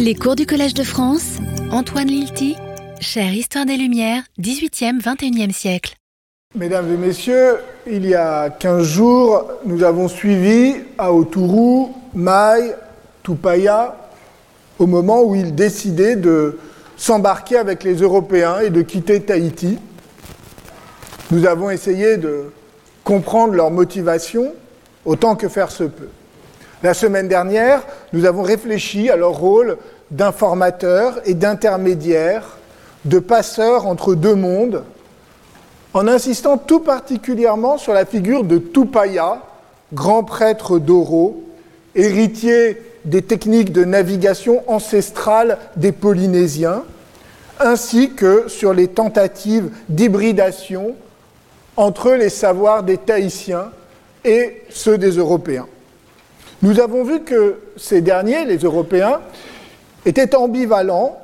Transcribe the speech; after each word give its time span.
Les 0.00 0.14
cours 0.14 0.36
du 0.36 0.46
Collège 0.46 0.74
de 0.74 0.84
France, 0.84 1.38
Antoine 1.72 2.06
Lilti, 2.06 2.56
chère 3.00 3.32
Histoire 3.32 3.66
des 3.66 3.76
Lumières, 3.76 4.22
18e, 4.38 5.00
21e 5.00 5.52
siècle. 5.52 5.96
Mesdames 6.54 6.92
et 6.92 6.96
messieurs, 6.96 7.56
il 7.84 8.06
y 8.06 8.14
a 8.14 8.48
15 8.48 8.84
jours, 8.84 9.50
nous 9.64 9.82
avons 9.82 10.06
suivi 10.06 10.76
Aoturu, 10.98 11.88
Mai, 12.14 12.74
Tupaya, 13.24 13.96
au 14.78 14.86
moment 14.86 15.24
où 15.24 15.34
ils 15.34 15.52
décidaient 15.52 16.16
de 16.16 16.58
s'embarquer 16.96 17.56
avec 17.56 17.82
les 17.82 17.96
Européens 17.96 18.60
et 18.60 18.70
de 18.70 18.82
quitter 18.82 19.20
Tahiti. 19.20 19.78
Nous 21.32 21.44
avons 21.44 21.70
essayé 21.70 22.18
de 22.18 22.52
comprendre 23.02 23.54
leur 23.54 23.72
motivation 23.72 24.52
autant 25.04 25.34
que 25.34 25.48
faire 25.48 25.72
se 25.72 25.84
peut. 25.84 26.10
La 26.82 26.94
semaine 26.94 27.26
dernière, 27.26 27.82
nous 28.12 28.24
avons 28.24 28.42
réfléchi 28.42 29.10
à 29.10 29.16
leur 29.16 29.32
rôle 29.32 29.78
d'informateurs 30.12 31.20
et 31.24 31.34
d'intermédiaires, 31.34 32.56
de 33.04 33.18
passeurs 33.18 33.86
entre 33.86 34.14
deux 34.14 34.36
mondes, 34.36 34.84
en 35.92 36.06
insistant 36.06 36.56
tout 36.56 36.78
particulièrement 36.78 37.78
sur 37.78 37.92
la 37.92 38.04
figure 38.04 38.44
de 38.44 38.58
Tupaya, 38.58 39.42
grand 39.92 40.22
prêtre 40.22 40.78
d'Oro, 40.78 41.42
héritier 41.96 42.80
des 43.04 43.22
techniques 43.22 43.72
de 43.72 43.84
navigation 43.84 44.62
ancestrales 44.70 45.58
des 45.74 45.92
Polynésiens, 45.92 46.84
ainsi 47.58 48.10
que 48.10 48.44
sur 48.46 48.72
les 48.72 48.86
tentatives 48.86 49.70
d'hybridation 49.88 50.94
entre 51.76 52.12
les 52.12 52.28
savoirs 52.28 52.84
des 52.84 52.98
Tahitiens 52.98 53.70
et 54.24 54.62
ceux 54.70 54.96
des 54.96 55.16
Européens. 55.16 55.66
Nous 56.60 56.80
avons 56.80 57.04
vu 57.04 57.20
que 57.20 57.56
ces 57.76 58.00
derniers, 58.00 58.44
les 58.44 58.58
Européens, 58.58 59.20
étaient 60.04 60.34
ambivalents. 60.34 61.18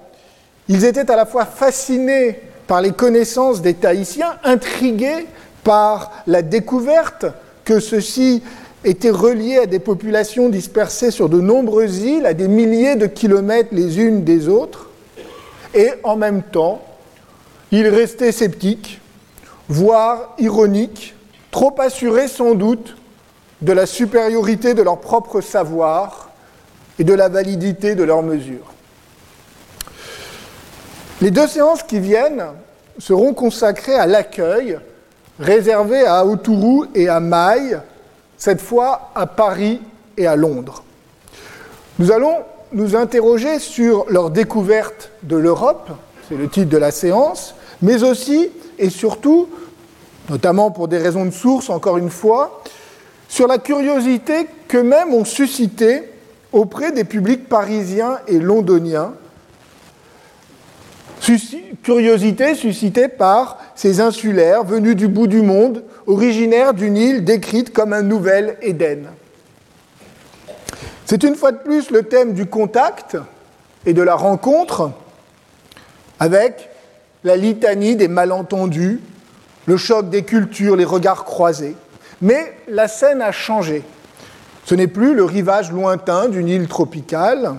Ils 0.69 0.85
étaient 0.85 1.11
à 1.11 1.17
la 1.17 1.27
fois 1.27 1.45
fascinés 1.45 2.41
par 2.67 2.81
les 2.81 2.93
connaissances 2.93 3.61
des 3.61 3.75
Tahitiens, 3.75 4.37
intrigués 4.45 5.27
par 5.65 6.13
la 6.27 6.43
découverte 6.43 7.27
que 7.65 7.81
ceux-ci 7.81 8.43
étaient 8.85 9.11
reliés 9.11 9.59
à 9.59 9.67
des 9.67 9.79
populations 9.79 10.49
dispersées 10.49 11.11
sur 11.11 11.29
de 11.29 11.41
nombreuses 11.41 12.03
îles, 12.03 12.27
à 12.27 12.35
des 12.35 12.49
milliers 12.49 12.97
de 12.97 13.07
kilomètres 13.07 13.71
les 13.73 13.99
unes 13.99 14.25
des 14.25 14.49
autres, 14.49 14.91
et 15.75 15.91
en 16.05 16.17
même 16.17 16.43
temps, 16.43 16.83
ils 17.73 17.89
restaient 17.89 18.31
sceptiques, 18.31 19.01
voire 19.69 20.35
ironiques, 20.39 21.15
trop 21.51 21.75
assurés 21.81 22.29
sans 22.29 22.55
doute 22.55 22.97
de 23.65 23.73
la 23.73 23.87
supériorité 23.87 24.75
de 24.75 24.83
leur 24.83 25.01
propre 25.01 25.41
savoir 25.41 26.31
et 26.99 27.05
de 27.05 27.15
la 27.15 27.29
validité 27.29 27.95
de 27.95 28.05
leurs 28.05 28.23
mesures. 28.23 28.73
Les 31.23 31.31
deux 31.31 31.47
séances 31.47 31.83
qui 31.83 31.99
viennent 31.99 32.45
seront 32.99 33.33
consacrées 33.33 33.95
à 33.95 34.07
l'accueil 34.07 34.79
réservé 35.41 36.07
à 36.07 36.27
Autourou 36.27 36.87
et 36.95 37.09
à 37.09 37.21
Maille, 37.21 37.79
cette 38.37 38.61
fois 38.61 39.11
à 39.15 39.27
Paris 39.27 39.81
et 40.17 40.27
à 40.27 40.37
Londres. 40.37 40.85
Nous 41.99 42.13
allons 42.13 42.37
nous 42.73 42.95
interroger 42.95 43.59
sur 43.59 44.05
leur 44.11 44.31
découverte 44.31 45.11
de 45.23 45.37
l'Europe, 45.37 45.91
c'est 46.29 46.37
le 46.37 46.49
titre 46.49 46.69
de 46.69 46.77
la 46.77 46.91
séance, 46.91 47.55
mais 47.81 48.03
aussi 48.03 48.51
et 48.79 48.91
surtout, 48.91 49.49
notamment 50.29 50.71
pour 50.71 50.89
des 50.89 50.99
raisons 50.99 51.25
de 51.25 51.31
source 51.31 51.71
encore 51.71 51.97
une 51.97 52.11
fois, 52.11 52.63
sur 53.35 53.49
la 53.49 53.59
curiosité 53.59 54.47
qu'eux-mêmes 54.69 55.13
ont 55.13 55.25
suscité 55.25 56.05
auprès 56.53 56.93
des 56.93 57.03
publics 57.03 57.49
parisiens 57.49 58.21
et 58.29 58.39
londoniens, 58.39 59.13
curiosité 61.83 62.55
suscitée 62.55 63.09
par 63.09 63.59
ces 63.75 64.01
insulaires 64.01 64.63
venus 64.63 64.95
du 64.95 65.09
bout 65.09 65.27
du 65.27 65.43
monde, 65.43 65.83
originaires 66.07 66.75
d'une 66.75 66.97
île 66.97 67.25
décrite 67.25 67.73
comme 67.73 67.93
un 67.93 68.03
nouvel 68.03 68.57
Éden. 68.63 69.09
C'est 71.05 71.25
une 71.25 71.35
fois 71.35 71.51
de 71.51 71.59
plus 71.59 71.91
le 71.91 72.05
thème 72.05 72.35
du 72.35 72.47
contact 72.47 73.17
et 73.85 73.95
de 73.95 74.03
la 74.03 74.15
rencontre 74.15 74.93
avec 76.21 76.71
la 77.25 77.37
litanie 77.37 77.97
des 77.97 78.07
malentendus, 78.07 79.01
le 79.67 79.77
choc 79.77 80.09
des 80.09 80.23
cultures, 80.23 80.77
les 80.77 80.85
regards 80.85 81.25
croisés. 81.25 81.75
Mais 82.25 82.55
la 82.69 82.89
scène 82.89 83.21
a 83.21 83.33
changé. 83.33 83.83
Ce 84.65 84.75
n'est 84.75 84.87
plus 84.87 85.15
le 85.15 85.25
rivage 85.25 85.71
lointain 85.71 86.31
d'une 86.31 86.49
île 86.49 86.69
tropicale. 86.69 87.57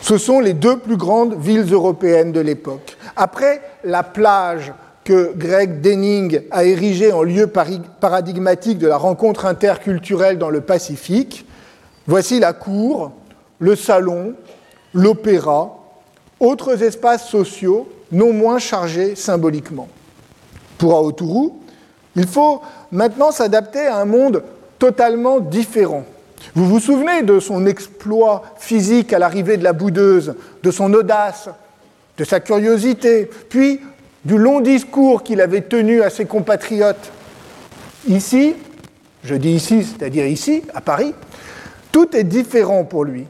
Ce 0.00 0.18
sont 0.18 0.38
les 0.38 0.52
deux 0.52 0.78
plus 0.78 0.96
grandes 0.96 1.34
villes 1.36 1.72
européennes 1.72 2.30
de 2.30 2.38
l'époque. 2.38 2.96
Après 3.16 3.60
la 3.82 4.04
plage 4.04 4.72
que 5.02 5.32
Greg 5.34 5.80
Denning 5.80 6.42
a 6.52 6.62
érigée 6.62 7.10
en 7.10 7.24
lieu 7.24 7.48
paradigmatique 7.48 8.78
de 8.78 8.86
la 8.86 8.98
rencontre 8.98 9.46
interculturelle 9.46 10.38
dans 10.38 10.50
le 10.50 10.60
Pacifique, 10.60 11.46
voici 12.06 12.38
la 12.38 12.52
cour, 12.52 13.10
le 13.58 13.74
salon, 13.74 14.34
l'opéra, 14.92 15.76
autres 16.38 16.84
espaces 16.84 17.28
sociaux 17.28 17.88
non 18.12 18.32
moins 18.32 18.60
chargés 18.60 19.16
symboliquement. 19.16 19.88
Pour 20.78 20.94
Aoturu, 20.94 21.50
il 22.16 22.26
faut 22.26 22.62
maintenant 22.92 23.32
s'adapter 23.32 23.86
à 23.86 23.96
un 23.96 24.04
monde 24.04 24.42
totalement 24.78 25.40
différent. 25.40 26.04
Vous 26.54 26.66
vous 26.66 26.80
souvenez 26.80 27.22
de 27.22 27.40
son 27.40 27.66
exploit 27.66 28.42
physique 28.58 29.12
à 29.12 29.18
l'arrivée 29.18 29.56
de 29.56 29.64
la 29.64 29.72
boudeuse, 29.72 30.34
de 30.62 30.70
son 30.70 30.92
audace, 30.92 31.48
de 32.18 32.24
sa 32.24 32.40
curiosité, 32.40 33.28
puis 33.48 33.80
du 34.24 34.38
long 34.38 34.60
discours 34.60 35.22
qu'il 35.22 35.40
avait 35.40 35.62
tenu 35.62 36.02
à 36.02 36.10
ses 36.10 36.26
compatriotes. 36.26 37.10
Ici, 38.08 38.54
je 39.24 39.34
dis 39.34 39.52
ici, 39.52 39.84
c'est-à-dire 39.84 40.26
ici, 40.26 40.62
à 40.74 40.80
Paris, 40.80 41.14
tout 41.90 42.14
est 42.16 42.24
différent 42.24 42.84
pour 42.84 43.04
lui. 43.04 43.26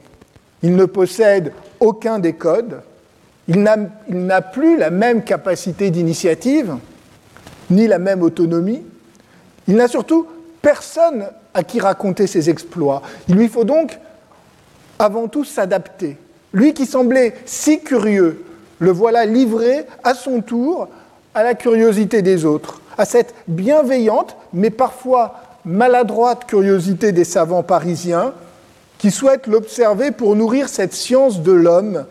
Il 0.62 0.76
ne 0.76 0.84
possède 0.84 1.52
aucun 1.80 2.18
des 2.18 2.32
codes, 2.32 2.80
il 3.48 3.62
n'a 3.62 4.42
plus 4.42 4.76
la 4.76 4.90
même 4.90 5.22
capacité 5.22 5.90
d'initiative, 5.90 6.76
ni 7.70 7.86
la 7.86 7.98
même 7.98 8.22
autonomie. 8.22 8.82
Il 9.68 9.76
n'a 9.76 9.88
surtout 9.88 10.26
personne 10.62 11.26
à 11.52 11.62
qui 11.62 11.80
raconter 11.80 12.26
ses 12.26 12.50
exploits. 12.50 13.02
Il 13.28 13.36
lui 13.36 13.48
faut 13.48 13.64
donc 13.64 13.98
avant 14.98 15.28
tout 15.28 15.44
s'adapter. 15.44 16.18
Lui 16.52 16.74
qui 16.74 16.86
semblait 16.86 17.34
si 17.46 17.80
curieux, 17.80 18.44
le 18.78 18.90
voilà 18.90 19.26
livré 19.26 19.86
à 20.02 20.14
son 20.14 20.40
tour 20.40 20.88
à 21.34 21.42
la 21.42 21.54
curiosité 21.54 22.22
des 22.22 22.44
autres, 22.44 22.80
à 22.96 23.04
cette 23.04 23.34
bienveillante 23.48 24.36
mais 24.52 24.70
parfois 24.70 25.40
maladroite 25.64 26.46
curiosité 26.46 27.12
des 27.12 27.24
savants 27.24 27.62
parisiens 27.62 28.32
qui 28.98 29.10
souhaitent 29.10 29.46
l'observer 29.46 30.10
pour 30.10 30.36
nourrir 30.36 30.68
cette 30.68 30.94
science 30.94 31.42
de 31.42 31.52
l'homme 31.52 32.04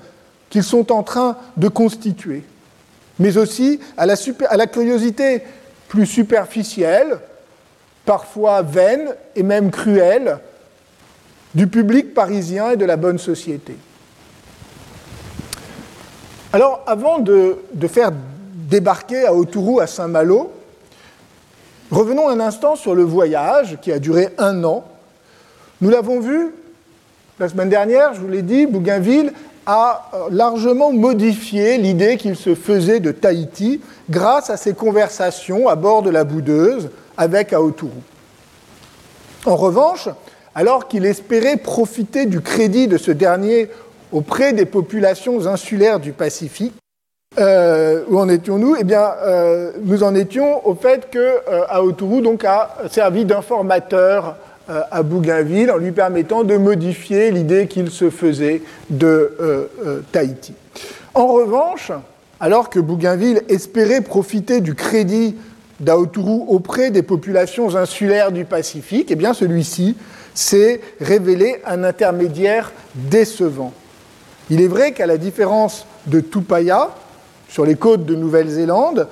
qu'ils 0.50 0.64
sont 0.64 0.92
en 0.92 1.04
train 1.04 1.38
de 1.58 1.68
constituer, 1.68 2.44
mais 3.20 3.38
aussi 3.38 3.80
à 3.98 4.06
la, 4.06 4.68
curiosité 4.68 5.42
plus 5.88 6.06
superficielle, 6.06 7.20
parfois 8.06 8.62
vaine 8.62 9.14
et 9.36 9.44
même 9.44 9.72
cruelle, 9.72 10.40
du 11.54 11.68
public 11.68 12.14
parisien 12.14 12.72
et 12.72 12.78
de 12.78 12.86
la 12.86 12.98
bonne 12.98 13.20
société. 13.20 13.76
Alors, 16.52 16.84
avant 16.88 17.20
de, 17.20 17.58
de 17.74 17.88
faire 17.88 18.12
débarquer 18.54 19.26
à 19.26 19.34
Autourou 19.34 19.80
à 19.80 19.88
Saint-Malo, 19.88 20.52
revenons 21.92 22.28
un 22.30 22.40
instant 22.40 22.76
sur 22.76 22.96
le 22.96 23.04
voyage 23.04 23.78
qui 23.82 23.92
a 23.92 24.00
duré 24.00 24.30
un 24.38 24.64
an. 24.64 24.84
Nous 25.82 25.90
l'avons 25.90 26.20
vu 26.20 26.54
la 27.40 27.50
semaine 27.50 27.70
dernière, 27.70 28.14
je 28.14 28.20
vous 28.20 28.28
l'ai 28.28 28.42
dit, 28.42 28.66
Bougainville 28.68 29.34
a 29.66 30.10
euh, 30.14 30.18
largement 30.32 30.92
modifié 30.92 31.78
l'idée 31.78 32.18
qu'il 32.18 32.36
se 32.36 32.56
faisait 32.56 33.00
de 33.00 33.12
Tahiti 33.12 33.82
grâce 34.10 34.50
à 34.50 34.58
ses 34.58 34.74
conversations 34.74 35.68
à 35.68 35.76
bord 35.76 36.02
de 36.02 36.10
la 36.10 36.24
boudeuse 36.24 36.90
avec 37.18 37.54
Aoturu. 37.54 37.92
En 39.46 39.56
revanche, 39.56 40.10
alors 40.56 40.88
qu'il 40.88 41.06
espérait 41.06 41.58
profiter 41.58 42.26
du 42.26 42.42
crédit 42.42 42.88
de 42.88 42.98
ce 42.98 43.12
dernier 43.12 43.70
auprès 44.12 44.54
des 44.54 44.66
populations 44.66 45.48
insulaires 45.48 46.00
du 46.00 46.12
Pacifique, 46.12 46.74
euh, 47.40 48.04
où 48.08 48.20
en 48.20 48.30
étions-nous? 48.30 48.76
Eh 48.80 48.84
bien, 48.84 49.12
euh, 49.24 49.72
nous 49.82 50.04
en 50.04 50.14
étions 50.14 50.66
au 50.68 50.76
fait 50.76 51.10
que 51.10 51.40
Aoturu 51.70 52.22
donc, 52.22 52.46
a 52.46 52.76
servi 52.92 53.26
d'informateur 53.26 54.36
à 54.68 55.04
Bougainville 55.04 55.72
en 55.72 55.78
lui 55.78 55.92
permettant 55.92 56.44
de 56.44 56.56
modifier 56.56 57.32
l'idée 57.32 57.68
qu'il 57.68 57.90
se 57.90 58.10
faisait 58.10 58.62
de 58.90 59.08
euh, 59.40 59.68
euh, 59.86 60.02
Tahiti. 60.12 60.54
En 61.14 61.28
revanche, 61.28 61.92
alors 62.40 62.70
que 62.70 62.80
Bougainville 62.80 63.44
espérait 63.50 64.02
profiter 64.02 64.62
du 64.62 64.74
crédit 64.74 65.36
d'Aoturu 65.80 66.44
auprès 66.48 66.92
des 66.92 67.04
populations 67.04 67.76
insulaires 67.76 68.32
du 68.32 68.46
Pacifique, 68.46 69.12
eh 69.12 69.34
celui-ci 69.34 69.96
s'est 70.34 70.82
révélé 71.00 71.62
un 71.66 71.84
intermédiaire 71.84 72.72
décevant. 72.96 73.74
Il 74.50 74.62
est 74.62 74.68
vrai 74.68 74.94
qu'à 74.94 75.06
la 75.06 75.18
différence 75.18 75.86
de 76.08 76.20
Tupaya, 76.20 76.90
sur 77.50 77.66
les 77.66 77.76
côtes 77.76 78.06
de 78.06 78.16
Nouvelle-Zélande, 78.16 79.08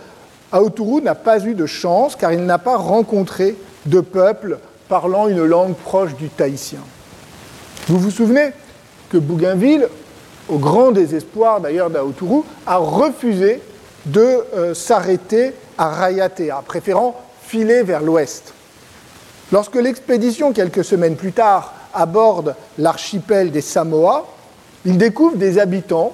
Aoturu 0.51 1.01
n'a 1.01 1.15
pas 1.15 1.45
eu 1.45 1.53
de 1.53 1.65
chance 1.65 2.15
car 2.15 2.33
il 2.33 2.45
n'a 2.45 2.57
pas 2.57 2.77
rencontré 2.77 3.55
de 3.85 4.01
peuple 4.01 4.57
parlant 4.91 5.29
une 5.29 5.45
langue 5.45 5.75
proche 5.75 6.15
du 6.15 6.27
tahitien. 6.27 6.81
Vous 7.87 7.97
vous 7.97 8.11
souvenez 8.11 8.49
que 9.09 9.17
Bougainville, 9.17 9.87
au 10.49 10.57
grand 10.57 10.91
désespoir 10.91 11.61
d'ailleurs 11.61 11.89
d'Aoturu, 11.89 12.41
a 12.67 12.75
refusé 12.75 13.61
de 14.05 14.43
euh, 14.53 14.73
s'arrêter 14.73 15.53
à 15.77 15.87
Rayatea, 15.91 16.61
préférant 16.65 17.15
filer 17.41 17.83
vers 17.83 18.01
l'ouest. 18.01 18.53
Lorsque 19.53 19.75
l'expédition, 19.75 20.51
quelques 20.51 20.83
semaines 20.83 21.15
plus 21.15 21.31
tard, 21.31 21.73
aborde 21.93 22.53
l'archipel 22.77 23.49
des 23.49 23.61
Samoa, 23.61 24.25
il 24.83 24.97
découvre 24.97 25.37
des 25.37 25.57
habitants 25.57 26.11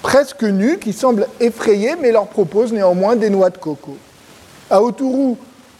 presque 0.00 0.44
nus 0.44 0.78
qui 0.78 0.94
semblent 0.94 1.28
effrayés 1.40 1.94
mais 2.00 2.10
leur 2.10 2.28
proposent 2.28 2.72
néanmoins 2.72 3.16
des 3.16 3.28
noix 3.28 3.50
de 3.50 3.58
coco. 3.58 3.98
Aoturu 4.70 5.34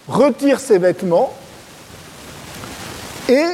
retire 0.08 0.60
ses 0.60 0.76
vêtements 0.76 1.32
et 3.28 3.44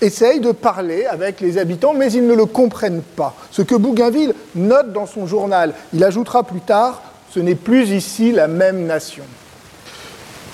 essaye 0.00 0.40
de 0.40 0.52
parler 0.52 1.06
avec 1.06 1.40
les 1.40 1.58
habitants, 1.58 1.94
mais 1.94 2.12
ils 2.12 2.26
ne 2.26 2.34
le 2.34 2.46
comprennent 2.46 3.02
pas. 3.02 3.34
Ce 3.50 3.62
que 3.62 3.74
Bougainville 3.74 4.34
note 4.54 4.92
dans 4.92 5.06
son 5.06 5.26
journal, 5.26 5.74
il 5.92 6.04
ajoutera 6.04 6.44
plus 6.44 6.60
tard, 6.60 7.02
ce 7.30 7.40
n'est 7.40 7.54
plus 7.54 7.90
ici 7.90 8.32
la 8.32 8.48
même 8.48 8.86
nation. 8.86 9.24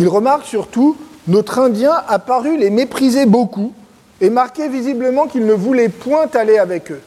Il 0.00 0.08
remarque 0.08 0.46
surtout, 0.46 0.96
notre 1.28 1.58
Indien 1.58 2.02
a 2.08 2.18
paru 2.18 2.56
les 2.56 2.70
mépriser 2.70 3.26
beaucoup 3.26 3.72
et 4.20 4.30
marquait 4.30 4.68
visiblement 4.68 5.26
qu'il 5.26 5.46
ne 5.46 5.52
voulait 5.52 5.88
point 5.88 6.26
aller 6.34 6.58
avec 6.58 6.90
eux. 6.90 7.00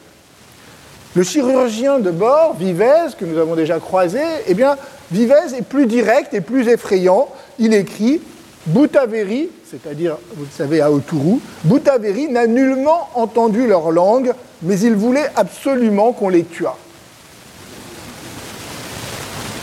Le 1.14 1.22
chirurgien 1.22 1.98
de 1.98 2.10
bord, 2.10 2.56
Vivez, 2.58 3.14
que 3.18 3.24
nous 3.24 3.38
avons 3.38 3.54
déjà 3.54 3.78
croisé, 3.80 4.20
eh 4.46 4.54
bien, 4.54 4.76
Vivez 5.10 5.54
est 5.56 5.62
plus 5.62 5.86
direct 5.86 6.34
et 6.34 6.42
plus 6.42 6.68
effrayant. 6.68 7.28
Il 7.58 7.72
écrit 7.72 8.20
Boutaveri, 8.66 9.48
c'est-à-dire, 9.70 10.16
vous 10.34 10.44
le 10.44 10.50
savez, 10.50 10.80
à 10.80 10.90
Oturu, 10.90 11.38
Boutaveri 11.64 12.28
n'a 12.28 12.46
nullement 12.46 13.08
entendu 13.14 13.66
leur 13.66 13.92
langue, 13.92 14.32
mais 14.62 14.78
il 14.80 14.94
voulait 14.94 15.30
absolument 15.36 16.12
qu'on 16.12 16.28
les 16.28 16.44
tuât. 16.44 16.76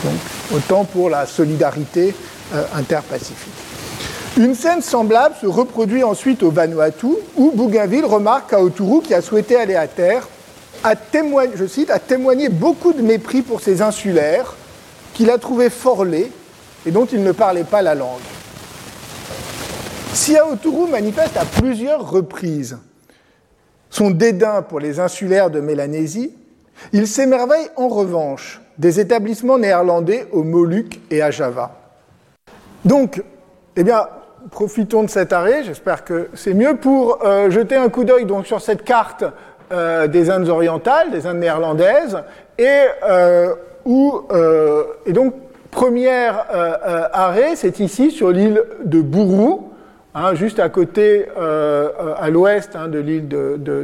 Donc, 0.04 0.14
autant 0.54 0.84
pour 0.84 1.10
la 1.10 1.26
solidarité 1.26 2.14
euh, 2.54 2.64
interpacifique. 2.74 3.52
Une 4.36 4.54
scène 4.54 4.82
semblable 4.82 5.34
se 5.40 5.46
reproduit 5.46 6.02
ensuite 6.02 6.42
au 6.42 6.50
Vanuatu, 6.50 7.06
où 7.36 7.52
Bougainville 7.52 8.04
remarque 8.04 8.52
à 8.52 8.58
qui 9.04 9.14
a 9.14 9.20
souhaité 9.20 9.56
aller 9.56 9.76
à 9.76 9.86
terre, 9.86 10.26
a 10.82 10.96
témoigné, 10.96 11.52
a 11.88 11.98
témoigné 11.98 12.48
beaucoup 12.48 12.92
de 12.92 13.02
mépris 13.02 13.42
pour 13.42 13.60
ses 13.60 13.80
insulaires, 13.80 14.54
qu'il 15.12 15.30
a 15.30 15.38
trouvé 15.38 15.70
fort 15.70 16.04
laids 16.04 16.30
et 16.86 16.90
dont 16.90 17.06
il 17.06 17.22
ne 17.22 17.32
parlait 17.32 17.64
pas 17.64 17.82
la 17.82 17.94
langue. 17.94 18.20
Si 20.14 20.36
Aoturu 20.36 20.88
manifeste 20.88 21.36
à 21.36 21.44
plusieurs 21.44 22.08
reprises 22.08 22.78
son 23.90 24.10
dédain 24.10 24.62
pour 24.62 24.78
les 24.78 25.00
insulaires 25.00 25.50
de 25.50 25.58
Mélanésie, 25.58 26.32
il 26.92 27.08
s'émerveille 27.08 27.66
en 27.74 27.88
revanche 27.88 28.62
des 28.78 29.00
établissements 29.00 29.58
néerlandais 29.58 30.28
aux 30.30 30.44
Moluques 30.44 31.00
et 31.10 31.20
à 31.20 31.32
Java. 31.32 31.72
Donc, 32.84 33.24
eh 33.74 33.82
bien, 33.82 34.06
profitons 34.52 35.02
de 35.02 35.10
cet 35.10 35.32
arrêt, 35.32 35.64
j'espère 35.64 36.04
que 36.04 36.28
c'est 36.34 36.54
mieux, 36.54 36.76
pour 36.76 37.24
euh, 37.24 37.50
jeter 37.50 37.74
un 37.74 37.88
coup 37.88 38.04
d'œil 38.04 38.24
sur 38.44 38.60
cette 38.60 38.84
carte 38.84 39.24
euh, 39.72 40.06
des 40.06 40.30
Indes 40.30 40.48
orientales, 40.48 41.10
des 41.10 41.26
Indes 41.26 41.40
néerlandaises, 41.40 42.18
et, 42.56 42.84
euh, 43.02 43.52
où, 43.84 44.22
et 45.06 45.12
donc, 45.12 45.34
premier 45.72 46.30
arrêt, 47.12 47.56
c'est 47.56 47.80
ici 47.80 48.12
sur 48.12 48.30
l'île 48.30 48.62
de 48.84 49.00
Bourou, 49.00 49.73
Hein, 50.16 50.36
juste 50.36 50.60
à 50.60 50.68
côté, 50.68 51.26
euh, 51.36 51.90
à 52.16 52.30
l'ouest 52.30 52.76
hein, 52.76 52.86
de 52.86 53.00
l'île 53.00 53.26
de, 53.26 53.56
de, 53.58 53.82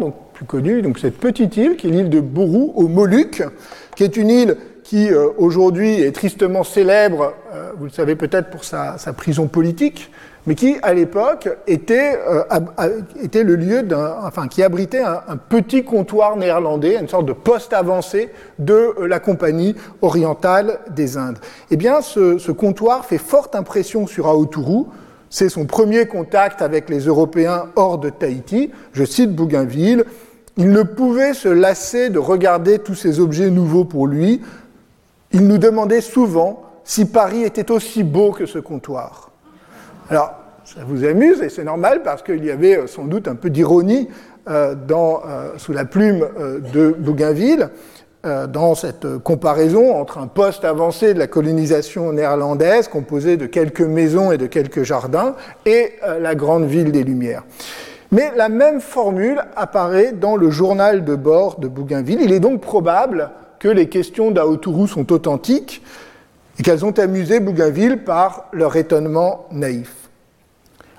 donc 0.00 0.14
plus 0.32 0.46
connue, 0.46 0.80
donc 0.80 0.98
cette 0.98 1.18
petite 1.18 1.58
île 1.58 1.76
qui 1.76 1.88
est 1.88 1.90
l'île 1.90 2.08
de 2.08 2.20
Bourou 2.20 2.72
aux 2.74 2.88
Moluques, 2.88 3.42
qui 3.94 4.02
est 4.02 4.16
une 4.16 4.30
île 4.30 4.56
qui 4.82 5.12
euh, 5.12 5.28
aujourd'hui 5.36 6.00
est 6.00 6.12
tristement 6.12 6.64
célèbre, 6.64 7.34
euh, 7.52 7.72
vous 7.76 7.84
le 7.84 7.90
savez 7.90 8.16
peut-être 8.16 8.48
pour 8.48 8.64
sa, 8.64 8.96
prison 9.14 9.46
politique, 9.46 10.10
mais 10.46 10.54
qui 10.54 10.78
à 10.80 10.94
l'époque 10.94 11.50
était, 11.66 12.18
le 13.34 13.54
lieu 13.54 13.82
d'un, 13.82 14.14
enfin 14.24 14.48
qui 14.48 14.62
abritait 14.62 15.02
un, 15.02 15.36
petit 15.36 15.84
comptoir 15.84 16.36
néerlandais, 16.36 16.96
une 16.98 17.08
sorte 17.08 17.26
de 17.26 17.34
poste 17.34 17.74
avancé 17.74 18.30
de 18.58 18.94
la 19.06 19.20
compagnie 19.20 19.74
orientale 20.00 20.78
des 20.96 21.18
Indes. 21.18 21.40
Eh 21.70 21.76
bien, 21.76 22.00
ce, 22.00 22.38
ce 22.38 22.52
comptoir 22.52 23.04
fait 23.04 23.18
forte 23.18 23.54
impression 23.54 24.06
sur 24.06 24.28
Aoturu 24.28 24.86
c'est 25.30 25.48
son 25.48 25.66
premier 25.66 26.06
contact 26.06 26.62
avec 26.62 26.88
les 26.88 27.00
Européens 27.00 27.66
hors 27.76 27.98
de 27.98 28.10
Tahiti. 28.10 28.70
Je 28.92 29.04
cite 29.04 29.34
Bougainville. 29.34 30.04
Il 30.56 30.70
ne 30.70 30.82
pouvait 30.82 31.34
se 31.34 31.48
lasser 31.48 32.10
de 32.10 32.18
regarder 32.18 32.78
tous 32.78 32.94
ces 32.94 33.20
objets 33.20 33.50
nouveaux 33.50 33.84
pour 33.84 34.06
lui. 34.06 34.40
Il 35.32 35.46
nous 35.46 35.58
demandait 35.58 36.00
souvent 36.00 36.62
si 36.84 37.04
Paris 37.04 37.42
était 37.42 37.70
aussi 37.70 38.02
beau 38.02 38.32
que 38.32 38.46
ce 38.46 38.58
comptoir. 38.58 39.30
Alors, 40.10 40.34
ça 40.64 40.80
vous 40.86 41.04
amuse 41.04 41.42
et 41.42 41.48
c'est 41.48 41.64
normal 41.64 42.02
parce 42.02 42.22
qu'il 42.22 42.44
y 42.44 42.50
avait 42.50 42.76
euh, 42.76 42.86
sans 42.86 43.04
doute 43.04 43.28
un 43.28 43.34
peu 43.34 43.50
d'ironie 43.50 44.08
euh, 44.48 44.74
euh, 44.90 45.50
sous 45.58 45.72
la 45.72 45.84
plume 45.84 46.26
de 46.72 46.94
Bougainville. 46.98 47.70
Euh, 48.26 48.48
dans 48.48 48.74
cette 48.74 49.18
comparaison 49.18 49.94
entre 49.94 50.18
un 50.18 50.26
poste 50.26 50.64
avancé 50.64 51.14
de 51.14 51.20
la 51.20 51.28
colonisation 51.28 52.12
néerlandaise, 52.12 52.88
composé 52.88 53.36
de 53.36 53.46
quelques 53.46 53.80
maisons 53.80 54.32
et 54.32 54.38
de 54.38 54.46
quelques 54.46 54.82
jardins, 54.82 55.36
et 55.66 55.92
euh, 56.04 56.18
la 56.18 56.34
grande 56.34 56.64
ville 56.64 56.90
des 56.90 57.04
Lumières. 57.04 57.44
Mais 58.10 58.32
la 58.36 58.48
même 58.48 58.80
formule 58.80 59.40
apparaît 59.54 60.10
dans 60.10 60.34
le 60.34 60.50
journal 60.50 61.04
de 61.04 61.14
bord 61.14 61.60
de 61.60 61.68
Bougainville. 61.68 62.20
Il 62.20 62.32
est 62.32 62.40
donc 62.40 62.60
probable 62.60 63.30
que 63.60 63.68
les 63.68 63.88
questions 63.88 64.32
d'Aoturu 64.32 64.88
sont 64.88 65.12
authentiques 65.12 65.80
et 66.58 66.64
qu'elles 66.64 66.84
ont 66.84 66.98
amusé 66.98 67.38
Bougainville 67.38 67.98
par 68.02 68.46
leur 68.52 68.74
étonnement 68.74 69.46
naïf. 69.52 69.94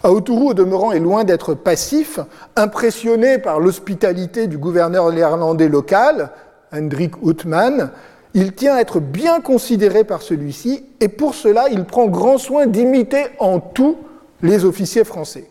Aoturu, 0.03 0.51
au 0.51 0.53
demeurant, 0.53 0.93
est 0.93 0.99
loin 0.99 1.25
d'être 1.25 1.53
passif, 1.53 2.21
impressionné 2.55 3.39
par 3.39 3.59
l'hospitalité 3.59 4.47
du 4.47 4.57
gouverneur 4.57 5.11
néerlandais 5.11 5.67
local, 5.67 6.29
Hendrik 6.73 7.21
Houtman, 7.23 7.91
il 8.33 8.53
tient 8.53 8.75
à 8.75 8.81
être 8.81 8.99
bien 8.99 9.41
considéré 9.41 10.03
par 10.03 10.21
celui-ci, 10.21 10.85
et 10.99 11.07
pour 11.07 11.33
cela, 11.33 11.65
il 11.71 11.85
prend 11.85 12.07
grand 12.07 12.37
soin 12.37 12.67
d'imiter 12.67 13.25
en 13.39 13.59
tout 13.59 13.97
les 14.41 14.65
officiers 14.65 15.03
français. 15.03 15.49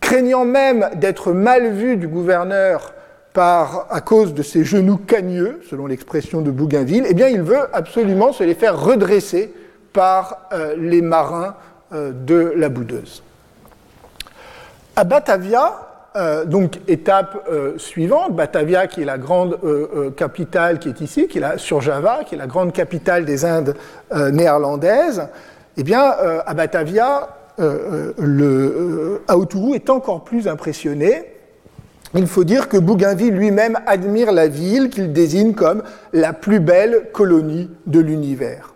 Craignant 0.00 0.44
même 0.44 0.90
d'être 0.96 1.32
mal 1.32 1.72
vu 1.72 1.96
du 1.96 2.06
gouverneur 2.06 2.94
par, 3.32 3.86
à 3.90 4.00
cause 4.00 4.34
de 4.34 4.42
ses 4.42 4.64
genoux 4.64 4.98
cagneux, 4.98 5.60
selon 5.68 5.86
l'expression 5.86 6.42
de 6.42 6.50
Bougainville, 6.50 7.04
eh 7.08 7.14
bien, 7.14 7.28
il 7.28 7.42
veut 7.42 7.68
absolument 7.72 8.32
se 8.32 8.44
les 8.44 8.54
faire 8.54 8.80
redresser 8.80 9.52
par 9.92 10.48
euh, 10.52 10.74
les 10.78 11.02
marins 11.02 11.56
euh, 11.92 12.12
de 12.12 12.52
la 12.56 12.68
Boudeuse. 12.68 13.22
À 14.96 15.04
Batavia, 15.04 15.91
euh, 16.14 16.44
donc, 16.44 16.78
étape 16.88 17.48
euh, 17.50 17.78
suivante, 17.78 18.36
Batavia, 18.36 18.86
qui 18.86 19.00
est 19.00 19.06
la 19.06 19.16
grande 19.16 19.58
euh, 19.64 20.10
capitale 20.10 20.78
qui 20.78 20.90
est 20.90 21.00
ici, 21.00 21.26
qui 21.26 21.38
est 21.38 21.40
là, 21.40 21.56
sur 21.56 21.80
Java, 21.80 22.20
qui 22.26 22.34
est 22.34 22.38
la 22.38 22.46
grande 22.46 22.72
capitale 22.72 23.24
des 23.24 23.44
Indes 23.44 23.74
néerlandaises. 24.14 25.28
Eh 25.78 25.84
bien, 25.84 26.02
à 26.02 26.52
Batavia, 26.52 27.30
le 27.58 29.22
Aoturu 29.26 29.74
est 29.74 29.88
encore 29.88 30.22
plus 30.22 30.48
impressionné. 30.48 31.24
Il 32.14 32.26
faut 32.26 32.44
dire 32.44 32.68
que 32.68 32.76
Bougainville 32.76 33.34
lui-même 33.34 33.78
admire 33.86 34.32
la 34.32 34.48
ville 34.48 34.90
qu'il 34.90 35.14
désigne 35.14 35.54
comme 35.54 35.82
la 36.12 36.34
plus 36.34 36.60
belle 36.60 37.08
colonie 37.14 37.70
de 37.86 38.00
l'univers. 38.00 38.74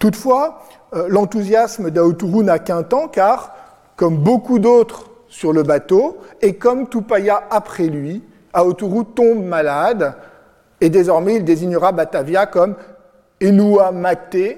Toutefois, 0.00 0.64
l'enthousiasme 1.08 1.90
d'Aoturu 1.90 2.42
n'a 2.42 2.58
qu'un 2.58 2.82
temps, 2.82 3.06
car, 3.06 3.54
comme 3.94 4.16
beaucoup 4.16 4.58
d'autres 4.58 5.10
sur 5.36 5.52
le 5.52 5.62
bateau, 5.62 6.16
et 6.40 6.54
comme 6.54 6.88
Tupaya 6.88 7.42
après 7.50 7.88
lui, 7.88 8.22
Aoturu 8.54 9.04
tombe 9.04 9.44
malade, 9.44 10.14
et 10.80 10.88
désormais 10.88 11.36
il 11.36 11.44
désignera 11.44 11.92
Batavia 11.92 12.46
comme 12.46 12.74
Enua 13.42 13.92
Mate, 13.92 14.56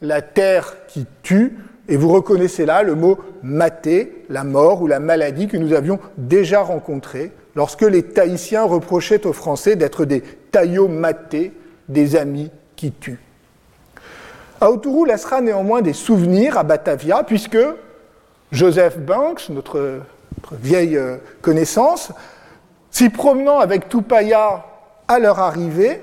la 0.00 0.22
terre 0.22 0.76
qui 0.86 1.06
tue, 1.24 1.58
et 1.88 1.96
vous 1.96 2.08
reconnaissez 2.08 2.66
là 2.66 2.84
le 2.84 2.94
mot 2.94 3.18
maté, 3.42 4.24
la 4.28 4.44
mort 4.44 4.82
ou 4.82 4.86
la 4.86 5.00
maladie 5.00 5.48
que 5.48 5.56
nous 5.56 5.72
avions 5.72 5.98
déjà 6.16 6.62
rencontré 6.62 7.32
lorsque 7.56 7.82
les 7.82 8.04
Tahitiens 8.04 8.62
reprochaient 8.62 9.26
aux 9.26 9.32
Français 9.32 9.74
d'être 9.74 10.04
des 10.04 10.20
taillots 10.52 10.86
matés, 10.86 11.52
des 11.88 12.14
amis 12.14 12.52
qui 12.76 12.92
tuent. 12.92 13.18
Aoturu 14.60 15.04
laissera 15.04 15.40
néanmoins 15.40 15.82
des 15.82 15.92
souvenirs 15.92 16.56
à 16.58 16.62
Batavia, 16.62 17.24
puisque 17.24 17.58
Joseph 18.52 18.98
Banks, 18.98 19.48
notre 19.48 20.00
vieille 20.52 20.96
euh, 20.96 21.16
connaissance, 21.40 22.12
s'y 22.90 23.08
promenant 23.08 23.58
avec 23.58 23.88
Tupaya 23.88 24.64
à 25.08 25.18
leur 25.18 25.40
arrivée, 25.40 26.00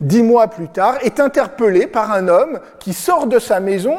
dix 0.00 0.22
mois 0.22 0.48
plus 0.48 0.68
tard, 0.68 0.96
est 1.02 1.20
interpellé 1.20 1.86
par 1.86 2.10
un 2.10 2.28
homme 2.28 2.60
qui 2.78 2.94
sort 2.94 3.26
de 3.26 3.38
sa 3.38 3.60
maison 3.60 3.98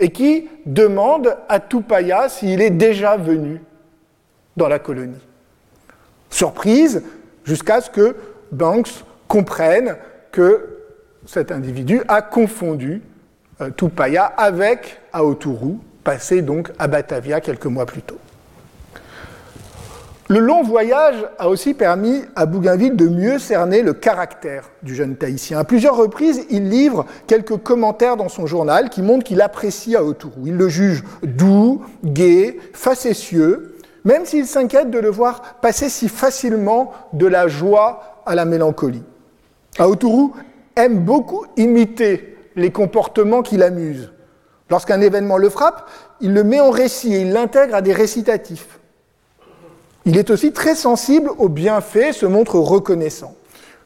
et 0.00 0.10
qui 0.10 0.48
demande 0.64 1.36
à 1.48 1.60
Tupaya 1.60 2.28
s'il 2.30 2.62
est 2.62 2.70
déjà 2.70 3.16
venu 3.16 3.60
dans 4.56 4.68
la 4.68 4.78
colonie. 4.78 5.20
Surprise, 6.30 7.02
jusqu'à 7.44 7.82
ce 7.82 7.90
que 7.90 8.16
Banks 8.52 9.04
comprenne 9.28 9.96
que 10.32 10.78
cet 11.26 11.52
individu 11.52 12.00
a 12.08 12.22
confondu 12.22 13.02
euh, 13.60 13.70
Tupaya 13.70 14.24
avec 14.24 15.00
Aoturu, 15.12 15.78
passé 16.08 16.40
donc 16.40 16.70
à 16.78 16.88
Batavia 16.88 17.42
quelques 17.42 17.66
mois 17.66 17.84
plus 17.84 18.00
tôt. 18.00 18.16
Le 20.28 20.38
long 20.38 20.62
voyage 20.62 21.16
a 21.38 21.50
aussi 21.50 21.74
permis 21.74 22.22
à 22.34 22.46
Bougainville 22.46 22.96
de 22.96 23.06
mieux 23.06 23.38
cerner 23.38 23.82
le 23.82 23.92
caractère 23.92 24.70
du 24.82 24.94
jeune 24.94 25.16
Tahitien. 25.16 25.58
À 25.58 25.64
plusieurs 25.64 25.98
reprises, 25.98 26.46
il 26.48 26.70
livre 26.70 27.04
quelques 27.26 27.58
commentaires 27.58 28.16
dans 28.16 28.30
son 28.30 28.46
journal 28.46 28.88
qui 28.88 29.02
montrent 29.02 29.22
qu'il 29.22 29.42
apprécie 29.42 29.96
Aoturu. 29.96 30.44
Il 30.46 30.56
le 30.56 30.70
juge 30.70 31.04
doux, 31.22 31.82
gai, 32.02 32.58
facétieux, 32.72 33.76
même 34.04 34.24
s'il 34.24 34.46
s'inquiète 34.46 34.90
de 34.90 34.98
le 34.98 35.10
voir 35.10 35.56
passer 35.60 35.90
si 35.90 36.08
facilement 36.08 36.90
de 37.12 37.26
la 37.26 37.48
joie 37.48 38.22
à 38.24 38.34
la 38.34 38.46
mélancolie. 38.46 39.04
Aoturu 39.78 40.30
aime 40.74 41.00
beaucoup 41.00 41.44
imiter 41.58 42.34
les 42.56 42.70
comportements 42.70 43.42
qui 43.42 43.58
l'amusent. 43.58 44.10
Lorsqu'un 44.70 45.00
événement 45.00 45.38
le 45.38 45.48
frappe, 45.48 45.88
il 46.20 46.34
le 46.34 46.44
met 46.44 46.60
en 46.60 46.70
récit 46.70 47.14
et 47.14 47.20
il 47.20 47.32
l'intègre 47.32 47.74
à 47.74 47.82
des 47.82 47.92
récitatifs. 47.92 48.78
Il 50.04 50.16
est 50.16 50.30
aussi 50.30 50.52
très 50.52 50.74
sensible 50.74 51.30
aux 51.38 51.48
bienfaits, 51.48 52.12
se 52.12 52.26
montre 52.26 52.58
reconnaissant. 52.58 53.34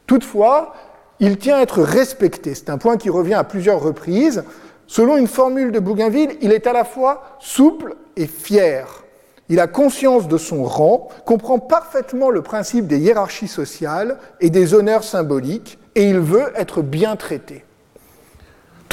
Toutefois, 0.07 0.73
il 1.19 1.37
tient 1.37 1.57
à 1.57 1.61
être 1.61 1.81
respecté. 1.81 2.55
C'est 2.55 2.69
un 2.69 2.77
point 2.77 2.97
qui 2.97 3.09
revient 3.09 3.33
à 3.33 3.43
plusieurs 3.43 3.81
reprises. 3.81 4.43
Selon 4.87 5.17
une 5.17 5.27
formule 5.27 5.71
de 5.71 5.79
Bougainville, 5.79 6.37
il 6.41 6.51
est 6.51 6.67
à 6.67 6.73
la 6.73 6.83
fois 6.83 7.23
souple 7.39 7.95
et 8.15 8.27
fier. 8.27 9.03
Il 9.49 9.59
a 9.59 9.67
conscience 9.67 10.27
de 10.27 10.37
son 10.37 10.63
rang, 10.63 11.09
comprend 11.25 11.59
parfaitement 11.59 12.29
le 12.29 12.41
principe 12.41 12.87
des 12.87 12.99
hiérarchies 12.99 13.47
sociales 13.47 14.17
et 14.39 14.49
des 14.49 14.73
honneurs 14.73 15.03
symboliques, 15.03 15.77
et 15.95 16.09
il 16.09 16.19
veut 16.19 16.51
être 16.55 16.81
bien 16.81 17.15
traité. 17.15 17.65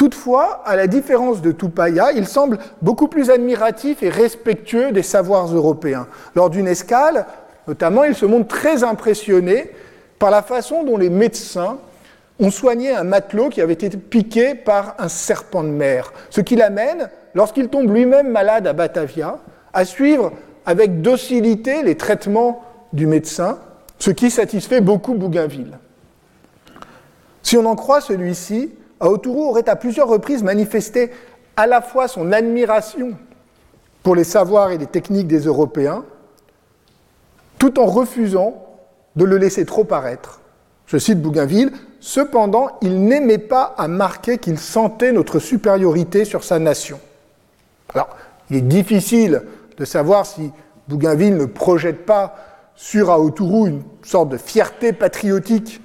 Toutefois, 0.01 0.63
à 0.65 0.75
la 0.75 0.87
différence 0.87 1.43
de 1.43 1.51
Tupaya, 1.51 2.11
il 2.13 2.25
semble 2.25 2.57
beaucoup 2.81 3.07
plus 3.07 3.29
admiratif 3.29 4.01
et 4.01 4.09
respectueux 4.09 4.91
des 4.91 5.03
savoirs 5.03 5.53
européens. 5.53 6.07
Lors 6.33 6.49
d'une 6.49 6.67
escale, 6.67 7.27
notamment, 7.67 8.03
il 8.03 8.15
se 8.15 8.25
montre 8.25 8.47
très 8.47 8.83
impressionné 8.83 9.69
par 10.17 10.31
la 10.31 10.41
façon 10.41 10.83
dont 10.83 10.97
les 10.97 11.11
médecins 11.11 11.77
ont 12.39 12.49
soigné 12.49 12.89
un 12.95 13.03
matelot 13.03 13.49
qui 13.49 13.61
avait 13.61 13.73
été 13.73 13.95
piqué 13.95 14.55
par 14.55 14.95
un 14.97 15.07
serpent 15.07 15.61
de 15.61 15.69
mer, 15.69 16.13
ce 16.31 16.41
qui 16.41 16.55
l'amène, 16.55 17.11
lorsqu'il 17.35 17.67
tombe 17.67 17.93
lui-même 17.93 18.31
malade 18.31 18.65
à 18.65 18.73
Batavia, 18.73 19.37
à 19.71 19.85
suivre 19.85 20.31
avec 20.65 21.03
docilité 21.03 21.83
les 21.83 21.95
traitements 21.95 22.63
du 22.91 23.05
médecin, 23.05 23.59
ce 23.99 24.09
qui 24.09 24.31
satisfait 24.31 24.81
beaucoup 24.81 25.13
Bougainville. 25.13 25.77
Si 27.43 27.55
on 27.55 27.67
en 27.67 27.75
croit 27.75 28.01
celui-ci, 28.01 28.71
Aoturu 29.01 29.41
aurait 29.41 29.67
à 29.67 29.75
plusieurs 29.75 30.07
reprises 30.07 30.43
manifesté 30.43 31.11
à 31.57 31.67
la 31.67 31.81
fois 31.81 32.07
son 32.07 32.31
admiration 32.31 33.13
pour 34.03 34.15
les 34.15 34.23
savoirs 34.23 34.71
et 34.71 34.77
les 34.77 34.87
techniques 34.87 35.27
des 35.27 35.41
Européens, 35.41 36.05
tout 37.59 37.79
en 37.79 37.85
refusant 37.85 38.65
de 39.15 39.25
le 39.25 39.37
laisser 39.37 39.65
trop 39.65 39.83
paraître. 39.83 40.39
Je 40.85 40.97
cite 40.97 41.21
Bougainville, 41.21 41.71
Cependant, 42.01 42.79
il 42.81 43.03
n'aimait 43.05 43.37
pas 43.37 43.75
à 43.77 43.87
marquer 43.87 44.39
qu'il 44.39 44.57
sentait 44.57 45.11
notre 45.11 45.37
supériorité 45.37 46.25
sur 46.25 46.43
sa 46.43 46.57
nation. 46.57 46.99
Alors, 47.93 48.09
il 48.49 48.57
est 48.57 48.61
difficile 48.61 49.43
de 49.77 49.85
savoir 49.85 50.25
si 50.25 50.51
Bougainville 50.87 51.37
ne 51.37 51.45
projette 51.45 52.07
pas 52.07 52.35
sur 52.75 53.11
Aoturu 53.11 53.69
une 53.69 53.83
sorte 54.01 54.29
de 54.29 54.37
fierté 54.37 54.93
patriotique 54.93 55.79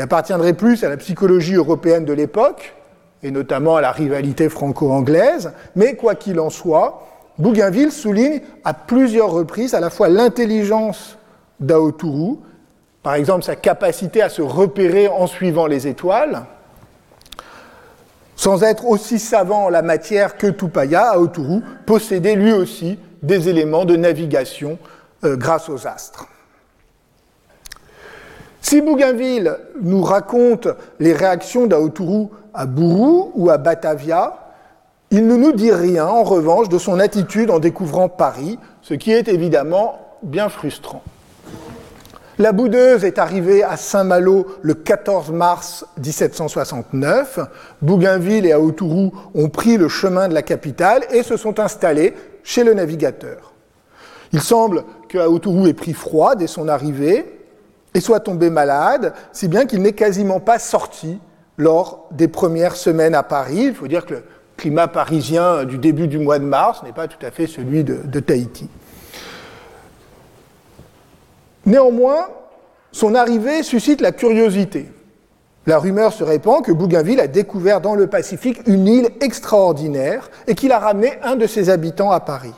appartiendrait 0.00 0.52
plus 0.52 0.84
à 0.84 0.88
la 0.88 0.96
psychologie 0.96 1.54
européenne 1.54 2.04
de 2.04 2.12
l'époque, 2.12 2.74
et 3.22 3.30
notamment 3.30 3.76
à 3.76 3.80
la 3.80 3.90
rivalité 3.90 4.48
franco-anglaise, 4.48 5.52
mais 5.74 5.96
quoi 5.96 6.14
qu'il 6.14 6.38
en 6.40 6.50
soit, 6.50 7.06
Bougainville 7.38 7.92
souligne 7.92 8.40
à 8.64 8.74
plusieurs 8.74 9.30
reprises 9.30 9.74
à 9.74 9.80
la 9.80 9.90
fois 9.90 10.08
l'intelligence 10.08 11.18
d'Aoturu, 11.60 12.36
par 13.02 13.14
exemple 13.14 13.44
sa 13.44 13.56
capacité 13.56 14.22
à 14.22 14.28
se 14.28 14.42
repérer 14.42 15.08
en 15.08 15.26
suivant 15.26 15.66
les 15.66 15.86
étoiles, 15.86 16.44
sans 18.36 18.62
être 18.62 18.86
aussi 18.86 19.18
savant 19.18 19.64
en 19.64 19.68
la 19.68 19.82
matière 19.82 20.36
que 20.36 20.46
Tupaya, 20.46 21.10
Aoturu 21.10 21.60
possédait 21.86 22.36
lui 22.36 22.52
aussi 22.52 22.98
des 23.22 23.48
éléments 23.48 23.84
de 23.84 23.96
navigation 23.96 24.78
euh, 25.24 25.36
grâce 25.36 25.68
aux 25.68 25.86
astres. 25.86 26.26
Si 28.60 28.80
Bougainville 28.80 29.56
nous 29.80 30.02
raconte 30.02 30.68
les 30.98 31.12
réactions 31.12 31.66
d'Aoturu 31.66 32.28
à 32.54 32.66
Bourou 32.66 33.32
ou 33.34 33.50
à 33.50 33.58
Batavia, 33.58 34.48
il 35.10 35.26
ne 35.26 35.36
nous 35.36 35.52
dit 35.52 35.72
rien, 35.72 36.06
en 36.06 36.22
revanche, 36.22 36.68
de 36.68 36.78
son 36.78 36.98
attitude 36.98 37.50
en 37.50 37.60
découvrant 37.60 38.08
Paris, 38.08 38.58
ce 38.82 38.94
qui 38.94 39.12
est 39.12 39.28
évidemment 39.28 39.98
bien 40.22 40.48
frustrant. 40.48 41.02
La 42.38 42.52
boudeuse 42.52 43.04
est 43.04 43.18
arrivée 43.18 43.64
à 43.64 43.76
Saint-Malo 43.76 44.46
le 44.62 44.74
14 44.74 45.30
mars 45.30 45.86
1769. 45.96 47.40
Bougainville 47.82 48.46
et 48.46 48.52
Aoturu 48.52 49.10
ont 49.34 49.48
pris 49.48 49.76
le 49.76 49.88
chemin 49.88 50.28
de 50.28 50.34
la 50.34 50.42
capitale 50.42 51.02
et 51.10 51.22
se 51.22 51.36
sont 51.36 51.58
installés 51.58 52.14
chez 52.44 52.62
le 52.62 52.74
navigateur. 52.74 53.54
Il 54.32 54.40
semble 54.40 54.84
que 55.08 55.18
Aoturu 55.18 55.68
ait 55.68 55.74
pris 55.74 55.94
froid 55.94 56.36
dès 56.36 56.46
son 56.46 56.68
arrivée 56.68 57.37
et 57.94 58.00
soit 58.00 58.20
tombé 58.20 58.50
malade, 58.50 59.14
si 59.32 59.48
bien 59.48 59.66
qu'il 59.66 59.82
n'est 59.82 59.92
quasiment 59.92 60.40
pas 60.40 60.58
sorti 60.58 61.18
lors 61.56 62.06
des 62.12 62.28
premières 62.28 62.76
semaines 62.76 63.14
à 63.14 63.22
Paris. 63.22 63.64
Il 63.64 63.74
faut 63.74 63.88
dire 63.88 64.06
que 64.06 64.14
le 64.14 64.24
climat 64.56 64.88
parisien 64.88 65.64
du 65.64 65.78
début 65.78 66.08
du 66.08 66.18
mois 66.18 66.38
de 66.38 66.44
mars 66.44 66.82
n'est 66.82 66.92
pas 66.92 67.08
tout 67.08 67.24
à 67.24 67.30
fait 67.30 67.46
celui 67.46 67.84
de, 67.84 68.20
Tahiti. 68.20 68.68
Néanmoins, 71.66 72.28
son 72.92 73.14
arrivée 73.14 73.62
suscite 73.62 74.00
la 74.00 74.12
curiosité. 74.12 74.90
La 75.66 75.78
rumeur 75.78 76.12
se 76.14 76.24
répand 76.24 76.64
que 76.64 76.72
Bougainville 76.72 77.20
a 77.20 77.26
découvert 77.26 77.82
dans 77.82 77.94
le 77.94 78.06
Pacifique 78.06 78.60
une 78.66 78.86
île 78.86 79.10
extraordinaire 79.20 80.30
et 80.46 80.54
qu'il 80.54 80.72
a 80.72 80.78
ramené 80.78 81.18
un 81.22 81.36
de 81.36 81.46
ses 81.46 81.68
habitants 81.68 82.10
à 82.10 82.20
Paris. 82.20 82.54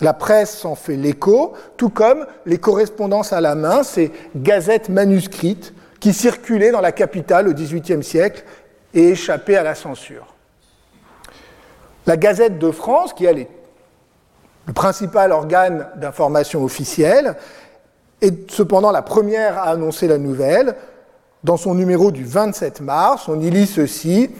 La 0.00 0.14
presse 0.14 0.56
s'en 0.56 0.74
fait 0.74 0.96
l'écho, 0.96 1.52
tout 1.76 1.90
comme 1.90 2.26
les 2.46 2.58
correspondances 2.58 3.32
à 3.32 3.40
la 3.40 3.54
main, 3.54 3.82
ces 3.82 4.12
gazettes 4.34 4.88
manuscrites 4.88 5.74
qui 6.00 6.14
circulaient 6.14 6.70
dans 6.70 6.80
la 6.80 6.92
capitale 6.92 7.48
au 7.48 7.52
XVIIIe 7.52 8.02
siècle 8.02 8.44
et 8.94 9.10
échappaient 9.10 9.56
à 9.56 9.62
la 9.62 9.74
censure. 9.74 10.34
La 12.06 12.16
Gazette 12.16 12.58
de 12.58 12.70
France, 12.70 13.12
qui 13.12 13.26
est 13.26 13.48
le 14.66 14.72
principal 14.72 15.32
organe 15.32 15.86
d'information 15.96 16.64
officielle, 16.64 17.36
est 18.22 18.50
cependant 18.50 18.90
la 18.90 19.02
première 19.02 19.58
à 19.58 19.70
annoncer 19.70 20.08
la 20.08 20.18
nouvelle. 20.18 20.74
Dans 21.44 21.56
son 21.56 21.74
numéro 21.74 22.10
du 22.10 22.24
27 22.24 22.80
mars, 22.80 23.28
on 23.28 23.38
y 23.40 23.50
lit 23.50 23.66
ceci 23.66 24.30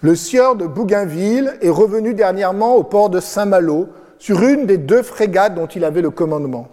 Le 0.00 0.16
sieur 0.16 0.56
de 0.56 0.66
Bougainville 0.66 1.56
est 1.62 1.70
revenu 1.70 2.14
dernièrement 2.14 2.74
au 2.74 2.82
port 2.82 3.08
de 3.08 3.20
Saint-Malo 3.20 3.88
sur 4.20 4.42
une 4.44 4.66
des 4.66 4.78
deux 4.78 5.02
frégates 5.02 5.56
dont 5.56 5.66
il 5.66 5.82
avait 5.82 6.02
le 6.02 6.10
commandement. 6.10 6.68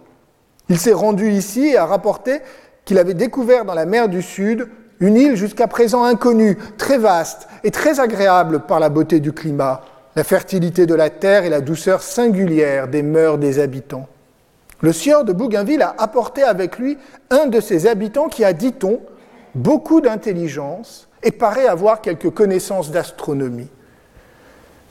Il 0.68 0.78
s'est 0.78 0.92
rendu 0.92 1.30
ici 1.30 1.68
et 1.68 1.76
a 1.76 1.86
rapporté 1.86 2.40
qu'il 2.84 2.98
avait 2.98 3.14
découvert 3.14 3.64
dans 3.64 3.74
la 3.74 3.86
mer 3.86 4.08
du 4.08 4.22
Sud 4.22 4.68
une 5.00 5.16
île 5.16 5.34
jusqu'à 5.34 5.66
présent 5.66 6.04
inconnue, 6.04 6.58
très 6.76 6.98
vaste 6.98 7.48
et 7.64 7.70
très 7.70 8.00
agréable 8.00 8.60
par 8.60 8.80
la 8.80 8.90
beauté 8.90 9.18
du 9.18 9.32
climat, 9.32 9.80
la 10.14 10.24
fertilité 10.24 10.86
de 10.86 10.94
la 10.94 11.08
terre 11.08 11.44
et 11.44 11.48
la 11.48 11.62
douceur 11.62 12.02
singulière 12.02 12.86
des 12.86 13.02
mœurs 13.02 13.38
des 13.38 13.58
habitants. 13.58 14.08
Le 14.80 14.92
sieur 14.92 15.24
de 15.24 15.32
Bougainville 15.32 15.82
a 15.82 15.94
apporté 15.98 16.42
avec 16.42 16.78
lui 16.78 16.98
un 17.30 17.46
de 17.46 17.60
ses 17.60 17.86
habitants 17.86 18.28
qui 18.28 18.44
a, 18.44 18.52
dit-on, 18.52 19.00
beaucoup 19.54 20.00
d'intelligence 20.00 21.08
et 21.22 21.30
paraît 21.30 21.66
avoir 21.66 22.02
quelques 22.02 22.30
connaissances 22.30 22.90
d'astronomie. 22.90 23.70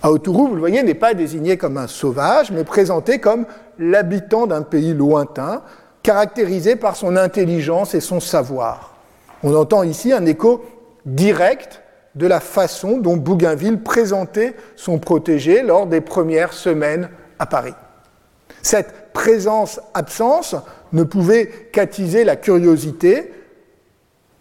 Aoturu, 0.01 0.49
vous 0.49 0.53
le 0.53 0.59
voyez, 0.59 0.83
n'est 0.83 0.93
pas 0.93 1.13
désigné 1.13 1.57
comme 1.57 1.77
un 1.77 1.87
sauvage, 1.87 2.51
mais 2.51 2.63
présenté 2.63 3.19
comme 3.19 3.45
l'habitant 3.79 4.45
d'un 4.47 4.61
pays 4.61 4.93
lointain, 4.93 5.63
caractérisé 6.03 6.75
par 6.75 6.95
son 6.95 7.15
intelligence 7.15 7.95
et 7.95 7.99
son 7.99 8.19
savoir. 8.19 8.95
On 9.43 9.55
entend 9.55 9.83
ici 9.83 10.13
un 10.13 10.25
écho 10.25 10.63
direct 11.05 11.81
de 12.15 12.27
la 12.27 12.39
façon 12.39 12.97
dont 12.97 13.17
Bougainville 13.17 13.81
présentait 13.81 14.55
son 14.75 14.99
protégé 14.99 15.61
lors 15.61 15.87
des 15.87 16.01
premières 16.01 16.53
semaines 16.53 17.09
à 17.39 17.45
Paris. 17.45 17.75
Cette 18.61 19.13
présence-absence 19.13 20.55
ne 20.93 21.03
pouvait 21.03 21.47
qu'attiser 21.71 22.23
la 22.23 22.35
curiosité. 22.35 23.31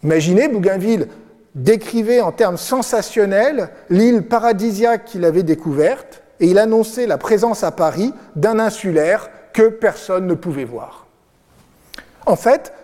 Imaginez, 0.02 0.48
Bougainville 0.48 1.08
décrivait 1.56 2.20
en 2.20 2.32
termes 2.32 2.58
sensationnels 2.58 3.70
l'île 3.88 4.22
paradisiaque 4.22 5.06
qu'il 5.06 5.25
avait 5.25 5.42
découverte 5.42 6.22
et 6.38 6.46
il 6.46 6.58
annonçait 6.58 7.06
la 7.06 7.18
présence 7.18 7.64
à 7.64 7.72
Paris 7.72 8.12
d'un 8.36 8.58
insulaire 8.58 9.30
que 9.54 9.68
personne 9.68 10.26
ne 10.26 10.34
pouvait 10.34 10.64
voir. 10.66 11.06
En 12.26 12.36
fait, 12.36 12.75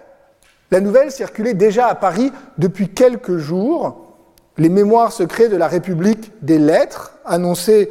la 0.70 0.80
nouvelle 0.80 1.10
circulait 1.10 1.52
déjà 1.52 1.86
à 1.86 1.94
Paris 1.94 2.32
depuis 2.56 2.88
quelques 2.88 3.36
jours. 3.36 4.16
Les 4.56 4.70
mémoires 4.70 5.12
secrets 5.12 5.50
de 5.50 5.56
la 5.56 5.68
République 5.68 6.32
des 6.40 6.58
lettres 6.58 7.12
annonçaient 7.26 7.90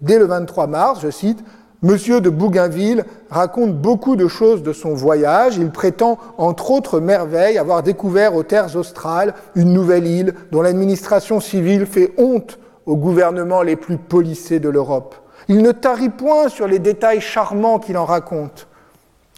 dès 0.00 0.18
le 0.18 0.24
23 0.24 0.66
mars, 0.66 1.00
je 1.02 1.10
cite, 1.10 1.44
Monsieur 1.84 2.20
de 2.20 2.30
Bougainville 2.30 3.04
raconte 3.28 3.76
beaucoup 3.76 4.14
de 4.14 4.28
choses 4.28 4.62
de 4.62 4.72
son 4.72 4.94
voyage. 4.94 5.56
Il 5.56 5.72
prétend, 5.72 6.16
entre 6.38 6.70
autres 6.70 7.00
merveilles, 7.00 7.58
avoir 7.58 7.82
découvert 7.82 8.36
aux 8.36 8.44
terres 8.44 8.76
australes 8.76 9.34
une 9.56 9.72
nouvelle 9.72 10.06
île 10.06 10.34
dont 10.52 10.62
l'administration 10.62 11.40
civile 11.40 11.86
fait 11.86 12.12
honte 12.18 12.60
aux 12.86 12.96
gouvernements 12.96 13.62
les 13.62 13.74
plus 13.74 13.98
polissés 13.98 14.60
de 14.60 14.68
l'Europe. 14.68 15.16
Il 15.48 15.60
ne 15.62 15.72
tarit 15.72 16.10
point 16.10 16.48
sur 16.48 16.68
les 16.68 16.78
détails 16.78 17.20
charmants 17.20 17.80
qu'il 17.80 17.98
en 17.98 18.04
raconte. 18.04 18.68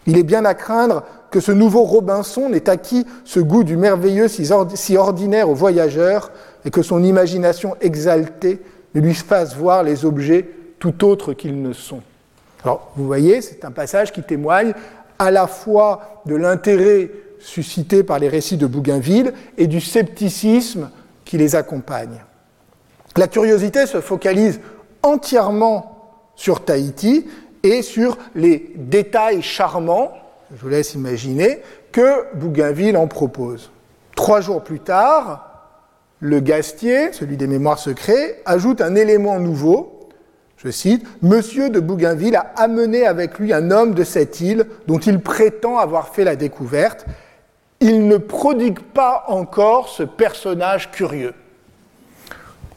Il 0.06 0.18
est 0.18 0.22
bien 0.22 0.44
à 0.44 0.52
craindre 0.52 1.02
que 1.30 1.40
ce 1.40 1.50
nouveau 1.50 1.84
Robinson 1.84 2.50
n'ait 2.50 2.68
acquis 2.68 3.06
ce 3.24 3.40
goût 3.40 3.64
du 3.64 3.78
merveilleux 3.78 4.28
si 4.28 4.96
ordinaire 4.98 5.48
aux 5.48 5.54
voyageurs 5.54 6.30
et 6.66 6.70
que 6.70 6.82
son 6.82 7.02
imagination 7.02 7.74
exaltée 7.80 8.60
ne 8.94 9.00
lui 9.00 9.14
fasse 9.14 9.56
voir 9.56 9.82
les 9.82 10.04
objets 10.04 10.46
tout 10.78 11.06
autres 11.06 11.32
qu'ils 11.32 11.62
ne 11.62 11.72
sont. 11.72 12.02
Alors, 12.64 12.90
vous 12.96 13.06
voyez, 13.06 13.42
c'est 13.42 13.64
un 13.64 13.70
passage 13.70 14.12
qui 14.12 14.22
témoigne 14.22 14.72
à 15.18 15.30
la 15.30 15.46
fois 15.46 16.22
de 16.26 16.34
l'intérêt 16.34 17.10
suscité 17.38 18.02
par 18.02 18.18
les 18.18 18.28
récits 18.28 18.56
de 18.56 18.66
Bougainville 18.66 19.34
et 19.58 19.66
du 19.66 19.80
scepticisme 19.80 20.90
qui 21.24 21.36
les 21.36 21.56
accompagne. 21.56 22.24
La 23.16 23.28
curiosité 23.28 23.86
se 23.86 24.00
focalise 24.00 24.60
entièrement 25.02 26.30
sur 26.36 26.64
Tahiti 26.64 27.26
et 27.62 27.82
sur 27.82 28.16
les 28.34 28.72
détails 28.76 29.42
charmants, 29.42 30.12
je 30.54 30.60
vous 30.60 30.68
laisse 30.68 30.94
imaginer, 30.94 31.60
que 31.92 32.34
Bougainville 32.34 32.96
en 32.96 33.06
propose. 33.06 33.70
Trois 34.16 34.40
jours 34.40 34.64
plus 34.64 34.80
tard, 34.80 35.50
le 36.18 36.40
Gastier, 36.40 37.12
celui 37.12 37.36
des 37.36 37.46
mémoires 37.46 37.78
secrets, 37.78 38.40
ajoute 38.46 38.80
un 38.80 38.94
élément 38.94 39.38
nouveau 39.38 39.93
Monsieur 41.22 41.68
de 41.68 41.80
Bougainville 41.80 42.36
a 42.36 42.52
amené 42.56 43.06
avec 43.06 43.38
lui 43.38 43.52
un 43.52 43.70
homme 43.70 43.94
de 43.94 44.04
cette 44.04 44.40
île 44.40 44.66
dont 44.86 44.98
il 44.98 45.20
prétend 45.20 45.78
avoir 45.78 46.14
fait 46.14 46.24
la 46.24 46.36
découverte. 46.36 47.04
Il 47.80 48.08
ne 48.08 48.16
prodigue 48.16 48.80
pas 48.80 49.24
encore 49.28 49.88
ce 49.88 50.02
personnage 50.02 50.90
curieux. 50.90 51.34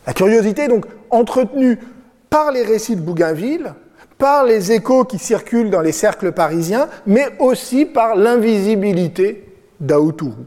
La 0.05 0.13
curiosité 0.13 0.63
est 0.63 0.67
donc 0.67 0.85
entretenue 1.09 1.79
par 2.29 2.51
les 2.51 2.63
récits 2.63 2.97
de 2.97 3.01
Bougainville, 3.01 3.73
par 4.17 4.43
les 4.43 4.73
échos 4.73 5.05
qui 5.05 5.19
circulent 5.19 5.69
dans 5.69 5.81
les 5.81 5.91
cercles 5.93 6.33
parisiens, 6.33 6.89
mais 7.05 7.27
aussi 7.39 7.85
par 7.85 8.15
l'invisibilité 8.15 9.45
d'Aoutourou 9.79 10.45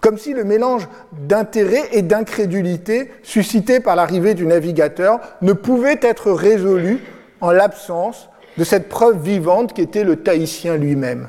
comme 0.00 0.18
si 0.18 0.32
le 0.32 0.44
mélange 0.44 0.88
d'intérêt 1.12 1.88
et 1.92 2.02
d'incrédulité 2.02 3.10
suscité 3.22 3.80
par 3.80 3.96
l'arrivée 3.96 4.34
du 4.34 4.46
navigateur 4.46 5.20
ne 5.42 5.52
pouvait 5.52 5.98
être 6.02 6.32
résolu 6.32 7.00
en 7.40 7.50
l'absence 7.50 8.28
de 8.56 8.64
cette 8.64 8.88
preuve 8.88 9.22
vivante 9.22 9.72
qu'était 9.72 10.04
le 10.04 10.16
Tahitien 10.16 10.76
lui-même. 10.76 11.28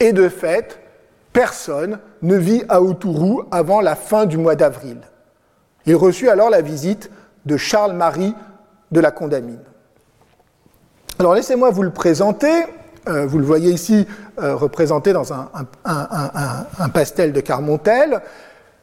Et 0.00 0.12
de 0.12 0.28
fait, 0.28 0.80
personne 1.32 1.98
ne 2.22 2.36
vit 2.36 2.64
à 2.68 2.82
Outourou 2.82 3.44
avant 3.50 3.80
la 3.80 3.94
fin 3.94 4.26
du 4.26 4.38
mois 4.38 4.56
d'avril. 4.56 4.98
Il 5.86 5.96
reçut 5.96 6.28
alors 6.28 6.50
la 6.50 6.62
visite 6.62 7.10
de 7.46 7.56
Charles-Marie 7.56 8.34
de 8.90 9.00
la 9.00 9.10
Condamine. 9.10 9.62
Alors 11.18 11.34
laissez-moi 11.34 11.70
vous 11.70 11.82
le 11.82 11.90
présenter. 11.92 12.64
Euh, 13.08 13.26
vous 13.26 13.38
le 13.38 13.44
voyez 13.44 13.70
ici 13.70 14.06
euh, 14.42 14.54
représenté 14.54 15.12
dans 15.12 15.32
un, 15.32 15.48
pastel 16.92 17.32
de 17.32 17.40
Carmontel. 17.40 18.20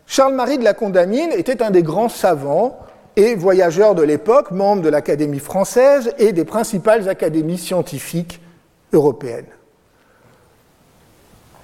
Charles-Marie 0.05 0.59
de 0.59 0.63
la 0.63 0.73
Condamine 0.73 1.31
était 1.31 1.63
un 1.63 1.71
des 1.71 1.83
grands 1.83 2.09
savants 2.09 2.79
et 3.15 3.35
voyageurs 3.35 3.95
de 3.95 4.03
l'époque, 4.03 4.51
membre 4.51 4.83
de 4.83 4.89
l'Académie 4.89 5.39
française 5.39 6.13
et 6.17 6.33
des 6.33 6.45
principales 6.45 7.09
académies 7.09 7.57
scientifiques 7.57 8.41
européennes. 8.93 9.47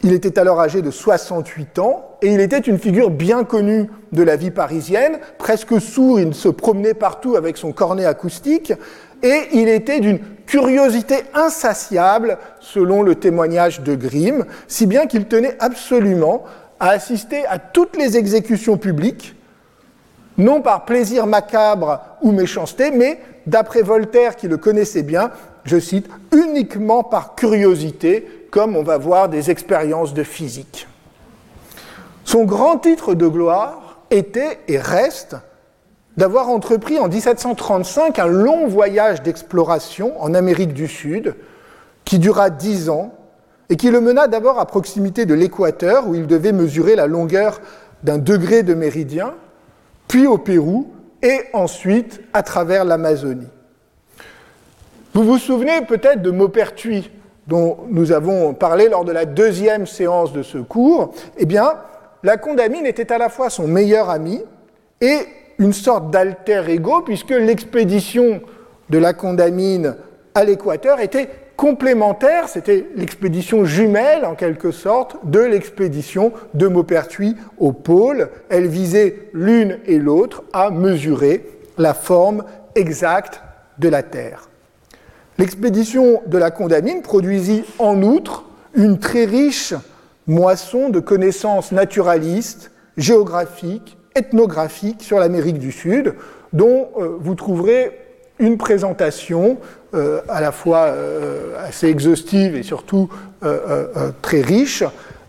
Il 0.04 0.14
était 0.14 0.40
alors 0.40 0.60
âgé 0.60 0.82
de 0.82 0.92
68 0.92 1.80
ans 1.80 2.18
et 2.22 2.32
il 2.34 2.40
était 2.40 2.60
une 2.60 2.78
figure 2.78 3.10
bien 3.10 3.44
connue 3.44 3.90
de 4.12 4.24
la 4.24 4.36
vie 4.36 4.52
parisienne, 4.52 5.20
presque 5.38 5.82
sourd, 5.82 6.20
il 6.20 6.34
se 6.34 6.50
promenait 6.50 6.94
partout 6.94 7.36
avec 7.36 7.58
son 7.58 7.72
cornet 7.72 8.06
acoustique 8.06 8.74
et 9.24 9.48
il 9.54 9.68
était 9.70 10.00
d'une 10.00 10.20
curiosité 10.46 11.18
insatiable, 11.34 12.38
selon 12.60 13.04
le 13.04 13.16
témoignage 13.16 13.82
de 13.82 13.96
Grimm, 13.96 14.46
si 14.68 14.86
bien 14.86 15.06
qu'il 15.06 15.26
tenait 15.26 15.58
absolument 15.60 16.44
à 16.80 16.90
assister 16.90 17.46
à 17.46 17.60
toutes 17.60 17.98
les 17.98 18.18
exécutions 18.18 18.78
publiques, 18.78 19.36
non 20.38 20.62
par 20.62 20.86
plaisir 20.86 21.26
macabre 21.26 22.00
ou 22.22 22.32
méchanceté, 22.32 22.92
mais, 22.92 23.20
d'après 23.46 23.82
Voltaire 23.82 24.36
qui 24.36 24.48
le 24.48 24.58
connaissait 24.58 25.04
bien, 25.04 25.32
je 25.64 25.80
cite, 25.80 26.08
uniquement 26.34 27.04
par 27.04 27.36
curiosité, 27.36 28.48
comme 28.52 28.76
on 28.76 28.84
va 28.84 28.98
voir 28.98 29.30
des 29.30 29.52
expériences 29.52 30.14
de 30.14 30.24
physique. 30.24 30.88
Son 32.24 32.44
grand 32.44 32.78
titre 32.78 33.14
de 33.14 33.28
gloire 33.28 34.00
était 34.12 34.60
et 34.68 34.78
reste 34.78 35.36
d'avoir 36.18 36.50
entrepris 36.50 36.98
en 37.00 37.08
1735 37.08 38.20
un 38.20 38.28
long 38.28 38.68
voyage 38.68 39.22
d'exploration 39.22 40.20
en 40.22 40.34
Amérique 40.34 40.74
du 40.74 40.88
Sud 40.88 41.36
qui 42.06 42.20
dura 42.20 42.50
dix 42.50 42.90
ans 42.90 43.14
et 43.70 43.76
qui 43.76 43.92
le 43.92 44.02
mena 44.02 44.28
d'abord 44.28 44.60
à 44.60 44.66
proximité 44.66 45.26
de 45.26 45.34
l'équateur 45.34 46.08
où 46.08 46.16
il 46.16 46.26
devait 46.26 46.54
mesurer 46.54 46.96
la 46.96 47.06
longueur 47.06 47.62
d'un 48.04 48.18
degré 48.18 48.64
de 48.64 48.74
méridien, 48.74 49.34
puis 50.08 50.26
au 50.26 50.38
Pérou 50.38 50.88
et 51.22 51.42
ensuite 51.54 52.22
à 52.34 52.44
travers 52.44 52.86
l'Amazonie. 52.86 53.48
Vous 55.14 55.24
vous 55.24 55.38
souvenez 55.38 55.82
peut-être 55.82 56.22
de 56.22 56.32
Maupertuis 56.32 57.12
dont 57.48 57.78
nous 57.90 58.12
avons 58.12 58.54
parlé 58.54 58.90
lors 58.90 59.06
de 59.06 59.12
la 59.12 59.26
deuxième 59.26 59.88
séance 59.88 60.34
de 60.34 60.44
ce 60.44 60.58
cours, 60.58 61.14
eh 61.38 61.46
bien, 61.46 61.74
la 62.24 62.38
condamine 62.38 62.86
était 62.86 63.12
à 63.12 63.18
la 63.18 63.30
fois 63.30 63.50
son 63.50 63.68
meilleur 63.68 64.10
ami 64.10 64.44
et 65.02 65.20
une 65.60 65.74
sorte 65.74 66.12
d'alter 66.12 66.70
ego, 66.70 67.02
puisque 67.02 67.32
l'expédition 67.32 68.42
de 68.90 68.98
la 68.98 69.14
Condamine 69.14 69.96
à 70.36 70.44
l'équateur 70.44 71.00
était 71.00 71.30
complémentaire, 71.56 72.48
c'était 72.48 72.86
l'expédition 72.96 73.66
jumelle 73.66 74.24
en 74.24 74.36
quelque 74.36 74.72
sorte 74.72 75.18
de 75.24 75.40
l'expédition 75.40 76.32
de 76.54 76.68
Maupertuis 76.68 77.36
au 77.58 77.72
pôle. 77.72 78.30
Elle 78.50 78.68
visait 78.68 79.30
l'une 79.34 79.80
et 79.86 79.98
l'autre 79.98 80.44
à 80.54 80.70
mesurer 80.70 81.44
la 81.78 81.94
forme 81.96 82.44
exacte 82.76 83.42
de 83.80 83.90
la 83.90 84.04
Terre. 84.04 84.50
L'expédition 85.40 86.22
de 86.28 86.38
la 86.38 86.52
Condamine 86.52 87.02
produisit 87.02 87.64
en 87.80 88.02
outre 88.02 88.46
une 88.74 89.00
très 89.00 89.26
riche 89.26 89.74
moisson 90.28 90.90
de 90.90 91.00
connaissances 91.00 91.72
naturalistes, 91.72 92.72
géographiques, 92.98 93.98
ethnographique 94.18 95.04
sur 95.04 95.20
l'Amérique 95.20 95.60
du 95.60 95.72
Sud, 95.72 96.16
dont 96.54 96.90
euh, 96.98 97.18
vous 97.20 97.36
trouverez 97.36 97.92
une 98.40 98.58
présentation 98.58 99.58
euh, 99.94 100.22
à 100.28 100.42
la 100.42 100.52
fois 100.52 100.86
euh, 100.88 101.56
assez 101.66 101.88
exhaustive 101.88 102.56
et 102.56 102.64
surtout 102.64 103.10
très 104.22 104.42
riche 104.42 104.84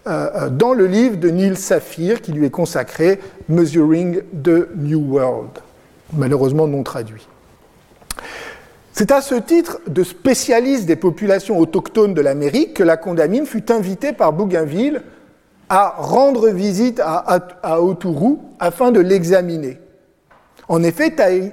dans 0.07 0.73
le 0.73 0.87
livre 0.87 1.19
de 1.19 1.29
Neil 1.29 1.57
Saphir 1.57 2.23
qui 2.23 2.33
lui 2.33 2.47
est 2.47 2.51
consacré, 2.51 3.21
Measuring 3.51 4.23
the 4.43 4.69
New 4.75 5.01
World, 5.01 5.51
malheureusement 6.15 6.67
non 6.67 6.83
traduit. 6.83 7.29
C'est 8.95 9.13
à 9.13 9.21
ce 9.21 9.35
titre 9.35 9.81
de 9.87 10.03
spécialiste 10.03 10.87
des 10.87 10.97
populations 10.97 11.59
autochtones 11.59 12.15
de 12.15 12.23
l'Amérique 12.23 12.75
que 12.75 12.83
la 12.83 12.97
Condamine 12.97 13.45
fut 13.45 13.71
invitée 13.71 14.15
par 14.15 14.33
Bougainville 14.33 15.03
à 15.69 15.95
rendre 15.99 16.49
visite 16.49 17.01
à, 17.01 17.41
à, 17.63 17.79
afin 18.59 18.91
de 18.91 19.01
l'examiner. 19.01 19.81
En 20.69 20.83
effet, 20.83 21.11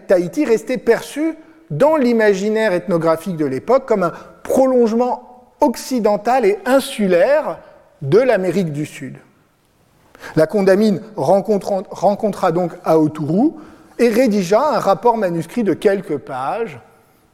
Tahiti 0.08 0.46
restait 0.46 0.78
perçu 0.78 1.36
dans 1.70 1.96
l'imaginaire 1.96 2.74
ethnographique 2.74 3.38
de 3.38 3.46
l'époque 3.46 3.86
comme 3.86 4.04
un 4.04 4.14
prolongement 4.44 5.54
occidental 5.62 6.46
et 6.46 6.60
insulaire 6.66 7.60
de 8.02 8.20
l'Amérique 8.20 8.72
du 8.72 8.86
Sud. 8.86 9.18
La 10.36 10.48
Condamine 10.48 11.02
rencontra 11.16 12.52
donc 12.52 12.72
Aoturu 12.84 13.52
et 14.00 14.10
rédigea 14.10 14.76
un 14.76 14.80
rapport 14.80 15.18
manuscrit 15.18 15.64
de 15.64 15.74
quelques 15.74 16.18
pages 16.18 16.80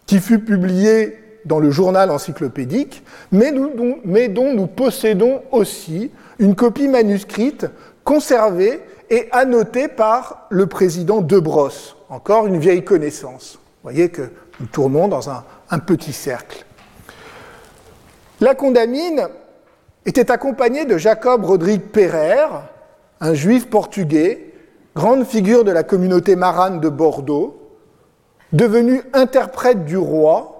qui 0.06 0.20
fut 0.20 0.39
publié 0.39 1.17
dans 1.45 1.60
le 1.60 1.71
journal 1.71 2.12
encyclopédique, 2.12 3.04
mais, 3.32 3.51
dont 3.51 4.54
nous 4.54 4.67
possédons 4.67 5.41
aussi 5.51 6.12
une 6.39 6.56
copie 6.56 6.88
manuscrite 6.88 7.67
conservée 8.04 8.82
et 9.10 9.27
annotée 9.32 9.88
par 9.88 10.47
le 10.49 10.67
président 10.67 11.21
De 11.21 11.39
Brosse, 11.39 11.95
encore 12.10 12.47
une 12.47 12.58
vieille 12.58 12.84
connaissance. 12.84 13.60
Vous 13.84 13.89
voyez 13.89 14.10
que 14.10 14.23
nous 14.60 14.67
tournons 14.67 15.08
dans 15.08 15.30
un, 15.30 15.80
petit 15.80 16.13
cercle. 16.13 16.65
La 18.39 18.56
condamine 18.56 19.27
était 20.06 20.32
accompagnée 20.32 20.86
de 20.86 20.97
Jacob 20.97 21.45
Rodrigue 21.45 21.82
Perrer, 21.82 22.45
un 23.19 23.34
juif 23.34 23.69
portugais, 23.69 24.54
grande 24.95 25.25
figure 25.25 25.63
de 25.63 25.71
la 25.71 25.84
communauté 25.84 26.36
marane 26.36 26.80
de 26.80 26.89
Bordeaux, 26.89 27.62
devenu 28.54 29.01
interprète 29.13 29.86
du 29.86 29.97
roi, 29.97 30.50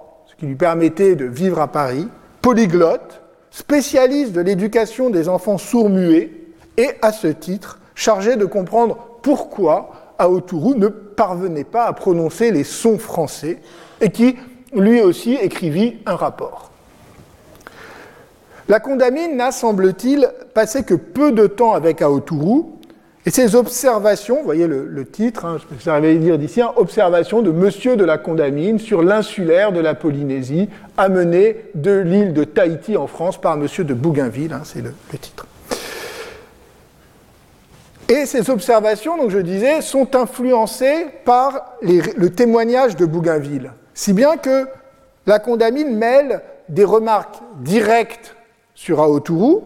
qui 0.42 0.48
lui 0.48 0.56
permettait 0.56 1.14
de 1.14 1.24
vivre 1.24 1.60
à 1.60 1.68
Paris, 1.68 2.08
polyglotte, 2.40 3.22
spécialiste 3.52 4.32
de 4.32 4.40
l'éducation 4.40 5.08
des 5.08 5.28
enfants 5.28 5.56
sourds-muets 5.56 6.32
et, 6.76 6.90
à 7.00 7.12
ce 7.12 7.28
titre, 7.28 7.78
chargé 7.94 8.34
de 8.34 8.44
comprendre 8.44 9.20
pourquoi 9.22 10.14
Aoturu 10.18 10.76
ne 10.76 10.88
parvenait 10.88 11.62
pas 11.62 11.84
à 11.84 11.92
prononcer 11.92 12.50
les 12.50 12.64
sons 12.64 12.98
français 12.98 13.60
et 14.00 14.10
qui, 14.10 14.34
lui 14.74 15.00
aussi, 15.00 15.34
écrivit 15.34 15.98
un 16.06 16.16
rapport. 16.16 16.72
La 18.66 18.80
condamine 18.80 19.36
n'a, 19.36 19.52
semble-t-il, 19.52 20.28
passé 20.54 20.82
que 20.82 20.94
peu 20.94 21.30
de 21.30 21.46
temps 21.46 21.74
avec 21.74 22.02
Aoturu, 22.02 22.64
et 23.24 23.30
ses 23.30 23.54
observations, 23.54 24.38
vous 24.38 24.44
voyez 24.44 24.66
le, 24.66 25.04
titre, 25.06 25.44
hein, 25.44 25.58
je 25.78 25.90
vais 25.90 26.14
dire 26.16 26.38
d'ici, 26.38 26.60
hein, 26.60 26.72
observations 26.74 27.40
de 27.40 27.52
Monsieur 27.52 27.94
de 27.94 28.04
la 28.04 28.18
Condamine 28.18 28.80
sur 28.80 29.02
l'insulaire 29.02 29.70
de 29.70 29.78
la 29.78 29.94
Polynésie, 29.94 30.68
amené 30.96 31.66
de 31.76 31.92
l'île 31.92 32.32
de 32.32 32.42
Tahiti 32.42 32.96
en 32.96 33.06
France 33.06 33.40
par 33.40 33.56
Monsieur 33.56 33.84
de 33.84 33.94
Bougainville, 33.94 34.52
hein, 34.52 34.62
c'est 34.64 34.82
le, 34.82 34.92
titre. 35.20 35.46
Et 38.08 38.26
ces 38.26 38.50
observations, 38.50 39.16
donc 39.16 39.30
je 39.30 39.38
disais, 39.38 39.82
sont 39.82 40.16
influencées 40.16 41.06
par 41.24 41.76
le 41.80 42.28
témoignage 42.28 42.96
de 42.96 43.06
Bougainville, 43.06 43.70
si 43.94 44.12
bien 44.12 44.36
que 44.36 44.66
la 45.26 45.38
Condamine 45.38 45.96
mêle 45.96 46.42
des 46.68 46.84
remarques 46.84 47.36
directes 47.60 48.34
sur 48.74 49.00
Aoturu 49.00 49.58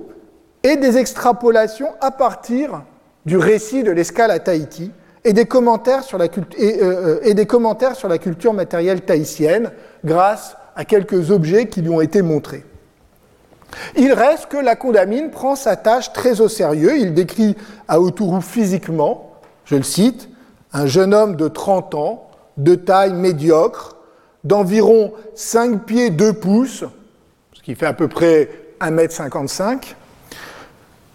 et 0.62 0.76
des 0.76 0.98
extrapolations 0.98 1.88
à 2.02 2.10
partir 2.10 2.82
du 3.26 3.36
récit 3.36 3.82
de 3.82 3.90
l'escale 3.90 4.30
à 4.30 4.38
Tahiti 4.38 4.92
et 5.24 5.32
des, 5.32 5.44
commentaires 5.44 6.04
sur 6.04 6.16
la 6.16 6.26
et, 6.56 6.82
euh, 6.82 7.18
et 7.22 7.34
des 7.34 7.46
commentaires 7.46 7.96
sur 7.96 8.08
la 8.08 8.18
culture 8.18 8.54
matérielle 8.54 9.02
tahitienne 9.02 9.72
grâce 10.04 10.56
à 10.76 10.84
quelques 10.84 11.30
objets 11.30 11.66
qui 11.66 11.82
lui 11.82 11.90
ont 11.90 12.00
été 12.00 12.22
montrés. 12.22 12.64
Il 13.96 14.12
reste 14.12 14.46
que 14.46 14.56
la 14.56 14.76
condamine 14.76 15.30
prend 15.30 15.56
sa 15.56 15.76
tâche 15.76 16.12
très 16.12 16.40
au 16.40 16.48
sérieux. 16.48 16.96
Il 16.98 17.14
décrit 17.14 17.56
Aoturu 17.88 18.40
physiquement, 18.40 19.32
je 19.64 19.76
le 19.76 19.82
cite, 19.82 20.28
un 20.72 20.86
jeune 20.86 21.12
homme 21.12 21.36
de 21.36 21.48
30 21.48 21.94
ans, 21.94 22.30
de 22.56 22.74
taille 22.74 23.12
médiocre, 23.12 23.96
d'environ 24.44 25.12
5 25.34 25.84
pieds 25.84 26.10
2 26.10 26.32
pouces, 26.34 26.84
ce 27.52 27.62
qui 27.62 27.74
fait 27.74 27.86
à 27.86 27.92
peu 27.92 28.08
près 28.08 28.48
1m55. 28.80 29.94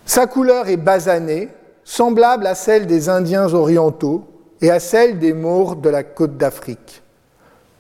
Sa 0.06 0.28
couleur 0.28 0.68
est 0.68 0.78
basanée, 0.78 1.50
semblable 1.92 2.48
à 2.48 2.56
celle 2.56 2.88
des 2.88 3.10
Indiens 3.10 3.54
orientaux 3.54 4.24
et 4.62 4.72
à 4.72 4.80
celle 4.80 5.20
des 5.20 5.34
Maures 5.34 5.76
de 5.76 5.90
la 5.90 6.04
côte 6.04 6.38
d'Afrique. 6.38 7.04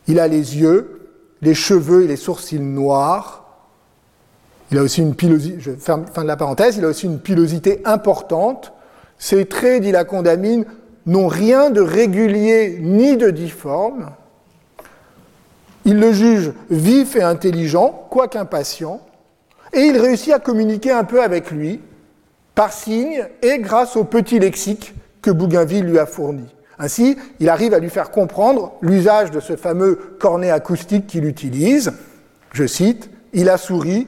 Il 0.05 0.19
a 0.19 0.27
les 0.27 0.57
yeux, 0.57 1.07
les 1.41 1.53
cheveux 1.53 2.03
et 2.03 2.07
les 2.07 2.17
sourcils 2.17 2.59
noirs. 2.59 3.45
Il 4.69 4.77
a 4.77 4.81
aussi 4.81 4.99
une 4.99 5.15
pilosité, 5.15 5.77
importante. 7.85 8.73
Ses 9.17 9.45
traits, 9.45 9.81
dit 9.81 9.93
la 9.93 10.03
condamine, 10.03 10.65
n'ont 11.05 11.29
rien 11.29 11.69
de 11.69 11.79
régulier 11.79 12.79
ni 12.81 13.15
de 13.15 13.29
difforme. 13.29 14.09
Il 15.85 16.01
le 16.01 16.11
juge 16.11 16.51
vif 16.69 17.15
et 17.15 17.23
intelligent, 17.23 18.07
quoique 18.09 18.37
impatient, 18.37 18.99
et 19.71 19.83
il 19.83 19.97
réussit 19.97 20.33
à 20.33 20.39
communiquer 20.39 20.91
un 20.91 21.05
peu 21.05 21.23
avec 21.23 21.49
lui, 21.49 21.79
par 22.55 22.73
signe 22.73 23.25
et 23.41 23.59
grâce 23.59 23.95
au 23.95 24.03
petit 24.03 24.39
lexique 24.39 24.93
que 25.21 25.31
Bougainville 25.31 25.85
lui 25.85 25.99
a 25.99 26.05
fourni. 26.05 26.53
Ainsi, 26.79 27.17
il 27.39 27.49
arrive 27.49 27.73
à 27.73 27.79
lui 27.79 27.89
faire 27.89 28.11
comprendre 28.11 28.73
l'usage 28.81 29.29
de 29.29 29.39
ce 29.39 29.55
fameux 29.55 30.15
cornet 30.19 30.49
acoustique 30.49 31.07
qu'il 31.07 31.25
utilise. 31.25 31.93
Je 32.53 32.65
cite, 32.65 33.09
Il 33.33 33.49
a 33.49 33.57
souri 33.57 34.07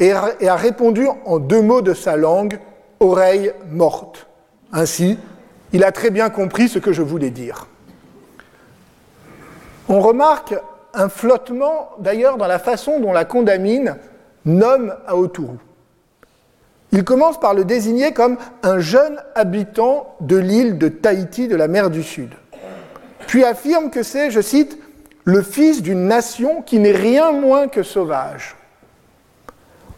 et 0.00 0.12
a 0.12 0.56
répondu 0.56 1.06
en 1.26 1.38
deux 1.38 1.60
mots 1.60 1.82
de 1.82 1.94
sa 1.94 2.16
langue, 2.16 2.58
oreille 2.98 3.52
morte. 3.70 4.26
Ainsi, 4.72 5.18
il 5.72 5.84
a 5.84 5.92
très 5.92 6.10
bien 6.10 6.30
compris 6.30 6.68
ce 6.68 6.78
que 6.78 6.92
je 6.92 7.02
voulais 7.02 7.30
dire. 7.30 7.68
On 9.88 10.00
remarque 10.00 10.54
un 10.94 11.08
flottement 11.08 11.90
d'ailleurs 11.98 12.38
dans 12.38 12.46
la 12.46 12.58
façon 12.58 13.00
dont 13.00 13.12
la 13.12 13.24
condamine 13.24 13.96
nomme 14.44 14.94
Aoturu. 15.06 15.58
Il 16.94 17.02
commence 17.02 17.40
par 17.40 17.54
le 17.54 17.64
désigner 17.64 18.12
comme 18.12 18.38
un 18.62 18.78
jeune 18.78 19.20
habitant 19.34 20.14
de 20.20 20.36
l'île 20.36 20.78
de 20.78 20.86
Tahiti 20.86 21.48
de 21.48 21.56
la 21.56 21.66
mer 21.66 21.90
du 21.90 22.04
Sud. 22.04 22.30
Puis 23.26 23.42
affirme 23.42 23.90
que 23.90 24.04
c'est, 24.04 24.30
je 24.30 24.40
cite, 24.40 24.78
le 25.24 25.42
fils 25.42 25.82
d'une 25.82 26.06
nation 26.06 26.62
qui 26.62 26.78
n'est 26.78 26.92
rien 26.92 27.32
moins 27.32 27.66
que 27.66 27.82
sauvage. 27.82 28.54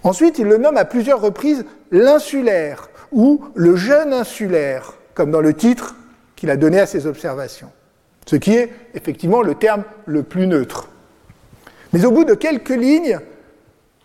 Ensuite, 0.04 0.38
il 0.38 0.46
le 0.46 0.56
nomme 0.56 0.78
à 0.78 0.86
plusieurs 0.86 1.20
reprises 1.20 1.66
l'insulaire 1.90 2.88
ou 3.12 3.44
le 3.54 3.76
jeune 3.76 4.14
insulaire, 4.14 4.94
comme 5.12 5.30
dans 5.30 5.42
le 5.42 5.52
titre 5.52 5.96
qu'il 6.34 6.48
a 6.48 6.56
donné 6.56 6.80
à 6.80 6.86
ses 6.86 7.06
observations, 7.06 7.70
ce 8.24 8.36
qui 8.36 8.54
est 8.54 8.72
effectivement 8.94 9.42
le 9.42 9.54
terme 9.54 9.84
le 10.06 10.22
plus 10.22 10.46
neutre. 10.46 10.88
Mais 11.92 12.06
au 12.06 12.10
bout 12.10 12.24
de 12.24 12.34
quelques 12.34 12.70
lignes, 12.70 13.18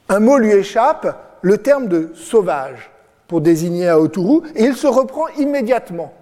un 0.10 0.19
mot 0.19 0.38
lui 0.38 0.51
échappe, 0.51 1.31
le 1.41 1.58
terme 1.58 1.88
de 1.88 2.12
sauvage 2.15 2.91
pour 3.27 3.41
désigner 3.41 3.88
Aoturu, 3.88 4.41
et 4.56 4.65
il 4.65 4.75
se 4.75 4.88
reprend 4.88 5.27
immédiatement. 5.38 6.13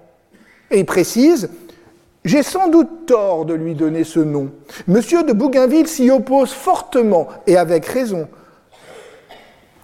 Et 0.72 0.84
précise 0.84 1.50
J'ai 2.24 2.44
sans 2.44 2.68
doute 2.68 3.08
tort 3.08 3.46
de 3.46 3.54
lui 3.54 3.74
donner 3.74 4.04
ce 4.04 4.20
nom. 4.20 4.52
Monsieur 4.88 5.24
de 5.24 5.34
Bougainville 5.34 5.88
s'y 5.88 6.12
oppose 6.12 6.52
fortement, 6.52 7.28
et 7.48 7.58
avec 7.58 7.86
raison, 7.86 8.28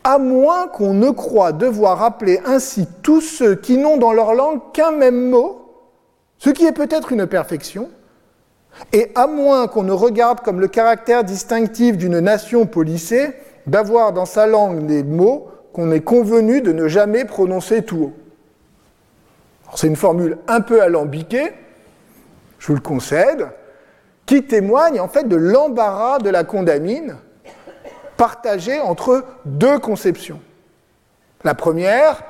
à 0.04 0.20
moins 0.20 0.68
qu'on 0.68 0.94
ne 0.94 1.10
croie 1.10 1.52
devoir 1.52 2.04
appeler 2.04 2.40
ainsi 2.46 2.88
tous 3.02 3.22
ceux 3.22 3.56
qui 3.56 3.78
n'ont 3.78 3.98
dans 3.98 4.14
leur 4.14 4.36
langue 4.36 4.60
qu'un 4.72 4.92
même 4.92 5.30
mot, 5.30 5.62
ce 6.38 6.52
qui 6.52 6.66
est 6.66 6.72
peut-être 6.72 7.12
une 7.12 7.26
perfection, 7.26 7.90
et 8.94 9.12
à 9.16 9.26
moins 9.26 9.68
qu'on 9.68 9.84
ne 9.84 9.92
regarde 9.92 10.42
comme 10.42 10.60
le 10.60 10.68
caractère 10.68 11.24
distinctif 11.24 11.98
d'une 11.98 12.20
nation 12.20 12.68
policée 12.68 13.34
d'avoir 13.68 14.14
dans 14.14 14.26
sa 14.26 14.48
langue 14.48 14.86
des 14.86 15.04
mots 15.04 15.50
qu'on 15.74 15.92
est 15.92 16.02
convenu 16.02 16.62
de 16.62 16.72
ne 16.72 16.88
jamais 16.88 17.26
prononcer 17.26 17.84
tout 17.84 17.98
haut. 17.98 18.14
C'est 19.76 19.88
une 19.88 19.96
formule 19.96 20.38
un 20.48 20.62
peu 20.62 20.82
alambiquée, 20.82 21.52
je 22.60 22.68
vous 22.68 22.76
le 22.76 22.80
concède, 22.80 23.48
qui 24.26 24.44
témoigne 24.44 25.00
en 25.00 25.08
fait 25.08 25.28
de 25.28 25.36
l'embarras 25.36 26.20
de 26.20 26.30
la 26.30 26.44
condamine 26.44 27.18
partagée 28.18 28.80
entre 28.80 29.26
deux 29.46 29.80
conceptions. 29.80 30.40
La 31.44 31.54
première, 31.54 32.24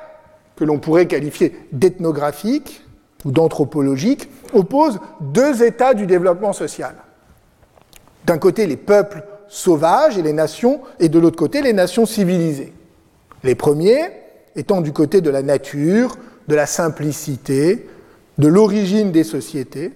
que 0.56 0.64
l'on 0.64 0.78
pourrait 0.78 1.06
qualifier 1.06 1.56
d'ethnographique 1.72 2.84
ou 3.24 3.30
d'anthropologique, 3.30 4.28
oppose 4.52 4.98
deux 5.20 5.62
états 5.62 5.94
du 5.94 6.06
développement 6.06 6.52
social. 6.52 6.94
D'un 8.24 8.38
côté, 8.38 8.66
les 8.66 8.76
peuples 8.76 9.22
sauvages 9.48 10.18
et 10.18 10.22
les 10.22 10.32
nations, 10.32 10.80
et 11.00 11.08
de 11.08 11.18
l'autre 11.18 11.36
côté, 11.36 11.62
les 11.62 11.72
nations 11.72 12.06
civilisées. 12.06 12.72
Les 13.42 13.54
premiers 13.54 14.10
étant 14.56 14.80
du 14.80 14.92
côté 14.92 15.20
de 15.20 15.30
la 15.30 15.42
nature, 15.42 16.16
de 16.48 16.54
la 16.54 16.66
simplicité, 16.66 17.88
de 18.38 18.48
l'origine 18.48 19.12
des 19.12 19.24
sociétés, 19.24 19.92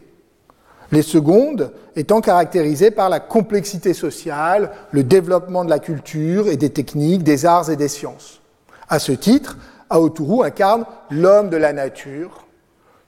les 0.93 1.03
secondes 1.03 1.73
étant 1.97 2.21
caractérisées 2.21 2.91
par 2.91 3.09
la 3.09 3.21
complexité 3.21 3.95
sociale, 3.95 4.71
le 4.91 5.05
développement 5.05 5.65
de 5.65 5.71
la 5.71 5.79
culture 5.79 6.49
et 6.49 6.57
des 6.57 6.71
techniques, 6.71 7.23
des 7.23 7.47
arts 7.47 7.71
et 7.71 7.77
des 7.77 7.89
sciences. 7.89 8.41
À 8.89 8.99
ce 8.99 9.13
titre, 9.13 9.57
Aoturu 9.89 10.45
incarne 10.45 10.85
l'homme 11.11 11.49
de 11.49 11.57
la 11.57 11.73
nature, 11.73 12.47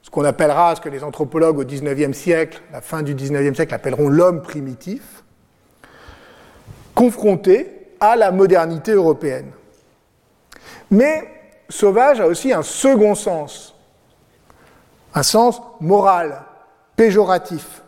ce 0.01 0.09
qu'on 0.09 0.25
appellera, 0.25 0.75
ce 0.75 0.81
que 0.81 0.89
les 0.89 1.03
anthropologues 1.03 1.59
au 1.59 1.65
XIXe 1.65 2.15
siècle, 2.17 2.61
la 2.71 2.81
fin 2.81 3.01
du 3.01 3.15
XIXe 3.15 3.55
siècle, 3.55 3.73
appelleront 3.73 4.09
l'homme 4.09 4.41
primitif, 4.41 5.22
confronté 6.95 7.69
à 7.99 8.15
la 8.15 8.31
modernité 8.31 8.91
européenne. 8.91 9.51
Mais 10.91 11.23
sauvage 11.69 12.21
a 12.21 12.27
aussi 12.27 12.53
un 12.53 12.61
second 12.61 13.15
sens, 13.15 13.75
un 15.13 15.23
sens 15.23 15.61
moral, 15.79 16.41
péjoratif. 16.95 17.81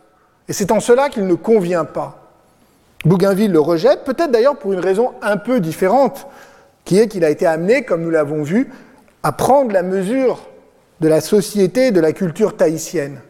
Et 0.48 0.52
c'est 0.52 0.70
en 0.70 0.80
cela 0.80 1.08
qu'il 1.08 1.26
ne 1.26 1.34
convient 1.34 1.84
pas. 1.84 2.22
Bougainville 3.04 3.52
le 3.52 3.60
rejette, 3.60 4.04
peut-être 4.04 4.30
d'ailleurs 4.30 4.58
pour 4.58 4.72
une 4.72 4.80
raison 4.80 5.12
un 5.22 5.36
peu 5.36 5.60
différente, 5.60 6.26
qui 6.84 6.98
est 6.98 7.08
qu'il 7.08 7.24
a 7.24 7.30
été 7.30 7.46
amené, 7.46 7.84
comme 7.84 8.02
nous 8.02 8.10
l'avons 8.10 8.42
vu, 8.42 8.70
à 9.22 9.32
prendre 9.32 9.72
la 9.72 9.82
mesure 9.82 10.40
de 11.00 11.08
la 11.08 11.20
société 11.20 11.90
de 11.90 12.00
la 12.00 12.12
culture 12.12 12.56
tahitienne. 12.56 13.20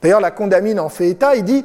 D'ailleurs, 0.00 0.20
la 0.20 0.30
condamine 0.30 0.80
en 0.80 0.88
fait 0.88 1.08
état, 1.08 1.34
il 1.36 1.44
dit 1.44 1.64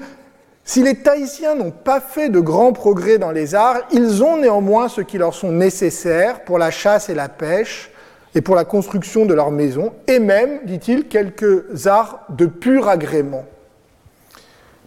si 0.69 0.83
les 0.83 0.93
Tahitiens 0.93 1.55
n'ont 1.55 1.71
pas 1.71 1.99
fait 1.99 2.29
de 2.29 2.39
grands 2.39 2.73
progrès 2.73 3.17
dans 3.17 3.31
les 3.31 3.55
arts, 3.55 3.87
ils 3.91 4.23
ont 4.23 4.37
néanmoins 4.37 4.87
ce 4.87 5.01
qui 5.01 5.17
leur 5.17 5.33
sont 5.33 5.51
nécessaires 5.51 6.43
pour 6.43 6.59
la 6.59 6.69
chasse 6.69 7.09
et 7.09 7.15
la 7.15 7.27
pêche 7.27 7.89
et 8.35 8.41
pour 8.41 8.53
la 8.53 8.65
construction 8.65 9.25
de 9.25 9.33
leurs 9.33 9.49
maisons, 9.49 9.93
et 10.05 10.19
même, 10.19 10.59
dit-il, 10.65 11.07
quelques 11.07 11.87
arts 11.87 12.23
de 12.29 12.45
pur 12.45 12.87
agrément. 12.87 13.45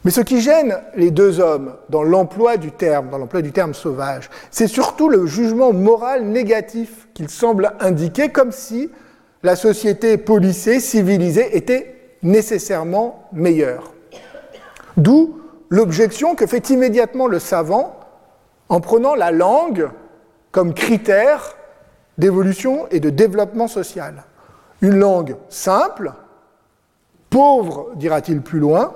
Mais 0.05 0.13
ce 0.13 0.21
qui 0.21 0.41
gêne 0.41 0.79
les 0.95 1.11
deux 1.11 1.41
hommes 1.41 1.75
dans 1.89 2.05
l'emploi 2.05 2.59
du 2.59 2.71
terme, 2.71 3.11
dans 3.11 3.19
l'emploi 3.19 3.43
du 3.43 3.51
terme 3.51 3.75
sauvage, 3.75 4.31
c'est 4.53 4.69
surtout 4.69 5.09
le 5.09 5.27
jugement 5.27 5.73
moral 5.73 6.27
négatif 6.27 7.09
qu'il 7.13 7.29
semble 7.29 7.73
indiquer, 7.81 8.29
comme 8.29 8.53
si 8.53 8.89
la 9.43 9.57
société 9.57 10.17
policée, 10.17 10.79
civilisée, 10.79 11.57
était 11.57 11.97
nécessairement 12.23 13.29
meilleure. 13.33 13.93
D'où 14.97 15.42
l'objection 15.73 16.35
que 16.35 16.47
fait 16.47 16.69
immédiatement 16.69 17.27
le 17.27 17.39
savant 17.39 17.99
en 18.69 18.81
prenant 18.81 19.15
la 19.15 19.31
langue 19.31 19.89
comme 20.51 20.75
critère 20.75 21.57
d'évolution 22.19 22.87
et 22.91 23.01
de 23.01 23.09
développement 23.09 23.69
social. 23.69 24.25
Une 24.83 24.97
langue 24.97 25.35
simple, 25.49 26.13
pauvre, 27.31 27.93
dira-t-il 27.95 28.43
plus 28.43 28.59
loin, 28.59 28.93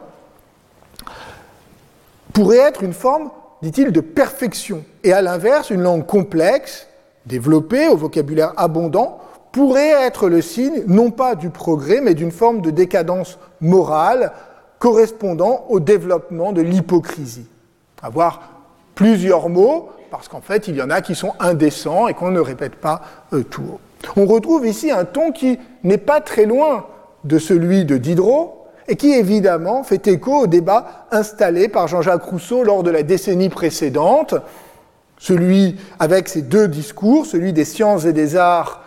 pourrait 2.35 2.59
être 2.59 2.83
une 2.83 2.93
forme, 2.93 3.31
dit-il, 3.63 3.91
de 3.91 4.03
perfection. 4.03 4.85
Et 5.03 5.15
à 5.15 5.23
l'inverse, 5.23 5.71
une 5.71 5.81
langue 5.81 6.05
complexe, 6.05 6.89
développée, 7.25 7.89
au 7.89 7.97
vocabulaire 7.97 8.53
abondant, 8.59 9.21
pourrait 9.51 10.05
être 10.05 10.29
le 10.29 10.43
signe 10.43 10.83
non 10.87 11.11
pas 11.11 11.37
du 11.37 11.49
progrès, 11.49 12.03
mais 12.03 12.13
d'une 12.13 12.33
forme 12.33 12.61
de 12.61 12.71
décadence 12.71 13.39
morale 13.63 14.33
correspondant 14.79 15.67
au 15.69 15.81
développement 15.81 16.53
de 16.53 16.63
l'hypocrisie. 16.63 17.47
Avoir 18.03 18.41
plusieurs 18.95 19.49
mots, 19.49 19.91
parce 20.11 20.29
qu'en 20.29 20.41
fait, 20.41 20.69
il 20.69 20.77
y 20.77 20.83
en 20.83 20.91
a 20.91 21.01
qui 21.01 21.15
sont 21.15 21.33
indécents 21.39 22.09
et 22.09 22.15
qu'on 22.15 22.31
ne 22.31 22.41
répète 22.41 22.77
pas 22.77 23.03
euh, 23.33 23.43
tout 23.43 23.63
haut. 23.63 23.81
On 24.17 24.27
retrouve 24.27 24.67
ici 24.67 24.91
un 24.91 25.05
ton 25.05 25.33
qui 25.33 25.59
n'est 25.83 25.99
pas 25.99 26.21
très 26.21 26.47
loin 26.47 26.87
de 27.25 27.39
celui 27.39 27.85
de 27.85 27.97
Diderot, 27.97 28.57
et 28.89 28.97
qui 28.97 29.13
évidemment 29.13 29.83
fait 29.83 30.07
écho 30.07 30.43
au 30.43 30.47
débat 30.47 31.07
installé 31.11 31.69
par 31.69 31.89
Jean-Jacques 31.89 32.23
Rousseau 32.23 32.63
lors 32.63 32.83
de 32.83 32.91
la 32.91 33.03
décennie 33.03 33.49
précédente, 33.49 34.35
celui 35.19 35.77
avec 35.99 36.29
ses 36.29 36.43
deux 36.43 36.69
discours, 36.69 37.27
celui 37.27 37.53
des 37.53 37.65
sciences 37.65 38.05
et 38.05 38.13
des 38.13 38.37
arts 38.37 38.83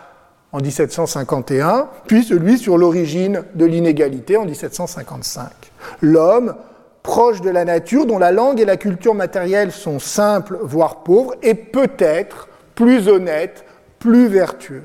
en 0.52 0.58
1751, 0.58 1.88
puis 2.06 2.24
celui 2.24 2.58
sur 2.58 2.76
l'origine 2.76 3.44
de 3.54 3.64
l'inégalité 3.64 4.36
en 4.36 4.44
1755. 4.44 5.50
L'homme, 6.02 6.54
proche 7.02 7.40
de 7.40 7.50
la 7.50 7.64
nature, 7.64 8.06
dont 8.06 8.18
la 8.18 8.32
langue 8.32 8.60
et 8.60 8.64
la 8.64 8.76
culture 8.76 9.14
matérielle 9.14 9.72
sont 9.72 9.98
simples, 9.98 10.58
voire 10.62 11.02
pauvres, 11.02 11.34
est 11.42 11.54
peut-être 11.54 12.48
plus 12.74 13.08
honnête, 13.08 13.64
plus 13.98 14.26
vertueux. 14.26 14.84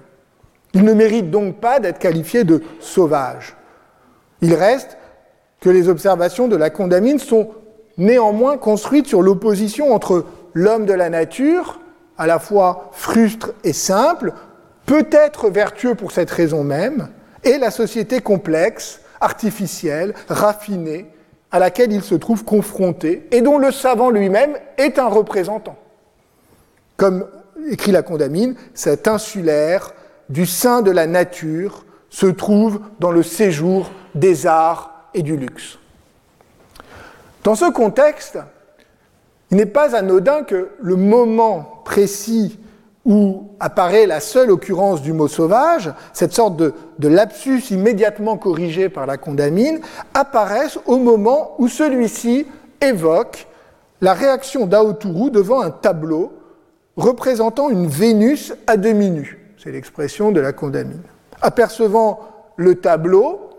Il 0.73 0.84
ne 0.84 0.93
mérite 0.93 1.32
donc 1.32 1.60
pas 1.60 1.80
d'être 1.80 1.99
qualifié 1.99 2.43
de 2.43 2.62
sauvage. 2.80 3.56
Il 4.41 4.54
reste 4.54 4.97
que 5.62 5.69
les 5.69 5.89
observations 5.89 6.47
de 6.47 6.56
la 6.56 6.69
condamine 6.69 7.17
sont 7.17 7.49
néanmoins 7.97 8.58
construites 8.58 9.08
sur 9.08 9.21
l'opposition 9.21 9.93
entre 9.93 10.25
l'homme 10.54 10.86
de 10.86 10.93
la 10.93 11.10
nature, 11.10 11.80
à 12.17 12.28
la 12.28 12.39
fois 12.39 12.89
frustre 12.91 13.54
et 13.63 13.73
simple, 13.73 14.34
peut-être 14.85 15.49
vertueux 15.49 15.95
pour 15.95 16.11
cette 16.11 16.31
raison 16.31 16.63
même, 16.63 17.09
et 17.43 17.57
la 17.57 17.71
société 17.71 18.21
complexe, 18.21 19.01
artificielle, 19.21 20.13
raffinée, 20.29 21.11
à 21.51 21.59
laquelle 21.59 21.93
il 21.93 22.01
se 22.01 22.15
trouve 22.15 22.43
confronté, 22.43 23.27
et 23.31 23.41
dont 23.41 23.57
le 23.57 23.71
savant 23.71 24.09
lui-même 24.09 24.57
est 24.77 24.99
un 24.99 25.07
représentant. 25.07 25.77
Comme 26.97 27.27
écrit 27.69 27.91
la 27.91 28.01
condamine, 28.01 28.55
cet 28.73 29.07
insulaire 29.07 29.93
du 30.29 30.45
sein 30.45 30.81
de 30.81 30.91
la 30.91 31.07
nature 31.07 31.85
se 32.09 32.25
trouve 32.25 32.81
dans 32.99 33.11
le 33.11 33.23
séjour 33.23 33.91
des 34.15 34.47
arts 34.47 35.09
et 35.13 35.21
du 35.21 35.37
luxe. 35.37 35.77
Dans 37.43 37.55
ce 37.55 37.69
contexte, 37.69 38.39
il 39.51 39.57
n'est 39.57 39.65
pas 39.65 39.95
anodin 39.95 40.43
que 40.43 40.71
le 40.81 40.95
moment 40.95 41.81
précis 41.85 42.59
où 43.05 43.51
apparaît 43.59 44.07
la 44.07 44.19
seule 44.19 44.49
occurrence 44.49 45.01
du 45.01 45.13
mot 45.13 45.27
sauvage, 45.27 45.93
cette 46.11 46.33
sorte 46.33 46.57
de, 46.57 46.73
lapsus 46.99 47.61
immédiatement 47.69 48.37
corrigé 48.37 48.89
par 48.89 49.05
la 49.05 49.17
condamine, 49.17 49.79
apparaisse 50.15 50.79
au 50.87 50.97
moment 50.97 51.53
où 51.59 51.67
celui-ci 51.67 52.47
évoque 52.81 53.47
la 54.01 54.13
réaction 54.13 54.65
d'Aoturu 54.65 55.29
devant 55.29 55.61
un 55.61 55.69
tableau 55.69 56.33
représentant 56.97 57.69
une 57.69 57.87
Vénus 57.87 58.53
à 58.67 58.77
demi 58.77 59.11
nue. 59.11 59.53
C'est 59.61 59.71
l'expression 59.71 60.31
de 60.31 60.39
la 60.39 60.53
condamine. 60.53 61.01
Apercevant 61.41 62.19
le 62.55 62.75
tableau, 62.75 63.49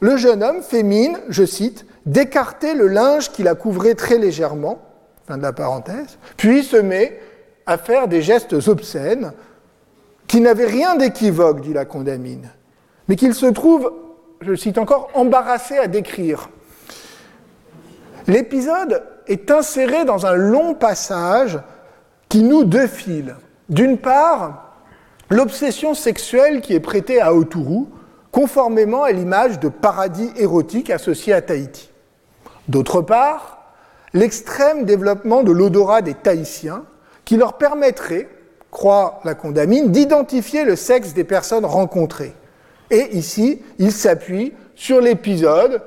le 0.00 0.16
jeune 0.16 0.42
homme 0.42 0.62
fait 0.62 0.82
mine, 0.82 1.18
je 1.28 1.44
cite, 1.44 1.86
d'écarter 2.06 2.74
le 2.74 2.88
linge 2.88 3.30
qui 3.32 3.42
la 3.42 3.54
couvrait 3.54 3.94
très 3.94 4.18
légèrement, 4.18 4.78
fin 5.26 5.38
de 5.38 5.42
la 5.42 5.52
parenthèse, 5.52 6.18
puis 6.36 6.62
se 6.62 6.76
met 6.76 7.18
à 7.66 7.78
faire 7.78 8.08
des 8.08 8.22
gestes 8.22 8.68
obscènes 8.68 9.32
qui 10.26 10.40
n'avaient 10.40 10.66
rien 10.66 10.96
d'équivoque, 10.96 11.60
dit 11.60 11.72
la 11.72 11.84
condamine, 11.84 12.50
mais 13.08 13.16
qu'il 13.16 13.34
se 13.34 13.46
trouve, 13.46 13.92
je 14.40 14.54
cite 14.54 14.78
encore, 14.78 15.10
embarrassé 15.14 15.78
à 15.78 15.86
décrire. 15.86 16.48
L'épisode 18.26 19.02
est 19.26 19.50
inséré 19.50 20.04
dans 20.04 20.26
un 20.26 20.34
long 20.34 20.74
passage 20.74 21.58
qui 22.28 22.42
nous 22.42 22.64
défile. 22.64 23.36
D'une 23.68 23.98
part, 23.98 24.76
l'obsession 25.30 25.94
sexuelle 25.94 26.60
qui 26.60 26.74
est 26.74 26.80
prêtée 26.80 27.20
à 27.20 27.34
Oturu, 27.34 27.86
conformément 28.32 29.04
à 29.04 29.12
l'image 29.12 29.60
de 29.60 29.68
paradis 29.68 30.30
érotique 30.36 30.90
associé 30.90 31.32
à 31.32 31.42
Tahiti. 31.42 31.90
D'autre 32.68 33.02
part, 33.02 33.58
l'extrême 34.12 34.84
développement 34.84 35.42
de 35.42 35.52
l'odorat 35.52 36.02
des 36.02 36.14
Tahitiens, 36.14 36.84
qui 37.24 37.36
leur 37.36 37.54
permettrait, 37.54 38.28
croit 38.70 39.20
la 39.24 39.34
condamine, 39.34 39.90
d'identifier 39.90 40.64
le 40.64 40.76
sexe 40.76 41.14
des 41.14 41.24
personnes 41.24 41.64
rencontrées. 41.64 42.34
Et 42.90 43.16
ici, 43.16 43.62
il 43.78 43.92
s'appuie 43.92 44.52
sur 44.74 45.00
l'épisode 45.00 45.82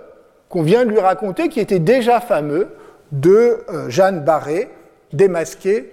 qu'on 0.50 0.64
vient 0.64 0.86
de 0.86 0.92
lui 0.92 1.00
raconter, 1.00 1.50
qui 1.50 1.60
était 1.60 1.80
déjà 1.80 2.22
fameux, 2.22 2.70
de 3.12 3.64
euh, 3.70 3.90
Jeanne 3.90 4.24
Barré, 4.24 4.70
démasquée 5.14 5.92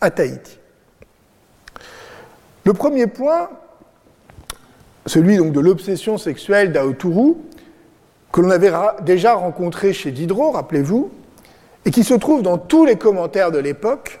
à 0.00 0.10
Tahiti. 0.10 0.58
Le 2.64 2.72
premier 2.72 3.06
point 3.06 3.50
celui 5.06 5.36
donc 5.36 5.52
de 5.52 5.60
l'obsession 5.60 6.18
sexuelle 6.18 6.72
d'Aoturu, 6.72 7.34
que 8.32 8.40
l'on 8.40 8.50
avait 8.50 8.72
déjà 9.02 9.34
rencontré 9.34 9.92
chez 9.92 10.12
Diderot, 10.12 10.52
rappelez-vous, 10.52 11.10
et 11.84 11.90
qui 11.90 12.04
se 12.04 12.14
trouve 12.14 12.42
dans 12.42 12.58
tous 12.58 12.84
les 12.84 12.96
commentaires 12.96 13.50
de 13.50 13.58
l'époque, 13.58 14.20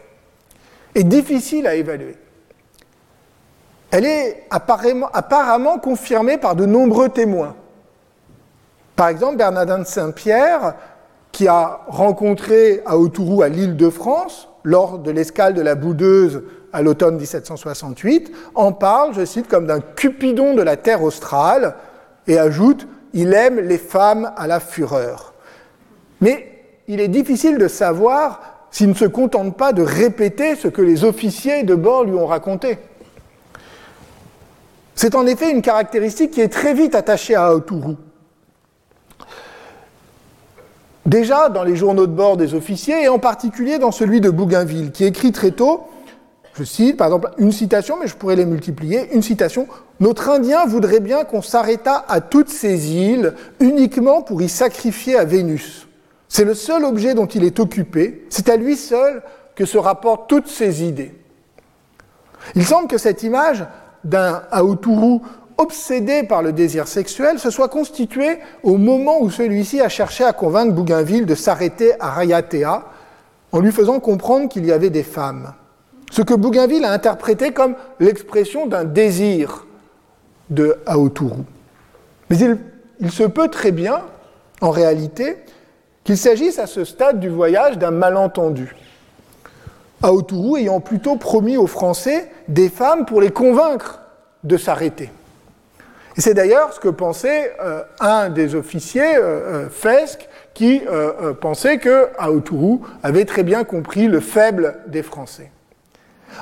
est 0.94 1.04
difficile 1.04 1.66
à 1.66 1.74
évaluer. 1.74 2.16
Elle 3.90 4.04
est 4.04 4.44
apparemment, 4.50 5.78
confirmée 5.78 6.38
par 6.38 6.54
de 6.54 6.64
nombreux 6.64 7.08
témoins. 7.08 7.56
Par 8.94 9.08
exemple, 9.08 9.36
Bernardin 9.36 9.80
de 9.80 9.84
Saint-Pierre, 9.84 10.74
qui 11.32 11.48
a 11.48 11.80
rencontré 11.88 12.82
Aoturu 12.86 13.42
à 13.42 13.48
l'île 13.48 13.76
de 13.76 13.90
France 13.90 14.48
lors 14.62 14.98
de 14.98 15.10
l'escale 15.10 15.54
de 15.54 15.62
la 15.62 15.74
Boudeuse 15.74 16.42
à 16.72 16.82
l'automne 16.82 17.16
1768, 17.16 18.30
en 18.54 18.72
parle, 18.72 19.14
je 19.14 19.24
cite, 19.24 19.48
comme 19.48 19.66
d'un 19.66 19.80
Cupidon 19.80 20.54
de 20.54 20.62
la 20.62 20.76
terre 20.76 21.02
australe, 21.02 21.74
et 22.26 22.38
ajoute 22.38 22.86
Il 23.12 23.34
aime 23.34 23.58
les 23.58 23.78
femmes 23.78 24.32
à 24.36 24.46
la 24.46 24.60
fureur. 24.60 25.34
Mais 26.20 26.46
il 26.86 27.00
est 27.00 27.08
difficile 27.08 27.58
de 27.58 27.66
savoir 27.66 28.49
s'il 28.70 28.88
ne 28.88 28.94
se 28.94 29.04
contente 29.04 29.56
pas 29.56 29.72
de 29.72 29.82
répéter 29.82 30.56
ce 30.56 30.68
que 30.68 30.82
les 30.82 31.04
officiers 31.04 31.62
de 31.62 31.74
bord 31.74 32.04
lui 32.04 32.14
ont 32.14 32.26
raconté. 32.26 32.78
C'est 34.94 35.14
en 35.14 35.26
effet 35.26 35.50
une 35.50 35.62
caractéristique 35.62 36.32
qui 36.32 36.40
est 36.40 36.48
très 36.48 36.74
vite 36.74 36.94
attachée 36.94 37.34
à 37.34 37.46
Aoturu. 37.46 37.96
Déjà 41.06 41.48
dans 41.48 41.64
les 41.64 41.74
journaux 41.74 42.06
de 42.06 42.12
bord 42.12 42.36
des 42.36 42.54
officiers, 42.54 43.02
et 43.02 43.08
en 43.08 43.18
particulier 43.18 43.78
dans 43.78 43.90
celui 43.90 44.20
de 44.20 44.30
Bougainville, 44.30 44.92
qui 44.92 45.04
écrit 45.04 45.32
très 45.32 45.50
tôt 45.50 45.88
je 46.60 46.64
cite, 46.64 46.96
par 46.96 47.06
exemple, 47.06 47.30
une 47.38 47.52
citation, 47.52 47.96
mais 47.98 48.06
je 48.06 48.16
pourrais 48.16 48.36
les 48.36 48.44
multiplier. 48.44 49.14
Une 49.14 49.22
citation. 49.22 49.66
Notre 49.98 50.28
Indien 50.28 50.66
voudrait 50.66 51.00
bien 51.00 51.24
qu'on 51.24 51.42
s'arrêtât 51.42 52.04
à 52.08 52.20
toutes 52.20 52.48
ces 52.48 52.92
îles 52.92 53.34
uniquement 53.60 54.22
pour 54.22 54.42
y 54.42 54.48
sacrifier 54.48 55.16
à 55.16 55.24
Vénus. 55.24 55.86
C'est 56.30 56.44
le 56.44 56.54
seul 56.54 56.84
objet 56.84 57.14
dont 57.14 57.26
il 57.26 57.42
est 57.42 57.58
occupé, 57.58 58.24
c'est 58.30 58.48
à 58.48 58.56
lui 58.56 58.76
seul 58.76 59.20
que 59.56 59.66
se 59.66 59.76
rapportent 59.76 60.30
toutes 60.30 60.46
ses 60.46 60.84
idées. 60.84 61.12
Il 62.54 62.64
semble 62.64 62.86
que 62.86 62.98
cette 62.98 63.24
image 63.24 63.66
d'un 64.04 64.44
Aoturu 64.52 65.18
obsédé 65.58 66.22
par 66.22 66.42
le 66.42 66.52
désir 66.52 66.86
sexuel 66.86 67.40
se 67.40 67.50
soit 67.50 67.68
constituée 67.68 68.38
au 68.62 68.76
moment 68.76 69.20
où 69.20 69.28
celui-ci 69.28 69.80
a 69.80 69.88
cherché 69.88 70.22
à 70.22 70.32
convaincre 70.32 70.72
Bougainville 70.72 71.26
de 71.26 71.34
s'arrêter 71.34 72.00
à 72.00 72.10
Rayatea 72.10 72.84
en 73.50 73.58
lui 73.58 73.72
faisant 73.72 73.98
comprendre 73.98 74.48
qu'il 74.48 74.64
y 74.64 74.70
avait 74.70 74.88
des 74.88 75.02
femmes. 75.02 75.52
Ce 76.12 76.22
que 76.22 76.34
Bougainville 76.34 76.84
a 76.84 76.92
interprété 76.92 77.50
comme 77.50 77.74
l'expression 77.98 78.68
d'un 78.68 78.84
désir 78.84 79.66
de 80.48 80.78
Aoturu. 80.86 81.42
Mais 82.30 82.38
il, 82.38 82.56
il 83.00 83.10
se 83.10 83.24
peut 83.24 83.48
très 83.48 83.72
bien, 83.72 84.02
en 84.60 84.70
réalité, 84.70 85.36
qu'il 86.10 86.18
s'agisse 86.18 86.58
à 86.58 86.66
ce 86.66 86.84
stade 86.84 87.20
du 87.20 87.28
voyage 87.28 87.78
d'un 87.78 87.92
malentendu. 87.92 88.74
Aoturu 90.02 90.58
ayant 90.58 90.80
plutôt 90.80 91.14
promis 91.14 91.56
aux 91.56 91.68
Français 91.68 92.32
des 92.48 92.68
femmes 92.68 93.06
pour 93.06 93.20
les 93.20 93.30
convaincre 93.30 94.00
de 94.42 94.56
s'arrêter. 94.56 95.12
C'est 96.16 96.34
d'ailleurs 96.34 96.72
ce 96.72 96.80
que 96.80 96.88
pensait 96.88 97.54
euh, 97.62 97.84
un 98.00 98.28
des 98.28 98.56
officiers, 98.56 99.14
euh, 99.18 99.66
euh 99.66 99.68
Fesque, 99.70 100.28
qui 100.52 100.82
euh, 100.90 101.32
pensait 101.32 101.78
que 101.78 102.08
Aoturu 102.18 102.78
avait 103.04 103.24
très 103.24 103.44
bien 103.44 103.62
compris 103.62 104.08
le 104.08 104.18
faible 104.18 104.78
des 104.88 105.04
Français. 105.04 105.52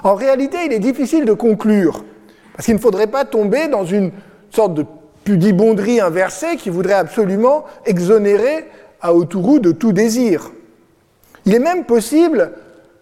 En 0.02 0.14
réalité, 0.14 0.56
il 0.64 0.72
est 0.72 0.78
difficile 0.78 1.26
de 1.26 1.34
conclure, 1.34 2.06
parce 2.54 2.64
qu'il 2.64 2.74
ne 2.74 2.80
faudrait 2.80 3.06
pas 3.06 3.26
tomber 3.26 3.68
dans 3.68 3.84
une 3.84 4.12
sorte 4.48 4.72
de 4.72 4.86
pudibonderie 5.24 6.00
inversée 6.00 6.56
qui 6.56 6.70
voudrait 6.70 6.94
absolument 6.94 7.66
exonérer 7.84 8.64
Aoturu 9.00 9.60
de 9.60 9.72
tout 9.72 9.92
désir. 9.92 10.50
Il 11.46 11.54
est 11.54 11.60
même 11.60 11.84
possible 11.84 12.52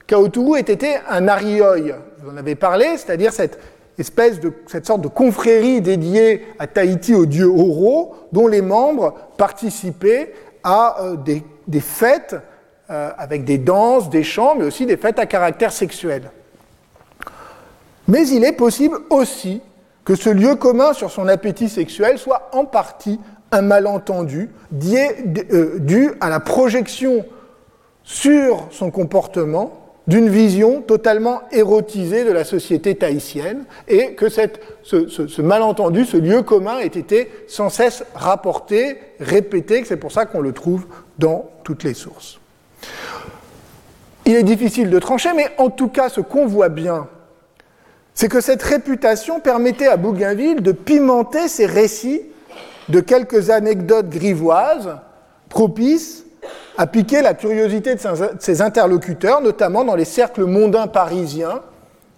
qu'Aoturu 0.07 0.59
ait 0.59 0.61
été 0.61 0.97
un 1.09 1.29
arioi, 1.29 1.77
vous 2.23 2.31
en 2.31 2.37
avez 2.37 2.55
parlé, 2.55 2.97
c'est-à-dire 2.97 3.33
cette 3.33 3.59
espèce 3.99 4.41
de 4.41 4.53
cette 4.67 4.87
sorte 4.87 5.01
de 5.01 5.09
confrérie 5.09 5.81
dédiée 5.81 6.47
à 6.59 6.67
Tahiti 6.67 7.15
au 7.15 7.27
dieu 7.27 7.47
Oro, 7.47 8.15
dont 8.33 8.47
les 8.47 8.63
membres 8.63 9.15
participaient 9.37 10.35
à 10.63 11.03
euh, 11.03 11.17
des, 11.17 11.81
fêtes 11.81 12.37
euh, 12.91 13.11
avec 13.17 13.45
des 13.45 13.59
danses, 13.59 14.11
des 14.11 14.23
chants, 14.23 14.55
mais 14.57 14.65
aussi 14.65 14.87
des 14.87 14.97
fêtes 14.97 15.19
à 15.19 15.27
caractère 15.27 15.73
sexuel. 15.73 16.31
Mais 18.09 18.29
il 18.29 18.45
est 18.45 18.53
possible 18.53 18.99
aussi 19.11 19.61
que 20.05 20.15
ce 20.15 20.31
lieu 20.31 20.55
commun 20.55 20.93
sur 20.93 21.11
son 21.11 21.27
appétit 21.27 21.69
sexuel 21.69 22.19
soit 22.19 22.49
en 22.53 22.65
partie 22.65 23.19
un 23.57 23.63
malentendu 23.63 24.51
euh, 24.85 25.79
dû 25.79 26.11
à 26.21 26.29
la 26.29 26.41
projection 26.41 27.25
sur 28.05 28.69
son 28.71 28.91
comportement 28.91 29.83
d'une 30.07 30.29
vision 30.29 30.83
totalement 30.83 31.41
érotisée 31.51 32.25
de 32.25 32.31
la 32.31 32.45
société 32.45 32.95
tahitienne 32.95 33.65
et 33.89 34.13
que 34.13 34.29
cette, 34.29 34.61
ce, 34.85 35.09
ce, 35.09 35.43
malentendu, 35.43 36.05
ce 36.05 36.17
lieu 36.17 36.43
commun 36.43 36.79
ait 36.79 36.87
été 36.87 37.29
sans 37.49 37.71
cesse 37.71 38.05
rapporté, 38.15 38.99
répété, 39.19 39.81
que 39.81 39.89
c'est 39.89 39.97
pour 39.97 40.13
ça 40.13 40.27
qu'on 40.27 40.41
le 40.41 40.53
trouve 40.53 40.87
dans 41.19 41.51
toutes 41.65 41.83
les 41.83 41.95
sources. 41.95 42.39
Il 44.27 44.37
est 44.37 44.45
difficile 44.45 44.91
de 44.91 44.99
trancher, 45.01 45.31
mais 45.35 45.49
en 45.59 45.71
tout 45.71 45.89
cas, 45.89 46.09
ce 46.09 46.21
qu'on 46.21 46.47
voit 46.47 46.69
bien, 46.69 47.09
c'est 48.15 48.29
que 48.29 48.41
cette 48.41 48.63
réputation 48.63 49.41
permettait 49.41 49.89
à 49.89 49.97
Bougainville 49.97 50.63
de 50.63 50.73
pimenter 50.73 51.49
ses 51.49 51.67
récits 51.67 52.23
de 52.89 53.01
quelques 53.01 53.51
anecdotes 53.51 54.09
grivoises 54.09 54.97
propices 55.49 56.25
à 56.79 56.87
piquer 56.87 57.23
la 57.23 57.35
curiosité 57.35 57.95
de 57.95 58.01
ses 58.39 58.63
interlocuteurs, 58.63 59.41
notamment 59.41 59.85
dans 59.85 59.97
les 59.97 60.05
cercles 60.05 60.45
mondains 60.45 60.87
parisiens, 60.87 61.63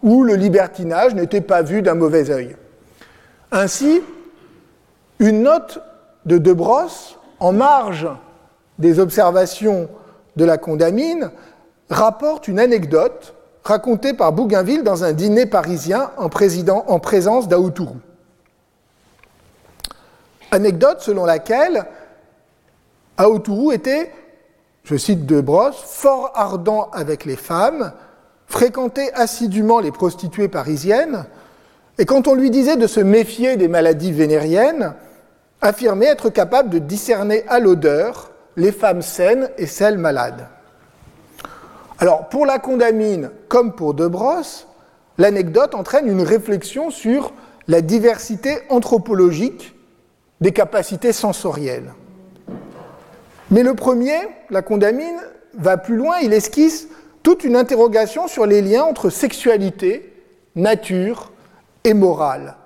où 0.02 0.22
le 0.22 0.34
libertinage 0.34 1.14
n'était 1.14 1.40
pas 1.40 1.62
vu 1.62 1.82
d'un 1.82 1.94
mauvais 1.94 2.30
œil. 2.30 2.56
Ainsi, 3.50 4.02
une 5.18 5.42
note 5.42 5.80
de 6.26 6.38
De 6.38 6.52
Brosse, 6.52 7.18
en 7.40 7.52
marge 7.52 8.08
des 8.78 9.00
observations 9.00 9.88
de 10.36 10.44
la 10.44 10.58
condamine, 10.58 11.30
rapporte 11.88 12.48
une 12.48 12.60
anecdote 12.60 13.34
racontée 13.64 14.12
par 14.12 14.32
Bougainville 14.32 14.82
dans 14.82 15.04
un 15.04 15.12
dîner 15.12 15.46
parisien 15.46 16.10
en, 16.16 16.26
en 16.26 16.98
présence 16.98 17.48
d'Aoutourou. 17.48 17.96
Anecdote 20.50 21.00
selon 21.00 21.24
laquelle 21.24 21.84
Aoutourou 23.16 23.72
était 23.72 24.10
je 24.88 24.96
cite 24.96 25.26
De 25.26 25.42
Brosse, 25.42 25.82
fort 25.84 26.32
ardent 26.34 26.88
avec 26.94 27.26
les 27.26 27.36
femmes, 27.36 27.92
fréquentait 28.46 29.12
assidûment 29.12 29.80
les 29.80 29.92
prostituées 29.92 30.48
parisiennes, 30.48 31.26
et 31.98 32.06
quand 32.06 32.26
on 32.26 32.34
lui 32.34 32.48
disait 32.48 32.78
de 32.78 32.86
se 32.86 33.00
méfier 33.00 33.58
des 33.58 33.68
maladies 33.68 34.12
vénériennes, 34.12 34.94
affirmait 35.60 36.06
être 36.06 36.30
capable 36.30 36.70
de 36.70 36.78
discerner 36.78 37.44
à 37.48 37.58
l'odeur 37.58 38.30
les 38.56 38.72
femmes 38.72 39.02
saines 39.02 39.50
et 39.58 39.66
celles 39.66 39.98
malades. 39.98 40.46
Alors, 41.98 42.30
pour 42.30 42.46
la 42.46 42.58
condamine 42.58 43.30
comme 43.48 43.74
pour 43.74 43.92
De 43.92 44.06
Brosse, 44.06 44.68
l'anecdote 45.18 45.74
entraîne 45.74 46.08
une 46.08 46.22
réflexion 46.22 46.88
sur 46.88 47.34
la 47.66 47.82
diversité 47.82 48.60
anthropologique 48.70 49.74
des 50.40 50.52
capacités 50.52 51.12
sensorielles. 51.12 51.92
Mais 53.50 53.62
le 53.62 53.74
premier, 53.74 54.18
la 54.50 54.62
condamine, 54.62 55.20
va 55.54 55.76
plus 55.76 55.96
loin, 55.96 56.18
il 56.22 56.32
esquisse 56.32 56.88
toute 57.22 57.44
une 57.44 57.56
interrogation 57.56 58.28
sur 58.28 58.46
les 58.46 58.62
liens 58.62 58.84
entre 58.84 59.10
sexualité, 59.10 60.12
nature 60.54 61.32
et 61.84 61.94
morale, 61.94 62.56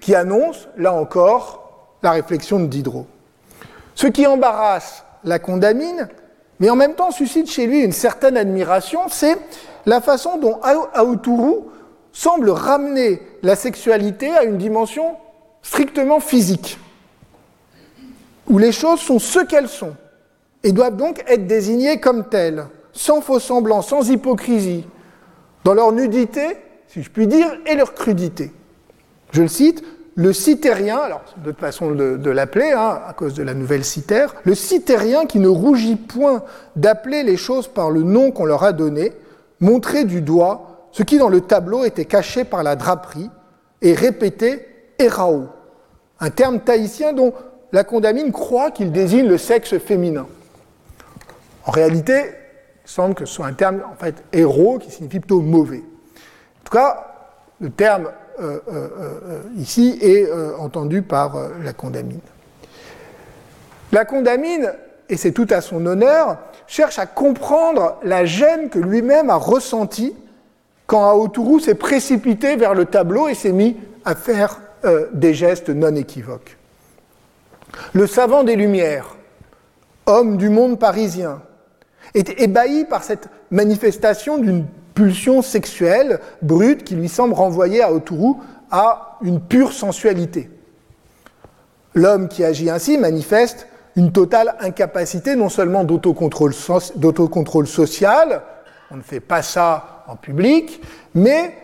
qui 0.00 0.14
annonce, 0.14 0.68
là 0.76 0.92
encore, 0.92 1.96
la 2.02 2.12
réflexion 2.12 2.58
de 2.58 2.66
Diderot. 2.66 3.06
Ce 3.94 4.06
qui 4.06 4.26
embarrasse 4.26 5.04
la 5.24 5.38
condamine, 5.38 6.08
mais 6.58 6.70
en 6.70 6.76
même 6.76 6.94
temps 6.94 7.10
suscite 7.10 7.50
chez 7.50 7.66
lui 7.66 7.80
une 7.80 7.92
certaine 7.92 8.36
admiration, 8.36 9.00
c'est 9.08 9.36
la 9.86 10.00
façon 10.00 10.38
dont 10.38 10.60
Aouturu 10.62 11.64
semble 12.12 12.50
ramener 12.50 13.22
la 13.42 13.56
sexualité 13.56 14.30
à 14.30 14.44
une 14.44 14.58
dimension 14.58 15.16
strictement 15.62 16.20
physique, 16.20 16.78
où 18.48 18.58
les 18.58 18.72
choses 18.72 19.00
sont 19.00 19.18
ce 19.18 19.40
qu'elles 19.40 19.68
sont, 19.68 19.94
et 20.62 20.72
doivent 20.72 20.96
donc 20.96 21.22
être 21.26 21.46
désignés 21.46 22.00
comme 22.00 22.28
tels, 22.28 22.66
sans 22.92 23.20
faux 23.20 23.40
semblant, 23.40 23.82
sans 23.82 24.08
hypocrisie, 24.10 24.86
dans 25.64 25.74
leur 25.74 25.92
nudité, 25.92 26.56
si 26.88 27.02
je 27.02 27.10
puis 27.10 27.26
dire, 27.26 27.48
et 27.66 27.74
leur 27.74 27.94
crudité. 27.94 28.52
Je 29.32 29.42
le 29.42 29.48
cite, 29.48 29.82
le 30.14 30.32
citérien, 30.32 30.98
alors 30.98 31.22
c'est 31.26 31.42
d'autres 31.42 31.58
façon 31.58 31.92
de, 31.92 32.30
l'appeler, 32.30 32.72
hein, 32.72 33.00
à 33.06 33.14
cause 33.14 33.34
de 33.34 33.42
la 33.42 33.54
nouvelle 33.54 33.84
citère, 33.84 34.34
le 34.44 34.54
citérien 34.54 35.24
qui 35.24 35.38
ne 35.38 35.48
rougit 35.48 35.96
point 35.96 36.42
d'appeler 36.76 37.22
les 37.22 37.36
choses 37.36 37.66
par 37.66 37.90
le 37.90 38.02
nom 38.02 38.30
qu'on 38.30 38.44
leur 38.44 38.62
a 38.62 38.72
donné, 38.72 39.12
montrer 39.60 40.04
du 40.04 40.20
doigt 40.20 40.88
ce 40.92 41.02
qui 41.02 41.16
dans 41.16 41.30
le 41.30 41.40
tableau 41.40 41.84
était 41.84 42.04
caché 42.04 42.44
par 42.44 42.62
la 42.62 42.76
draperie, 42.76 43.30
et 43.80 43.94
répéter 43.94 44.66
erao, 44.98 45.46
un 46.20 46.30
terme 46.30 46.60
tahitien 46.60 47.12
dont 47.12 47.32
la 47.72 47.84
condamine 47.84 48.32
croit 48.32 48.70
qu'il 48.70 48.92
désigne 48.92 49.26
le 49.26 49.38
sexe 49.38 49.78
féminin. 49.78 50.26
En 51.64 51.70
réalité, 51.70 52.20
il 52.84 52.90
semble 52.90 53.14
que 53.14 53.24
ce 53.24 53.34
soit 53.34 53.46
un 53.46 53.54
terme, 53.54 53.82
en 53.90 53.96
fait, 53.96 54.22
héros, 54.32 54.78
qui 54.78 54.90
signifie 54.90 55.20
plutôt 55.20 55.40
mauvais. 55.40 55.78
En 55.78 56.64
tout 56.64 56.76
cas, 56.76 57.06
le 57.60 57.70
terme 57.70 58.10
euh, 58.40 58.58
euh, 58.68 58.88
euh, 59.00 59.42
ici 59.56 59.98
est 60.02 60.30
entendu 60.58 61.02
par 61.02 61.36
la 61.62 61.72
condamine. 61.72 62.20
La 63.92 64.04
condamine, 64.04 64.72
et 65.08 65.16
c'est 65.16 65.32
tout 65.32 65.46
à 65.50 65.60
son 65.60 65.84
honneur, 65.86 66.38
cherche 66.66 66.98
à 66.98 67.06
comprendre 67.06 67.98
la 68.02 68.24
gêne 68.24 68.68
que 68.68 68.78
lui-même 68.78 69.30
a 69.30 69.36
ressentie 69.36 70.14
quand 70.86 71.08
Aoturu 71.08 71.60
s'est 71.60 71.74
précipité 71.74 72.56
vers 72.56 72.74
le 72.74 72.86
tableau 72.86 73.28
et 73.28 73.34
s'est 73.34 73.52
mis 73.52 73.76
à 74.04 74.14
faire 74.14 74.60
des 75.12 75.32
gestes 75.32 75.68
non 75.68 75.94
équivoques. 75.94 76.56
Le 77.92 78.06
savant 78.06 78.44
des 78.44 78.56
Lumières, 78.56 79.16
homme 80.06 80.36
du 80.36 80.48
monde 80.48 80.78
parisien, 80.78 81.42
est 82.14 82.40
ébahi 82.40 82.84
par 82.84 83.02
cette 83.04 83.28
manifestation 83.50 84.38
d'une 84.38 84.66
pulsion 84.94 85.42
sexuelle 85.42 86.20
brute 86.42 86.84
qui 86.84 86.94
lui 86.94 87.08
semble 87.08 87.34
renvoyer 87.34 87.82
à 87.82 87.92
Autourou 87.92 88.40
à 88.70 89.18
une 89.22 89.40
pure 89.40 89.72
sensualité. 89.72 90.50
L'homme 91.94 92.28
qui 92.28 92.44
agit 92.44 92.70
ainsi 92.70 92.98
manifeste 92.98 93.66
une 93.96 94.12
totale 94.12 94.54
incapacité 94.60 95.36
non 95.36 95.48
seulement 95.50 95.84
d'autocontrôle 95.84 96.54
social, 97.66 98.42
on 98.90 98.96
ne 98.96 99.02
fait 99.02 99.20
pas 99.20 99.42
ça 99.42 100.04
en 100.08 100.16
public, 100.16 100.82
mais 101.14 101.54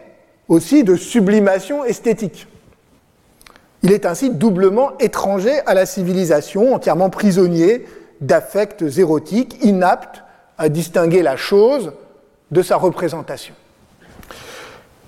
aussi 0.48 0.84
de 0.84 0.94
sublimation 0.96 1.84
esthétique. 1.84 2.46
Il 3.82 3.92
est 3.92 4.06
ainsi 4.06 4.30
doublement 4.30 4.98
étranger 4.98 5.60
à 5.66 5.74
la 5.74 5.86
civilisation, 5.86 6.74
entièrement 6.74 7.10
prisonnier 7.10 7.86
d'affects 8.20 8.82
érotiques, 8.96 9.62
inaptes 9.62 10.22
à 10.58 10.68
distinguer 10.68 11.22
la 11.22 11.36
chose 11.36 11.92
de 12.50 12.62
sa 12.62 12.76
représentation. 12.76 13.54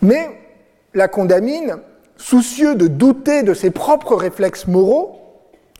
Mais 0.02 0.30
la 0.94 1.08
condamine, 1.08 1.78
soucieux 2.16 2.74
de 2.74 2.86
douter 2.86 3.42
de 3.42 3.54
ses 3.54 3.70
propres 3.70 4.14
réflexes 4.14 4.66
moraux, 4.66 5.16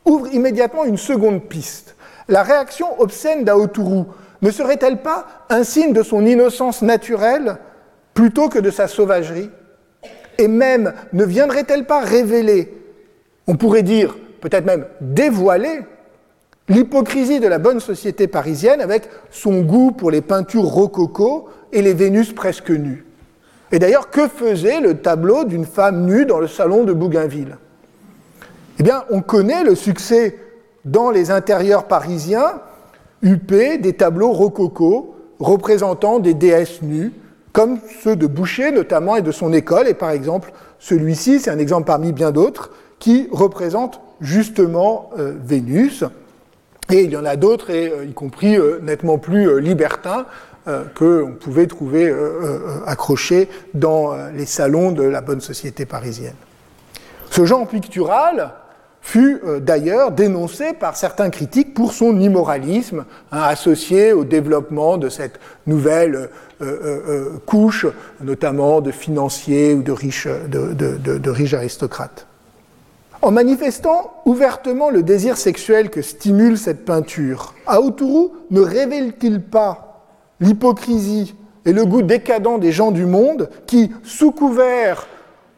ouvre 0.04 0.28
immédiatement 0.34 0.84
une 0.84 0.96
seconde 0.96 1.44
piste. 1.44 1.94
La 2.28 2.42
réaction 2.42 3.00
obscène 3.00 3.44
d'Aoturu 3.44 4.04
ne 4.42 4.50
serait-elle 4.50 5.02
pas 5.02 5.26
un 5.48 5.64
signe 5.64 5.92
de 5.92 6.02
son 6.02 6.24
innocence 6.24 6.82
naturelle 6.82 7.58
plutôt 8.14 8.48
que 8.48 8.58
de 8.58 8.70
sa 8.70 8.88
sauvagerie? 8.88 9.50
Et 10.38 10.48
même 10.48 10.94
ne 11.12 11.24
viendrait-elle 11.24 11.86
pas 11.86 12.00
révéler, 12.00 12.79
on 13.46 13.56
pourrait 13.56 13.82
dire 13.82 14.16
peut-être 14.40 14.64
même 14.64 14.86
dévoiler, 15.00 15.80
l'hypocrisie 16.68 17.40
de 17.40 17.48
la 17.48 17.58
bonne 17.58 17.80
société 17.80 18.26
parisienne 18.26 18.80
avec 18.80 19.08
son 19.30 19.60
goût 19.62 19.92
pour 19.92 20.10
les 20.10 20.20
peintures 20.20 20.64
rococo 20.64 21.48
et 21.72 21.82
les 21.82 21.94
Vénus 21.94 22.32
presque 22.32 22.70
nues. 22.70 23.04
Et 23.72 23.78
d'ailleurs, 23.78 24.10
que 24.10 24.28
faisait 24.28 24.80
le 24.80 24.94
tableau 24.98 25.44
d'une 25.44 25.64
femme 25.64 26.06
nue 26.06 26.26
dans 26.26 26.40
le 26.40 26.48
salon 26.48 26.84
de 26.84 26.92
Bougainville? 26.92 27.56
Eh 28.78 28.82
bien, 28.82 29.04
on 29.10 29.20
connaît 29.20 29.62
le 29.62 29.74
succès 29.74 30.38
dans 30.84 31.10
les 31.10 31.30
intérieurs 31.30 31.84
parisiens 31.84 32.60
huppés 33.22 33.78
des 33.78 33.92
tableaux 33.92 34.32
rococo 34.32 35.14
représentant 35.38 36.18
des 36.18 36.34
déesses 36.34 36.82
nues, 36.82 37.12
comme 37.52 37.78
ceux 38.02 38.16
de 38.16 38.26
Boucher 38.26 38.70
notamment 38.70 39.16
et 39.16 39.22
de 39.22 39.32
son 39.32 39.52
école, 39.52 39.88
et 39.88 39.94
par 39.94 40.10
exemple 40.10 40.52
celui-ci, 40.78 41.40
c'est 41.40 41.50
un 41.50 41.58
exemple 41.58 41.86
parmi 41.86 42.12
bien 42.12 42.30
d'autres, 42.30 42.70
qui 43.00 43.28
représente 43.32 44.00
justement 44.20 45.10
euh, 45.18 45.34
Vénus. 45.42 46.04
Et 46.92 47.02
il 47.02 47.10
y 47.10 47.16
en 47.16 47.24
a 47.24 47.36
d'autres, 47.36 47.70
euh, 47.70 48.04
y 48.04 48.12
compris 48.12 48.56
euh, 48.56 48.78
nettement 48.80 49.18
plus 49.18 49.60
libertins, 49.60 50.26
qu'on 50.94 51.34
pouvait 51.40 51.66
trouver 51.66 52.14
accrochés 52.86 53.48
dans 53.74 54.14
les 54.32 54.44
salons 54.44 54.92
de 54.92 55.02
la 55.02 55.20
bonne 55.20 55.40
société 55.40 55.84
parisienne. 55.84 56.36
Ce 57.30 57.44
genre 57.44 57.66
pictural 57.66 58.52
fut 59.00 59.40
d'ailleurs 59.60 60.12
dénoncé 60.12 60.74
par 60.74 60.96
certains 60.96 61.30
critiques 61.30 61.74
pour 61.74 61.92
son 61.92 62.20
immoralisme, 62.20 63.04
hein, 63.32 63.42
associé 63.42 64.12
au 64.12 64.22
développement 64.22 64.96
de 64.96 65.08
cette 65.08 65.40
nouvelle 65.66 66.28
couche, 67.46 67.86
notamment 68.20 68.80
de 68.80 68.92
financiers 68.92 69.74
ou 69.74 69.82
de 69.82 69.90
riches 71.30 71.54
aristocrates. 71.54 72.26
En 73.22 73.32
manifestant 73.32 74.12
ouvertement 74.24 74.88
le 74.88 75.02
désir 75.02 75.36
sexuel 75.36 75.90
que 75.90 76.00
stimule 76.00 76.56
cette 76.56 76.86
peinture, 76.86 77.54
Aoturu 77.66 78.30
ne 78.50 78.60
révèle-t-il 78.60 79.42
pas 79.42 80.06
l'hypocrisie 80.40 81.34
et 81.66 81.74
le 81.74 81.84
goût 81.84 82.00
décadent 82.00 82.58
des 82.58 82.72
gens 82.72 82.92
du 82.92 83.04
monde 83.04 83.50
qui, 83.66 83.92
sous 84.04 84.32
couvert 84.32 85.06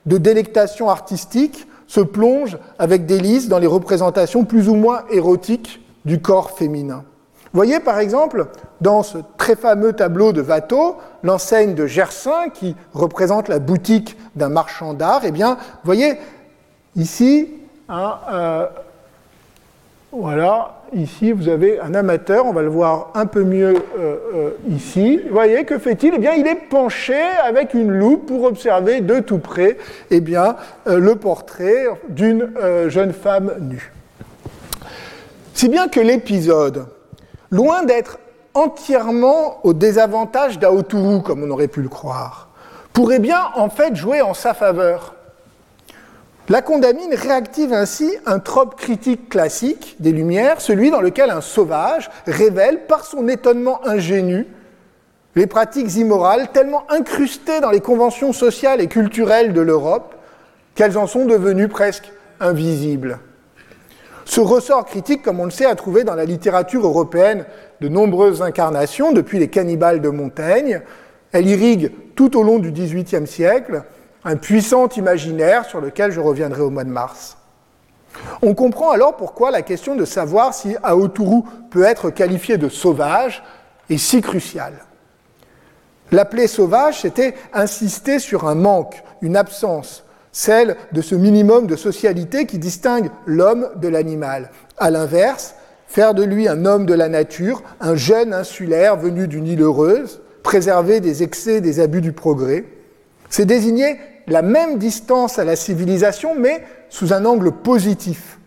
de 0.06 0.18
délectation 0.18 0.90
artistique, 0.90 1.68
se 1.86 2.00
plongent 2.00 2.58
avec 2.80 3.06
délice 3.06 3.48
dans 3.48 3.60
les 3.60 3.68
représentations 3.68 4.44
plus 4.44 4.68
ou 4.68 4.74
moins 4.74 5.04
érotiques 5.10 5.86
du 6.04 6.20
corps 6.20 6.50
féminin? 6.50 7.04
Voyez 7.52 7.78
par 7.78 8.00
exemple 8.00 8.46
dans 8.80 9.04
ce 9.04 9.18
très 9.36 9.54
fameux 9.54 9.92
tableau 9.92 10.32
de 10.32 10.42
Watteau, 10.42 10.96
l'enseigne 11.22 11.74
de 11.74 11.86
Gersin 11.86 12.48
qui 12.52 12.74
représente 12.92 13.48
la 13.48 13.60
boutique 13.60 14.16
d'un 14.34 14.48
marchand 14.48 14.94
d'art, 14.94 15.20
eh 15.24 15.30
bien, 15.30 15.58
voyez, 15.84 16.18
Ici, 16.94 17.48
hein, 17.88 18.18
euh, 18.30 18.66
voilà, 20.12 20.82
ici 20.92 21.32
vous 21.32 21.48
avez 21.48 21.80
un 21.80 21.94
amateur, 21.94 22.44
on 22.44 22.52
va 22.52 22.60
le 22.60 22.68
voir 22.68 23.12
un 23.14 23.24
peu 23.24 23.44
mieux 23.44 23.74
euh, 23.98 24.16
euh, 24.34 24.50
ici. 24.68 25.22
Vous 25.26 25.32
voyez, 25.32 25.64
que 25.64 25.78
fait-il? 25.78 26.12
Eh 26.14 26.18
bien, 26.18 26.34
il 26.34 26.46
est 26.46 26.68
penché 26.68 27.18
avec 27.44 27.72
une 27.72 27.90
loupe 27.90 28.26
pour 28.26 28.44
observer 28.44 29.00
de 29.00 29.20
tout 29.20 29.38
près 29.38 29.78
eh 30.10 30.20
bien, 30.20 30.56
le 30.84 31.14
portrait 31.16 31.86
d'une 32.10 32.50
jeune 32.88 33.14
femme 33.14 33.54
nue. 33.60 33.90
Si 35.54 35.70
bien 35.70 35.88
que 35.88 36.00
l'épisode, 36.00 36.86
loin 37.50 37.84
d'être 37.84 38.18
entièrement 38.52 39.64
au 39.64 39.72
désavantage 39.72 40.58
d'Aoturu, 40.58 41.22
comme 41.22 41.42
on 41.42 41.50
aurait 41.50 41.68
pu 41.68 41.80
le 41.80 41.88
croire, 41.88 42.50
pourrait 42.92 43.18
bien 43.18 43.40
en 43.54 43.70
fait 43.70 43.96
jouer 43.96 44.20
en 44.20 44.34
sa 44.34 44.52
faveur. 44.52 45.14
La 46.48 46.60
condamine 46.60 47.14
réactive 47.14 47.72
ainsi 47.72 48.10
un 48.26 48.40
trope 48.40 48.74
critique 48.74 49.28
classique 49.28 49.96
des 50.00 50.10
Lumières, 50.10 50.60
celui 50.60 50.90
dans 50.90 51.00
lequel 51.00 51.30
un 51.30 51.40
sauvage 51.40 52.10
révèle 52.26 52.86
par 52.86 53.04
son 53.04 53.28
étonnement 53.28 53.86
ingénu 53.86 54.46
les 55.34 55.46
pratiques 55.46 55.94
immorales 55.94 56.48
tellement 56.52 56.84
incrustées 56.90 57.60
dans 57.60 57.70
les 57.70 57.80
conventions 57.80 58.32
sociales 58.32 58.80
et 58.80 58.86
culturelles 58.88 59.52
de 59.52 59.60
l'Europe 59.60 60.14
qu'elles 60.74 60.98
en 60.98 61.06
sont 61.06 61.24
devenues 61.24 61.68
presque 61.68 62.12
invisibles. 62.40 63.18
Ce 64.24 64.40
ressort 64.40 64.84
critique, 64.84 65.22
comme 65.22 65.40
on 65.40 65.44
le 65.44 65.50
sait, 65.50 65.66
a 65.66 65.74
trouvé 65.74 66.04
dans 66.04 66.14
la 66.14 66.24
littérature 66.24 66.84
européenne 66.84 67.44
de 67.80 67.88
nombreuses 67.88 68.42
incarnations 68.42 69.12
depuis 69.12 69.38
les 69.38 69.48
cannibales 69.48 70.00
de 70.00 70.08
Montaigne. 70.08 70.82
Elle 71.32 71.48
irrigue 71.48 71.92
tout 72.14 72.36
au 72.36 72.42
long 72.42 72.58
du 72.58 72.72
XVIIIe 72.72 73.26
siècle 73.26 73.84
un 74.24 74.36
puissant 74.36 74.88
imaginaire 74.88 75.64
sur 75.64 75.80
lequel 75.80 76.12
je 76.12 76.20
reviendrai 76.20 76.60
au 76.60 76.70
mois 76.70 76.84
de 76.84 76.90
mars. 76.90 77.36
On 78.42 78.54
comprend 78.54 78.90
alors 78.90 79.16
pourquoi 79.16 79.50
la 79.50 79.62
question 79.62 79.94
de 79.94 80.04
savoir 80.04 80.54
si 80.54 80.76
Aoturu 80.82 81.42
peut 81.70 81.84
être 81.84 82.10
qualifié 82.10 82.58
de 82.58 82.68
sauvage 82.68 83.42
est 83.88 83.98
si 83.98 84.20
cruciale. 84.20 84.84
L'appeler 86.10 86.46
sauvage, 86.46 87.00
c'était 87.00 87.34
insister 87.54 88.18
sur 88.18 88.46
un 88.46 88.54
manque, 88.54 89.02
une 89.22 89.36
absence, 89.36 90.04
celle 90.30 90.76
de 90.92 91.00
ce 91.00 91.14
minimum 91.14 91.66
de 91.66 91.76
socialité 91.76 92.46
qui 92.46 92.58
distingue 92.58 93.10
l'homme 93.24 93.68
de 93.76 93.88
l'animal. 93.88 94.50
À 94.76 94.90
l'inverse, 94.90 95.54
faire 95.86 96.14
de 96.14 96.22
lui 96.22 96.48
un 96.48 96.66
homme 96.66 96.84
de 96.84 96.94
la 96.94 97.08
nature, 97.08 97.62
un 97.80 97.94
jeune 97.94 98.34
insulaire 98.34 98.96
venu 98.96 99.26
d'une 99.26 99.46
île 99.46 99.62
heureuse, 99.62 100.20
préservé 100.42 101.00
des 101.00 101.22
excès 101.22 101.60
des 101.60 101.80
abus 101.80 102.02
du 102.02 102.12
progrès, 102.12 102.64
c'est 103.30 103.46
désigner 103.46 103.98
la 104.26 104.42
même 104.42 104.78
distance 104.78 105.38
à 105.38 105.44
la 105.44 105.56
civilisation, 105.56 106.34
mais 106.38 106.64
sous 106.88 107.12
un 107.12 107.24
angle 107.24 107.52
positif. 107.52 108.38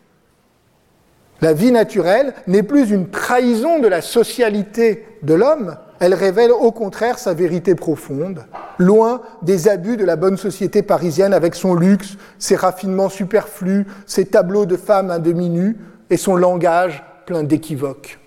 La 1.42 1.54
vie 1.54 1.72
naturelle 1.72 2.34
n'est 2.48 2.64
plus 2.64 2.92
une 2.92 3.10
trahison 3.10 3.80
de 3.80 3.88
la 3.88 4.02
socialité 4.02 5.06
de 5.24 5.34
l'homme, 5.34 5.76
elle 6.00 6.14
révèle 6.14 6.52
au 6.52 6.72
contraire 6.72 7.20
sa 7.20 7.34
vérité 7.34 7.76
profonde, 7.76 8.46
loin 8.78 9.22
des 9.42 9.68
abus 9.68 9.98
de 9.98 10.06
la 10.06 10.16
bonne 10.16 10.38
société 10.38 10.82
parisienne 10.82 11.34
avec 11.34 11.56
son 11.56 11.74
luxe, 11.74 12.18
ses 12.38 12.56
raffinements 12.56 13.10
superflus, 13.10 13.86
ses 14.06 14.26
tableaux 14.26 14.66
de 14.66 14.78
femmes 14.78 15.12
à 15.12 15.20
demi-nues 15.20 15.78
et 16.10 16.18
son 16.18 16.36
langage 16.36 17.04
plein 17.26 17.44
d'équivoques. 17.44 18.20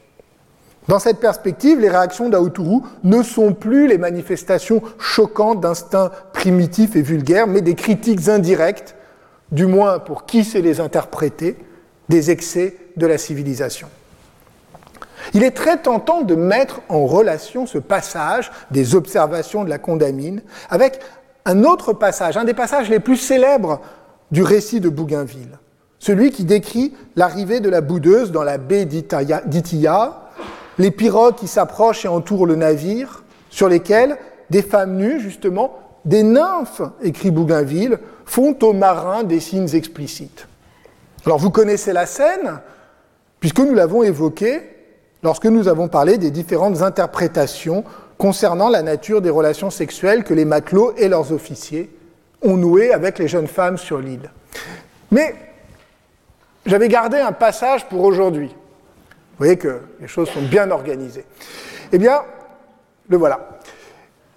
Dans 0.88 0.98
cette 0.98 1.20
perspective, 1.20 1.80
les 1.80 1.90
réactions 1.90 2.30
d'Aoturu 2.30 2.80
ne 3.04 3.22
sont 3.22 3.52
plus 3.52 3.86
les 3.86 3.98
manifestations 3.98 4.82
choquantes 4.98 5.60
d'instincts 5.60 6.10
primitifs 6.32 6.96
et 6.96 7.02
vulgaires, 7.02 7.46
mais 7.46 7.60
des 7.60 7.74
critiques 7.74 8.28
indirectes, 8.28 8.96
du 9.52 9.66
moins 9.66 9.98
pour 9.98 10.24
qui 10.24 10.44
sait 10.44 10.62
les 10.62 10.80
interpréter, 10.80 11.58
des 12.08 12.30
excès 12.30 12.74
de 12.96 13.06
la 13.06 13.18
civilisation. 13.18 13.88
Il 15.34 15.42
est 15.42 15.50
très 15.50 15.76
tentant 15.76 16.22
de 16.22 16.34
mettre 16.34 16.80
en 16.88 17.04
relation 17.04 17.66
ce 17.66 17.76
passage 17.76 18.50
des 18.70 18.94
observations 18.94 19.64
de 19.64 19.68
la 19.68 19.78
condamine 19.78 20.40
avec 20.70 21.00
un 21.44 21.64
autre 21.64 21.92
passage, 21.92 22.38
un 22.38 22.44
des 22.44 22.54
passages 22.54 22.88
les 22.88 23.00
plus 23.00 23.18
célèbres 23.18 23.82
du 24.30 24.42
récit 24.42 24.80
de 24.80 24.88
Bougainville, 24.88 25.58
celui 25.98 26.30
qui 26.30 26.44
décrit 26.44 26.94
l'arrivée 27.14 27.60
de 27.60 27.68
la 27.68 27.82
boudeuse 27.82 28.32
dans 28.32 28.42
la 28.42 28.56
baie 28.56 28.86
d'Itia, 28.86 30.27
les 30.78 30.90
pirogues 30.90 31.34
qui 31.34 31.48
s'approchent 31.48 32.04
et 32.04 32.08
entourent 32.08 32.46
le 32.46 32.56
navire, 32.56 33.24
sur 33.50 33.68
lesquelles 33.68 34.16
des 34.50 34.62
femmes 34.62 34.96
nues, 34.96 35.20
justement, 35.20 35.78
des 36.04 36.22
nymphes, 36.22 36.82
écrit 37.02 37.30
Bougainville, 37.30 37.98
font 38.24 38.56
aux 38.62 38.72
marins 38.72 39.24
des 39.24 39.40
signes 39.40 39.74
explicites. 39.74 40.46
Alors 41.26 41.38
vous 41.38 41.50
connaissez 41.50 41.92
la 41.92 42.06
scène, 42.06 42.60
puisque 43.40 43.58
nous 43.58 43.74
l'avons 43.74 44.02
évoquée 44.02 44.62
lorsque 45.22 45.46
nous 45.46 45.68
avons 45.68 45.88
parlé 45.88 46.18
des 46.18 46.30
différentes 46.30 46.82
interprétations 46.82 47.84
concernant 48.16 48.68
la 48.68 48.82
nature 48.82 49.20
des 49.20 49.30
relations 49.30 49.70
sexuelles 49.70 50.24
que 50.24 50.34
les 50.34 50.44
matelots 50.44 50.94
et 50.96 51.08
leurs 51.08 51.32
officiers 51.32 51.90
ont 52.42 52.56
nouées 52.56 52.92
avec 52.92 53.18
les 53.18 53.28
jeunes 53.28 53.46
femmes 53.46 53.78
sur 53.78 53.98
l'île. 53.98 54.30
Mais 55.10 55.34
j'avais 56.66 56.88
gardé 56.88 57.18
un 57.18 57.32
passage 57.32 57.88
pour 57.88 58.02
aujourd'hui. 58.02 58.54
Vous 59.38 59.44
voyez 59.44 59.56
que 59.56 59.80
les 60.00 60.08
choses 60.08 60.28
sont 60.30 60.42
bien 60.42 60.72
organisées. 60.72 61.24
Eh 61.92 61.98
bien, 61.98 62.22
le 63.08 63.16
voilà. 63.16 63.60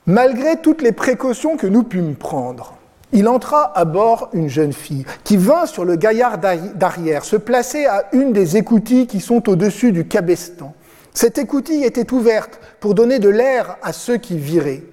Malgré 0.05 0.57
toutes 0.61 0.83
les 0.83 0.91
précautions 0.91 1.57
que 1.57 1.65
nous 1.65 1.81
pûmes 1.81 2.15
prendre, 2.15 2.75
il 3.11 3.27
entra 3.27 3.75
à 3.75 3.83
bord 3.83 4.29
une 4.33 4.47
jeune 4.47 4.73
fille 4.73 5.05
qui 5.23 5.37
vint 5.37 5.65
sur 5.65 5.85
le 5.85 5.95
gaillard 5.95 6.37
d'arrière 6.37 7.25
se 7.25 7.35
placer 7.35 7.87
à 7.87 8.05
une 8.13 8.31
des 8.31 8.57
écoutilles 8.57 9.07
qui 9.07 9.21
sont 9.21 9.49
au-dessus 9.49 9.91
du 9.91 10.07
cabestan. 10.07 10.75
Cette 11.13 11.39
écoutille 11.39 11.83
était 11.83 12.13
ouverte 12.13 12.59
pour 12.79 12.93
donner 12.93 13.17
de 13.17 13.29
l'air 13.29 13.77
à 13.81 13.93
ceux 13.93 14.17
qui 14.17 14.37
viraient. 14.37 14.83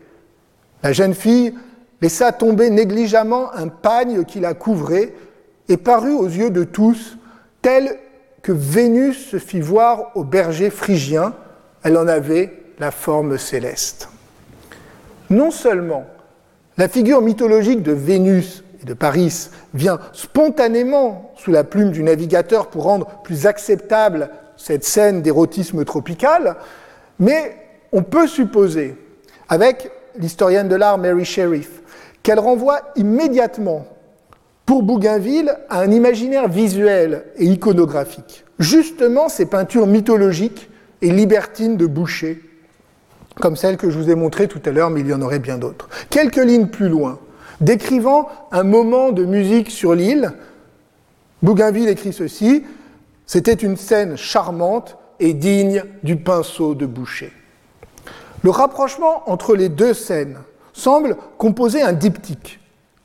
La 0.82 0.92
jeune 0.92 1.14
fille 1.14 1.54
laissa 2.00 2.32
tomber 2.32 2.70
négligemment 2.70 3.52
un 3.54 3.68
pagne 3.68 4.24
qui 4.24 4.40
la 4.40 4.54
couvrait 4.54 5.12
et 5.68 5.76
parut 5.76 6.14
aux 6.14 6.26
yeux 6.26 6.50
de 6.50 6.64
tous 6.64 7.18
telle 7.60 7.98
que 8.42 8.52
Vénus 8.52 9.30
se 9.30 9.38
fit 9.38 9.60
voir 9.60 10.12
au 10.14 10.24
berger 10.24 10.70
phrygien. 10.70 11.34
Elle 11.82 11.96
en 11.96 12.08
avait 12.08 12.52
la 12.78 12.90
forme 12.90 13.38
céleste. 13.38 14.08
Non 15.30 15.50
seulement 15.50 16.06
la 16.78 16.88
figure 16.88 17.20
mythologique 17.20 17.82
de 17.82 17.92
Vénus 17.92 18.62
et 18.80 18.86
de 18.86 18.94
Paris 18.94 19.50
vient 19.74 19.98
spontanément 20.12 21.32
sous 21.36 21.50
la 21.50 21.64
plume 21.64 21.90
du 21.90 22.04
navigateur 22.04 22.68
pour 22.68 22.84
rendre 22.84 23.20
plus 23.24 23.46
acceptable 23.46 24.30
cette 24.56 24.84
scène 24.84 25.20
d'érotisme 25.20 25.84
tropical, 25.84 26.56
mais 27.18 27.56
on 27.92 28.02
peut 28.02 28.28
supposer, 28.28 28.96
avec 29.48 29.90
l'historienne 30.16 30.68
de 30.68 30.76
l'art 30.76 30.98
Mary 30.98 31.24
Sheriff, 31.24 31.82
qu'elle 32.22 32.38
renvoie 32.38 32.80
immédiatement 32.96 33.86
pour 34.68 34.82
Bougainville 34.82 35.56
à 35.70 35.80
un 35.80 35.90
imaginaire 35.90 36.46
visuel 36.46 37.24
et 37.38 37.46
iconographique. 37.46 38.44
Justement 38.58 39.30
ces 39.30 39.46
peintures 39.46 39.86
mythologiques 39.86 40.68
et 41.00 41.10
libertines 41.10 41.78
de 41.78 41.86
Boucher, 41.86 42.42
comme 43.40 43.56
celle 43.56 43.78
que 43.78 43.88
je 43.88 43.98
vous 43.98 44.10
ai 44.10 44.14
montrée 44.14 44.46
tout 44.46 44.60
à 44.66 44.70
l'heure, 44.70 44.90
mais 44.90 45.00
il 45.00 45.06
y 45.06 45.14
en 45.14 45.22
aurait 45.22 45.38
bien 45.38 45.56
d'autres. 45.56 45.88
Quelques 46.10 46.36
lignes 46.36 46.66
plus 46.66 46.90
loin, 46.90 47.18
décrivant 47.62 48.28
un 48.52 48.62
moment 48.62 49.10
de 49.10 49.24
musique 49.24 49.70
sur 49.70 49.94
l'île, 49.94 50.32
Bougainville 51.42 51.88
écrit 51.88 52.12
ceci 52.12 52.62
c'était 53.24 53.54
une 53.54 53.78
scène 53.78 54.18
charmante 54.18 54.98
et 55.18 55.32
digne 55.32 55.82
du 56.02 56.16
pinceau 56.16 56.74
de 56.74 56.84
Boucher. 56.84 57.32
Le 58.42 58.50
rapprochement 58.50 59.30
entre 59.30 59.56
les 59.56 59.70
deux 59.70 59.94
scènes 59.94 60.36
semble 60.74 61.16
composer 61.38 61.80
un 61.80 61.94
diptyque. 61.94 62.57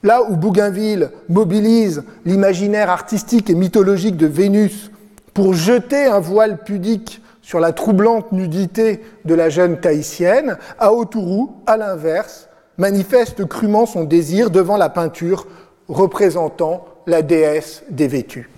Là 0.03 0.23
où 0.23 0.35
Bougainville 0.35 1.11
mobilise 1.29 2.03
l'imaginaire 2.25 2.89
artistique 2.89 3.49
et 3.49 3.55
mythologique 3.55 4.17
de 4.17 4.27
Vénus 4.27 4.91
pour 5.33 5.53
jeter 5.53 6.05
un 6.05 6.19
voile 6.19 6.59
pudique 6.63 7.21
sur 7.41 7.59
la 7.59 7.71
troublante 7.71 8.31
nudité 8.31 9.01
de 9.25 9.33
la 9.33 9.49
jeune 9.49 9.79
tahitienne, 9.79 10.57
Aotourou, 10.77 11.55
à 11.65 11.77
l'inverse, 11.77 12.49
manifeste 12.77 13.45
crûment 13.45 13.85
son 13.85 14.03
désir 14.03 14.49
devant 14.49 14.77
la 14.77 14.89
peinture 14.89 15.47
représentant 15.87 16.85
la 17.07 17.21
déesse 17.21 17.83
dévêtue. 17.89 18.49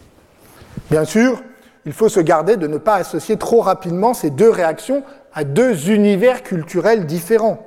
Bien 0.90 1.06
sûr, 1.06 1.44
il 1.86 1.94
faut 1.94 2.10
se 2.10 2.20
garder 2.20 2.58
de 2.58 2.68
ne 2.68 2.78
pas 2.78 2.96
associer 2.96 3.38
trop 3.38 3.62
rapidement 3.62 4.14
ces 4.14 4.30
deux 4.30 4.50
réactions 4.50 5.04
à 5.34 5.44
deux 5.44 5.92
univers 5.92 6.44
culturels 6.44 7.06
différents, 7.06 7.66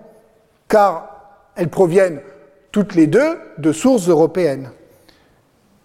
car 0.68 1.51
elles 1.57 1.68
proviennent 1.68 2.20
toutes 2.73 2.95
les 2.95 3.07
deux 3.07 3.39
de 3.59 3.73
sources 3.73 4.09
européennes. 4.09 4.71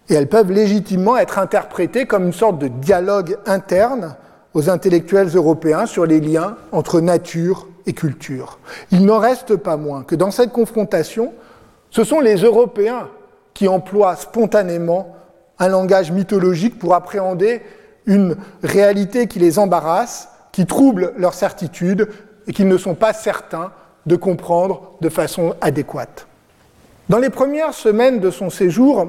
Et 0.08 0.14
elles 0.14 0.28
peuvent 0.28 0.52
légitimement 0.52 1.16
être 1.16 1.38
interprétées 1.38 2.06
comme 2.06 2.26
une 2.26 2.32
sorte 2.32 2.58
de 2.58 2.68
dialogue 2.68 3.38
interne 3.46 4.16
aux 4.52 4.70
intellectuels 4.70 5.28
européens 5.34 5.86
sur 5.86 6.06
les 6.06 6.20
liens 6.20 6.56
entre 6.72 7.00
nature 7.00 7.66
et 7.86 7.92
culture. 7.92 8.58
Il 8.90 9.04
n'en 9.04 9.18
reste 9.18 9.56
pas 9.56 9.76
moins 9.76 10.04
que 10.04 10.14
dans 10.14 10.30
cette 10.30 10.52
confrontation, 10.52 11.32
ce 11.90 12.04
sont 12.04 12.20
les 12.20 12.36
Européens 12.36 13.08
qui 13.52 13.68
emploient 13.68 14.16
spontanément 14.16 15.14
un 15.58 15.68
langage 15.68 16.10
mythologique 16.10 16.78
pour 16.78 16.94
appréhender 16.94 17.62
une 18.06 18.36
réalité 18.62 19.26
qui 19.28 19.38
les 19.38 19.58
embarrasse, 19.58 20.28
qui 20.52 20.66
trouble 20.66 21.14
leur 21.16 21.34
certitude 21.34 22.08
et 22.46 22.52
qu'ils 22.52 22.68
ne 22.68 22.76
sont 22.76 22.94
pas 22.94 23.12
certains 23.12 23.72
de 24.06 24.16
comprendre 24.16 24.92
de 25.00 25.08
façon 25.08 25.54
adéquate. 25.60 26.26
Dans 27.10 27.18
les 27.18 27.28
premières 27.28 27.74
semaines 27.74 28.18
de 28.18 28.30
son 28.30 28.48
séjour, 28.48 29.08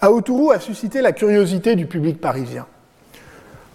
Aotourou 0.00 0.52
a 0.52 0.60
suscité 0.60 1.02
la 1.02 1.10
curiosité 1.10 1.74
du 1.74 1.86
public 1.86 2.20
parisien. 2.20 2.66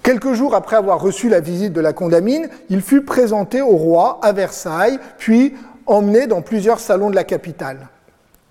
Quelques 0.02 0.34
jours 0.34 0.56
après 0.56 0.78
avoir 0.78 1.02
reçu 1.02 1.28
la 1.28 1.42
visite 1.42 1.74
de 1.74 1.82
la 1.82 1.92
condamine, 1.92 2.48
il 2.70 2.82
fut 2.82 3.02
présenté 3.02 3.62
au 3.62 3.76
roi 3.76 4.20
à 4.22 4.32
Versailles, 4.32 4.98
puis 5.18 5.56
emmené 5.88 6.26
dans 6.26 6.42
plusieurs 6.42 6.80
salons 6.80 7.10
de 7.10 7.16
la 7.16 7.26
capitale. 7.26 7.90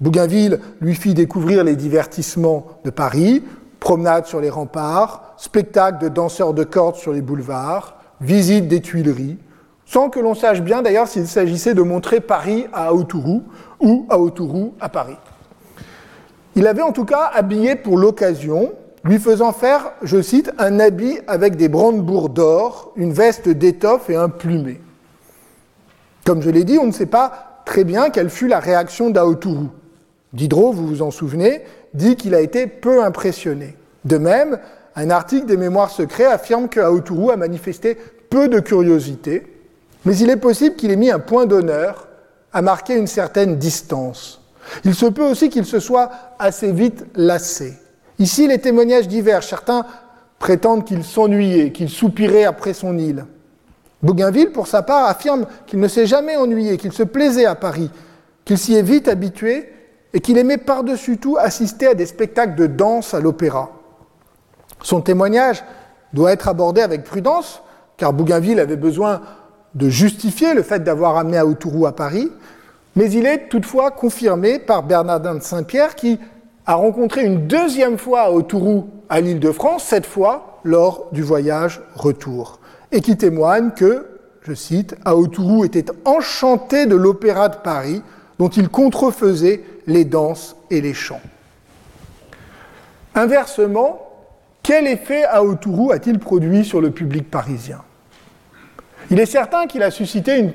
Bougainville 0.03 0.61
lui 0.83 0.95
fit 0.95 1.15
découvrir 1.15 1.65
les 1.65 1.77
divertissements 1.77 2.67
de 2.85 2.91
Paris, 2.91 3.43
promenades 3.81 4.27
sur 4.27 4.41
les 4.43 4.51
remparts, 4.51 5.35
spectacles 5.39 6.03
de 6.05 6.09
danseurs 6.09 6.53
de 6.53 6.65
cordes 6.65 6.97
sur 6.97 7.13
les 7.13 7.23
boulevards, 7.23 7.97
visite 8.21 8.69
des 8.69 8.83
Tuileries, 8.83 9.39
sans 9.93 10.09
que 10.09 10.19
l'on 10.19 10.35
sache 10.35 10.63
bien 10.63 10.81
d'ailleurs 10.81 11.07
s'il 11.07 11.27
s'agissait 11.27 11.75
de 11.75 11.83
montrer 11.83 12.21
Paris 12.21 12.67
à 12.73 12.87
Aotourou 12.87 13.43
ou 13.79 14.07
Aotourou 14.09 14.73
à 14.81 14.89
Paris. 14.89 15.19
Il 16.57 16.67
avait 16.67 16.81
en 16.81 16.93
tout 16.93 17.05
cas 17.05 17.31
habillé 17.35 17.77
pour 17.77 17.99
l'occasion, 17.99 18.73
lui 19.05 19.19
faisant 19.19 19.53
faire, 19.53 19.93
je 20.03 20.23
cite, 20.23 20.51
un 20.57 20.81
habit 20.81 21.19
avec 21.27 21.57
des 21.57 21.69
brandebourgs 21.69 22.31
d'or, 22.31 22.93
une 22.97 23.13
veste 23.13 23.51
d'étoffe 23.51 24.09
et 24.09 24.17
un 24.17 24.31
plumet. 24.31 24.81
Comme 26.25 26.41
je 26.41 26.49
l'ai 26.49 26.65
dit, 26.65 26.79
on 26.79 26.87
ne 26.87 26.93
sait 26.93 27.05
pas 27.05 27.63
très 27.67 27.85
bien 27.85 28.09
quelle 28.09 28.31
fut 28.31 28.49
la 28.49 28.61
réaction 28.61 29.11
d'Aotourou. 29.11 29.69
Diderot, 30.33 30.73
vous 30.73 30.87
vous 30.87 31.03
en 31.03 31.11
souvenez, 31.11 31.65
dit 31.93 32.17
qu'il 32.17 32.35
a 32.35 32.41
été 32.41 32.67
peu 32.67 33.05
impressionné. 33.05 33.77
De 34.07 34.17
même, 34.17 34.59
un 34.97 35.11
article 35.11 35.45
des 35.45 35.59
Mémoires 35.59 35.91
secrets 35.91 36.25
affirme 36.25 36.71
que 36.71 36.81
Aotourou 36.81 37.31
a 37.31 37.37
manifesté 37.37 37.99
peu 38.31 38.49
de 38.49 38.59
curiosité, 38.59 39.52
mais 40.05 40.17
il 40.17 40.31
est 40.31 40.37
possible 40.37 40.77
qu'il 40.77 40.91
ait 40.91 40.97
mis 40.97 41.11
un 41.11 41.19
point 41.19 41.47
d'honneur 41.47 42.09
à 42.53 42.63
marquer 42.63 42.97
une 42.97 43.07
certaine 43.07 43.57
distance. 43.57 44.41
Il 44.85 44.95
se 44.95 45.07
peut 45.07 45.25
aussi 45.29 45.49
qu'il 45.49 45.65
se 45.65 45.81
soit 45.81 46.11
assez 46.39 46.73
vite 46.73 47.05
lassé. 47.15 47.79
Ici, 48.19 48.47
les 48.47 48.59
témoignages 48.59 49.09
divers. 49.09 49.43
Certains 49.43 49.85
prétendent 50.39 50.85
qu'il 50.85 51.05
s'ennuyait, 51.05 51.73
qu'il 51.73 51.89
soupirait 51.89 52.45
après 52.45 52.75
son 52.75 52.99
île. 52.99 53.27
Bougainville, 54.03 54.51
pour 54.51 54.67
sa 54.67 54.83
part, 54.83 55.09
affirme 55.09 55.47
qu'il 55.67 55.79
ne 55.79 55.89
s'est 55.89 56.07
jamais 56.07 56.37
ennuyé, 56.37 56.77
qu'il 56.77 56.93
se 56.93 57.05
plaisait 57.05 57.47
à 57.47 57.55
Paris, 57.55 57.91
qu'il 58.45 58.59
s'y 58.59 58.75
est 58.75 58.83
vite 58.83 59.09
habitué 59.09 59.73
et 60.13 60.21
qu'il 60.21 60.39
aimait 60.39 60.59
par-dessus 60.59 61.19
tout 61.19 61.37
assister 61.39 61.89
à 61.89 61.95
des 61.95 62.07
spectacles 62.07 62.57
de 62.57 62.67
danse 62.67 63.15
à 63.15 63.21
l'opéra. 63.21 63.71
Son 64.83 65.01
témoignage 65.01 65.65
doit 66.13 66.33
être 66.33 66.49
abordé 66.49 66.81
avec 66.81 67.05
prudence, 67.05 67.63
car 67.97 68.13
Bougainville 68.13 68.59
avait 68.59 68.77
besoin 68.77 69.23
de 69.75 69.89
justifier 69.89 70.55
le 70.55 70.63
fait 70.63 70.85
d'avoir 70.85 71.17
amené 71.17 71.39
Aoutourou 71.39 71.87
à 71.87 71.97
Paris, 71.97 72.31
mais 72.97 73.11
il 73.11 73.27
est 73.27 73.49
toutefois 73.49 73.91
confirmé 73.91 74.59
par 74.59 74.83
Bernardin 74.83 75.35
de 75.35 75.43
Saint-Pierre 75.43 75.95
qui 75.95 76.19
a 76.67 76.75
rencontré 76.75 77.25
une 77.25 77.47
deuxième 77.47 77.99
fois 77.99 78.23
Aoutourou 78.23 78.89
à 79.09 79.21
l'île 79.21 79.41
de 79.41 79.51
France, 79.51 79.85
cette 79.85 80.07
fois 80.07 80.61
lors 80.65 81.09
du 81.13 81.23
voyage 81.23 81.81
retour, 81.95 82.61
et 82.93 83.01
qui 83.01 83.17
témoigne 83.17 83.71
que, 83.71 84.07
je 84.43 84.55
cite, 84.55 84.95
Aoutourou 85.05 85.65
était 85.65 85.87
enchanté 86.05 86.87
de 86.87 86.97
l'opéra 86.97 87.49
de 87.49 87.57
Paris, 87.57 88.03
dont 88.39 88.49
il 88.49 88.69
contrefaisait 88.69 89.63
les 89.87 90.05
danses 90.05 90.57
et 90.71 90.81
les 90.81 90.95
chants. 90.95 91.21
Inversement, 93.15 94.09
quel 94.63 94.87
effet 94.87 95.25
Aotourou 95.25 95.93
a-t-il 95.93 96.19
produit 96.19 96.65
sur 96.65 96.81
le 96.81 96.91
public 96.91 97.31
parisien? 97.31 97.83
Il 99.11 99.21
est 99.21 99.27
certain 99.27 99.67
qu'il 99.67 99.83
a 99.83 99.91
suscité 99.91 100.39
une 100.39 100.53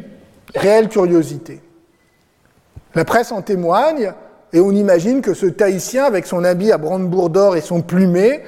réelle 0.55 0.89
curiosité. 0.89 1.61
La 2.95 3.05
presse 3.05 3.31
en 3.31 3.41
témoigne, 3.41 4.13
et 4.53 4.59
on 4.59 4.71
imagine 4.71 5.21
que 5.21 5.33
ce 5.33 5.45
Tahitien, 5.45 6.05
avec 6.05 6.25
son 6.25 6.43
habit 6.43 6.71
à 6.71 6.77
brandebourg 6.77 7.29
d'or 7.29 7.55
et 7.55 7.61
son 7.61 7.81
plumet, 7.81 8.43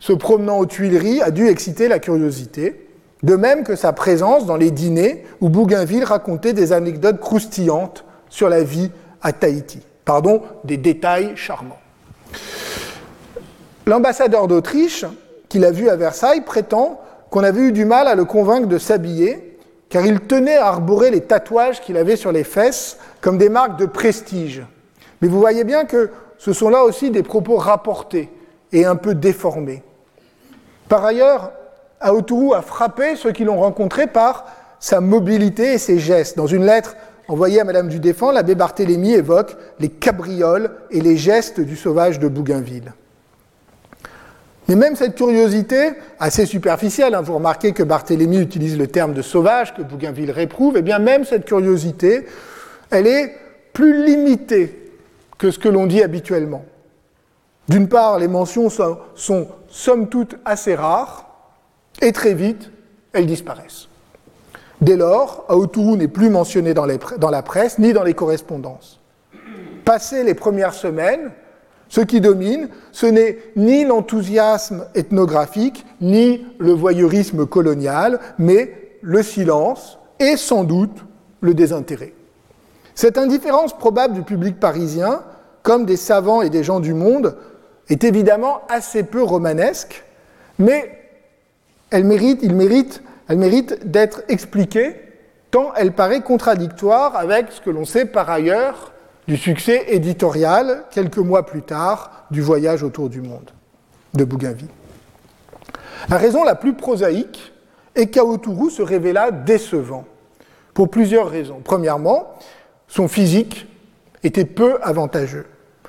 se 0.00 0.12
promenant 0.12 0.58
aux 0.58 0.66
Tuileries, 0.66 1.22
a 1.22 1.30
dû 1.30 1.48
exciter 1.48 1.88
la 1.88 1.98
curiosité, 1.98 2.88
de 3.22 3.34
même 3.34 3.64
que 3.64 3.76
sa 3.76 3.92
présence 3.92 4.44
dans 4.44 4.56
les 4.56 4.70
dîners 4.70 5.24
où 5.40 5.48
Bougainville 5.48 6.04
racontait 6.04 6.52
des 6.52 6.72
anecdotes 6.72 7.20
croustillantes 7.20 8.04
sur 8.28 8.48
la 8.48 8.62
vie 8.62 8.90
à 9.22 9.32
Tahiti. 9.32 9.80
Pardon, 10.04 10.42
des 10.64 10.76
détails 10.76 11.32
charmants. 11.36 11.78
L'ambassadeur 13.86 14.48
d'Autriche, 14.48 15.04
qui 15.48 15.58
l'a 15.58 15.70
vu 15.70 15.88
à 15.88 15.96
Versailles, 15.96 16.42
prétend 16.42 17.00
qu'on 17.30 17.42
avait 17.42 17.60
eu 17.60 17.72
du 17.72 17.84
mal 17.84 18.08
à 18.08 18.14
le 18.14 18.24
convaincre 18.24 18.68
de 18.68 18.78
s'habiller, 18.78 19.58
car 19.88 20.04
il 20.04 20.20
tenait 20.20 20.56
à 20.56 20.66
arborer 20.66 21.10
les 21.10 21.20
tatouages 21.20 21.80
qu'il 21.80 21.96
avait 21.96 22.16
sur 22.16 22.32
les 22.32 22.44
fesses 22.44 22.98
comme 23.20 23.38
des 23.38 23.48
marques 23.48 23.78
de 23.78 23.86
prestige. 23.86 24.64
Mais 25.20 25.28
vous 25.28 25.40
voyez 25.40 25.64
bien 25.64 25.84
que 25.84 26.10
ce 26.38 26.52
sont 26.52 26.68
là 26.68 26.84
aussi 26.84 27.10
des 27.10 27.22
propos 27.22 27.56
rapportés 27.56 28.28
et 28.72 28.84
un 28.84 28.96
peu 28.96 29.14
déformés. 29.14 29.82
Par 30.88 31.04
ailleurs, 31.04 31.52
Aotourou 32.00 32.54
a 32.54 32.62
frappé 32.62 33.16
ceux 33.16 33.32
qui 33.32 33.44
l'ont 33.44 33.60
rencontré 33.60 34.06
par 34.06 34.46
sa 34.78 35.00
mobilité 35.00 35.74
et 35.74 35.78
ses 35.78 35.98
gestes. 35.98 36.36
Dans 36.36 36.46
une 36.46 36.64
lettre 36.64 36.96
envoyé 37.28 37.60
à 37.60 37.64
Madame 37.64 37.88
du 37.88 37.98
Défend, 37.98 38.30
l'abbé 38.30 38.54
Barthélemy 38.54 39.14
évoque 39.14 39.56
les 39.80 39.88
cabrioles 39.88 40.70
et 40.90 41.00
les 41.00 41.16
gestes 41.16 41.60
du 41.60 41.76
sauvage 41.76 42.18
de 42.18 42.28
Bougainville. 42.28 42.92
Mais 44.68 44.74
même 44.74 44.96
cette 44.96 45.14
curiosité, 45.14 45.90
assez 46.18 46.44
superficielle, 46.44 47.14
hein, 47.14 47.20
vous 47.20 47.34
remarquez 47.34 47.72
que 47.72 47.82
Barthélemy 47.82 48.38
utilise 48.38 48.76
le 48.76 48.88
terme 48.88 49.14
de 49.14 49.22
sauvage, 49.22 49.74
que 49.74 49.82
Bougainville 49.82 50.32
réprouve, 50.32 50.76
et 50.76 50.80
eh 50.80 50.82
bien 50.82 50.98
même 50.98 51.24
cette 51.24 51.44
curiosité, 51.44 52.26
elle 52.90 53.06
est 53.06 53.34
plus 53.72 54.04
limitée 54.04 54.92
que 55.38 55.50
ce 55.50 55.58
que 55.58 55.68
l'on 55.68 55.86
dit 55.86 56.02
habituellement. 56.02 56.64
D'une 57.68 57.88
part, 57.88 58.18
les 58.18 58.28
mentions 58.28 58.68
sont, 58.70 59.48
somme 59.68 60.08
toute 60.08 60.36
assez 60.44 60.74
rares, 60.74 61.30
et 62.02 62.12
très 62.12 62.34
vite, 62.34 62.70
elles 63.12 63.26
disparaissent. 63.26 63.88
Dès 64.80 64.96
lors, 64.96 65.44
Aoturu 65.48 65.96
n'est 65.96 66.08
plus 66.08 66.28
mentionné 66.28 66.74
dans, 66.74 66.86
dans 67.18 67.30
la 67.30 67.42
presse 67.42 67.78
ni 67.78 67.92
dans 67.92 68.02
les 68.02 68.14
correspondances. 68.14 69.00
Passées 69.84 70.24
les 70.24 70.34
premières 70.34 70.74
semaines, 70.74 71.30
ce 71.88 72.00
qui 72.00 72.20
domine, 72.20 72.68
ce 72.92 73.06
n'est 73.06 73.38
ni 73.56 73.84
l'enthousiasme 73.84 74.86
ethnographique, 74.94 75.86
ni 76.00 76.44
le 76.58 76.72
voyeurisme 76.72 77.46
colonial, 77.46 78.20
mais 78.38 78.98
le 79.02 79.22
silence 79.22 79.98
et 80.18 80.36
sans 80.36 80.64
doute 80.64 81.04
le 81.40 81.54
désintérêt. 81.54 82.12
Cette 82.94 83.18
indifférence 83.18 83.76
probable 83.76 84.14
du 84.14 84.22
public 84.22 84.58
parisien, 84.58 85.22
comme 85.62 85.84
des 85.84 85.96
savants 85.96 86.42
et 86.42 86.50
des 86.50 86.64
gens 86.64 86.80
du 86.80 86.94
monde, 86.94 87.36
est 87.88 88.04
évidemment 88.04 88.62
assez 88.68 89.02
peu 89.02 89.22
romanesque, 89.22 90.04
mais 90.58 90.98
elle 91.90 92.04
mérite, 92.04 92.40
il 92.42 92.54
mérite, 92.54 93.02
elle 93.28 93.38
mérite 93.38 93.90
d'être 93.90 94.22
expliquée 94.28 94.96
tant 95.50 95.72
elle 95.76 95.92
paraît 95.92 96.22
contradictoire 96.22 97.16
avec 97.16 97.52
ce 97.52 97.60
que 97.60 97.70
l'on 97.70 97.84
sait 97.84 98.06
par 98.06 98.28
ailleurs 98.30 98.92
du 99.28 99.36
succès 99.36 99.84
éditorial, 99.88 100.84
quelques 100.90 101.18
mois 101.18 101.44
plus 101.44 101.62
tard, 101.62 102.26
du 102.30 102.40
voyage 102.40 102.82
autour 102.82 103.08
du 103.08 103.20
monde 103.20 103.50
de 104.14 104.24
Bougainville. 104.24 104.68
La 106.08 106.16
raison 106.16 106.44
la 106.44 106.54
plus 106.54 106.74
prosaïque 106.74 107.52
est 107.94 108.06
qu'Aoturu 108.08 108.70
se 108.70 108.82
révéla 108.82 109.30
décevant, 109.30 110.04
pour 110.74 110.90
plusieurs 110.90 111.28
raisons. 111.28 111.60
Premièrement, 111.64 112.34
son 112.86 113.08
physique 113.08 113.66
était 114.22 114.44
peu 114.44 114.78
avantageux. 114.82 115.46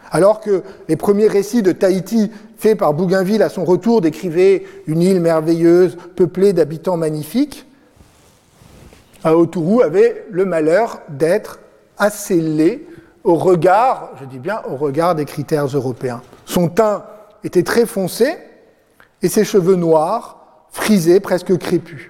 Alors 0.09 0.39
que 0.39 0.63
les 0.87 0.95
premiers 0.95 1.27
récits 1.27 1.61
de 1.61 1.73
Tahiti 1.73 2.31
faits 2.57 2.77
par 2.77 2.93
Bougainville 2.93 3.43
à 3.43 3.49
son 3.49 3.65
retour 3.65 4.01
décrivaient 4.01 4.65
une 4.87 5.01
île 5.01 5.19
merveilleuse, 5.19 5.97
peuplée 6.15 6.53
d'habitants 6.53 6.97
magnifiques, 6.97 7.65
Aoturu 9.23 9.83
avait 9.83 10.25
le 10.31 10.45
malheur 10.45 11.01
d'être 11.09 11.59
assez 11.97 12.39
laid 12.39 12.87
au 13.27 13.35
regard, 13.35 14.11
je 14.21 14.25
dis 14.25 14.39
bien 14.39 14.61
au 14.69 14.77
regard 14.77 15.13
des 15.13 15.25
critères 15.25 15.65
européens. 15.65 16.21
Son 16.45 16.69
teint 16.69 17.03
était 17.43 17.61
très 17.61 17.85
foncé 17.85 18.37
et 19.21 19.27
ses 19.27 19.43
cheveux 19.43 19.75
noirs, 19.75 20.65
frisés, 20.71 21.19
presque 21.19 21.57
crépus. 21.57 22.09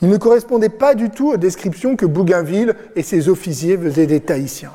Il 0.00 0.08
ne 0.08 0.16
correspondait 0.16 0.70
pas 0.70 0.94
du 0.94 1.10
tout 1.10 1.32
aux 1.32 1.36
descriptions 1.36 1.96
que 1.96 2.06
Bougainville 2.06 2.74
et 2.96 3.02
ses 3.02 3.28
officiers 3.28 3.76
faisaient 3.76 4.06
des 4.06 4.20
Tahitiens. 4.20 4.72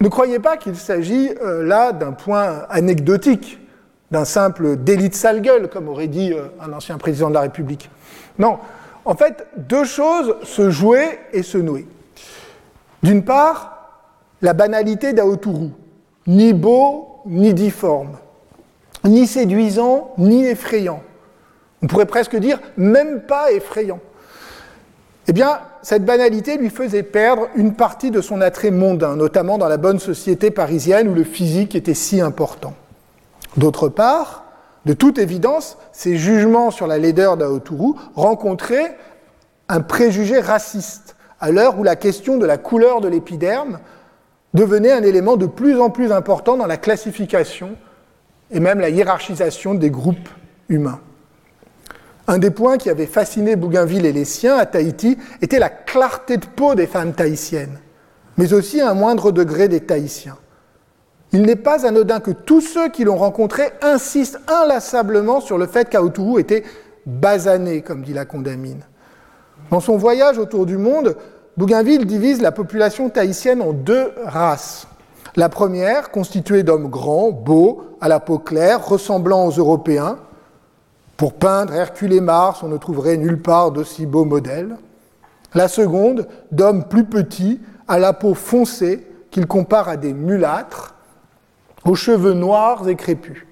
Ne 0.00 0.08
croyez 0.08 0.38
pas 0.38 0.56
qu'il 0.56 0.76
s'agit 0.76 1.30
euh, 1.42 1.62
là 1.62 1.92
d'un 1.92 2.12
point 2.12 2.62
anecdotique, 2.70 3.60
d'un 4.10 4.24
simple 4.24 4.76
délit 4.76 5.10
de 5.10 5.14
sale 5.14 5.42
gueule, 5.42 5.68
comme 5.68 5.88
aurait 5.88 6.08
dit 6.08 6.32
euh, 6.32 6.46
un 6.58 6.72
ancien 6.72 6.96
président 6.96 7.28
de 7.28 7.34
la 7.34 7.42
République. 7.42 7.90
Non, 8.38 8.58
en 9.04 9.14
fait, 9.14 9.46
deux 9.58 9.84
choses 9.84 10.36
se 10.42 10.70
jouaient 10.70 11.20
et 11.34 11.42
se 11.42 11.58
nouaient. 11.58 11.86
D'une 13.02 13.24
part, 13.24 13.81
la 14.42 14.52
banalité 14.52 15.12
d'Aoturu, 15.12 15.70
ni 16.26 16.52
beau, 16.52 17.20
ni 17.26 17.54
difforme, 17.54 18.18
ni 19.04 19.26
séduisant, 19.26 20.12
ni 20.18 20.44
effrayant. 20.44 21.02
On 21.82 21.86
pourrait 21.86 22.06
presque 22.06 22.36
dire 22.36 22.60
même 22.76 23.22
pas 23.22 23.52
effrayant. 23.52 24.00
Eh 25.28 25.32
bien, 25.32 25.60
cette 25.82 26.04
banalité 26.04 26.56
lui 26.56 26.70
faisait 26.70 27.04
perdre 27.04 27.46
une 27.54 27.74
partie 27.74 28.10
de 28.10 28.20
son 28.20 28.40
attrait 28.40 28.72
mondain, 28.72 29.14
notamment 29.14 29.56
dans 29.56 29.68
la 29.68 29.76
bonne 29.76 30.00
société 30.00 30.50
parisienne 30.50 31.08
où 31.08 31.14
le 31.14 31.24
physique 31.24 31.76
était 31.76 31.94
si 31.94 32.20
important. 32.20 32.74
D'autre 33.56 33.88
part, 33.88 34.44
de 34.84 34.92
toute 34.94 35.18
évidence, 35.18 35.78
ces 35.92 36.16
jugements 36.16 36.72
sur 36.72 36.88
la 36.88 36.98
laideur 36.98 37.36
d'Aoturu 37.36 37.94
rencontraient 38.16 38.96
un 39.68 39.80
préjugé 39.80 40.40
raciste, 40.40 41.14
à 41.40 41.52
l'heure 41.52 41.78
où 41.78 41.84
la 41.84 41.96
question 41.96 42.36
de 42.36 42.46
la 42.46 42.58
couleur 42.58 43.00
de 43.00 43.08
l'épiderme 43.08 43.78
devenait 44.54 44.92
un 44.92 45.02
élément 45.02 45.36
de 45.36 45.46
plus 45.46 45.80
en 45.80 45.90
plus 45.90 46.12
important 46.12 46.56
dans 46.56 46.66
la 46.66 46.76
classification 46.76 47.76
et 48.50 48.60
même 48.60 48.80
la 48.80 48.90
hiérarchisation 48.90 49.74
des 49.74 49.90
groupes 49.90 50.28
humains. 50.68 51.00
Un 52.28 52.38
des 52.38 52.50
points 52.50 52.76
qui 52.76 52.90
avait 52.90 53.06
fasciné 53.06 53.56
Bougainville 53.56 54.06
et 54.06 54.12
les 54.12 54.24
siens 54.24 54.56
à 54.56 54.66
Tahiti 54.66 55.18
était 55.40 55.58
la 55.58 55.70
clarté 55.70 56.36
de 56.36 56.46
peau 56.46 56.74
des 56.74 56.86
femmes 56.86 57.14
tahitiennes, 57.14 57.78
mais 58.36 58.52
aussi 58.52 58.80
un 58.80 58.94
moindre 58.94 59.32
degré 59.32 59.68
des 59.68 59.80
Tahitiens. 59.80 60.38
Il 61.32 61.42
n'est 61.42 61.56
pas 61.56 61.86
anodin 61.86 62.20
que 62.20 62.30
tous 62.30 62.60
ceux 62.60 62.90
qui 62.90 63.04
l'ont 63.04 63.16
rencontré 63.16 63.70
insistent 63.80 64.38
inlassablement 64.46 65.40
sur 65.40 65.56
le 65.56 65.66
fait 65.66 65.88
qu'Aoturu 65.88 66.40
était 66.40 66.62
basané, 67.06 67.80
comme 67.82 68.02
dit 68.02 68.12
la 68.12 68.26
condamine. 68.26 68.84
Dans 69.70 69.80
son 69.80 69.96
voyage 69.96 70.38
autour 70.38 70.66
du 70.66 70.76
monde, 70.76 71.16
Bougainville 71.56 72.06
divise 72.06 72.40
la 72.40 72.50
population 72.50 73.10
tahitienne 73.10 73.60
en 73.60 73.72
deux 73.72 74.12
races. 74.24 74.86
La 75.36 75.50
première, 75.50 76.10
constituée 76.10 76.62
d'hommes 76.62 76.88
grands, 76.88 77.30
beaux, 77.30 77.84
à 78.00 78.08
la 78.08 78.20
peau 78.20 78.38
claire, 78.38 78.86
ressemblant 78.86 79.46
aux 79.46 79.52
Européens. 79.52 80.18
Pour 81.18 81.34
peindre 81.34 81.74
Hercule 81.74 82.14
et 82.14 82.20
Mars, 82.20 82.62
on 82.62 82.68
ne 82.68 82.78
trouverait 82.78 83.18
nulle 83.18 83.40
part 83.40 83.70
d'aussi 83.70 84.06
beaux 84.06 84.24
modèles. 84.24 84.76
La 85.54 85.68
seconde, 85.68 86.26
d'hommes 86.50 86.84
plus 86.84 87.04
petits, 87.04 87.60
à 87.86 87.98
la 87.98 88.14
peau 88.14 88.32
foncée, 88.32 89.06
qu'il 89.30 89.46
compare 89.46 89.88
à 89.88 89.96
des 89.96 90.14
mulâtres, 90.14 90.94
aux 91.84 91.94
cheveux 91.94 92.34
noirs 92.34 92.88
et 92.88 92.96
crépus. 92.96 93.46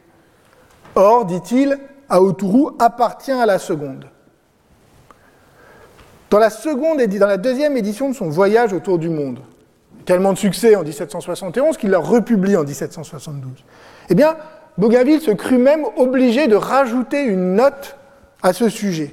Or, 0.95 1.27
dit-il, 1.27 1.79
Aoturu 2.09 2.73
appartient 2.79 3.31
à 3.31 3.47
la 3.47 3.59
seconde. 3.59 4.07
Dans 6.31 6.39
la, 6.39 7.37
deuxième 7.37 7.77
édition 7.77 8.09
de 8.09 8.15
son 8.15 8.29
voyage 8.29 8.73
autour 8.73 8.99
du 8.99 9.09
monde, 9.09 9.41
tellement 10.05 10.33
de 10.33 10.39
succès 10.39 10.77
en 10.77 10.85
1771 10.85 11.77
qu'il 11.77 11.91
l'a 11.91 11.99
republie 11.99 12.57
en 12.57 12.63
1772, 12.63 13.65
eh 14.09 14.15
bien, 14.15 14.37
Bougainville 14.79 15.21
se 15.21 15.33
crut 15.33 15.59
même 15.59 15.85
obligé 15.97 16.47
de 16.47 16.55
rajouter 16.55 17.23
une 17.23 17.55
note 17.55 17.97
à 18.43 18.53
ce 18.53 18.69
sujet, 18.69 19.13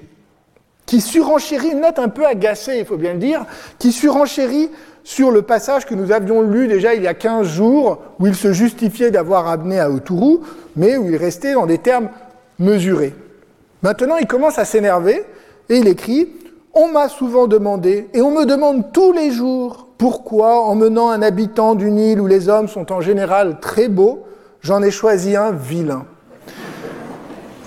qui 0.86 1.02
surenchérit, 1.02 1.72
une 1.72 1.82
note 1.82 1.98
un 1.98 2.10
peu 2.10 2.26
agacée, 2.26 2.78
il 2.80 2.86
faut 2.86 2.98
bien 2.98 3.14
le 3.14 3.20
dire, 3.20 3.46
qui 3.80 3.92
surenchérit 3.92 4.70
sur 5.04 5.32
le 5.32 5.42
passage 5.42 5.88
que 5.88 5.96
nous 5.96 6.12
avions 6.12 6.44
lu 6.44 6.68
déjà 6.68 6.94
il 6.94 7.02
y 7.02 7.08
a 7.08 7.16
15 7.16 7.48
jours, 7.48 8.00
où 8.20 8.28
il 8.28 8.36
se 8.36 8.54
justifiait 8.54 9.10
d'avoir 9.10 9.48
amené 9.48 9.80
à 9.80 9.90
Oturu, 9.90 10.40
mais 10.76 10.98
où 10.98 11.10
il 11.10 11.16
restait 11.16 11.54
dans 11.54 11.66
des 11.66 11.80
termes 11.80 12.10
mesurés. 12.60 13.16
Maintenant, 13.82 14.18
il 14.18 14.28
commence 14.28 14.60
à 14.60 14.66
s'énerver 14.66 15.24
et 15.70 15.78
il 15.78 15.88
écrit 15.88 16.30
on 16.78 16.90
m'a 16.90 17.10
souvent 17.10 17.48
demandé, 17.48 18.08
et 18.14 18.22
on 18.22 18.32
me 18.32 18.46
demande 18.46 18.92
tous 18.94 19.12
les 19.12 19.32
jours, 19.32 19.88
pourquoi, 19.98 20.62
en 20.62 20.76
menant 20.76 21.10
un 21.10 21.24
habitant 21.24 21.74
d'une 21.74 21.98
île 21.98 22.22
où 22.22 22.28
les 22.28 22.50
hommes 22.50 22.68
sont 22.68 22.92
en 22.92 23.02
général 23.02 23.60
très 23.60 23.88
beaux, 23.88 24.26
j'en 24.62 24.84
ai 24.84 24.92
choisi 24.92 25.36
un 25.36 25.52
vilain. 25.52 26.06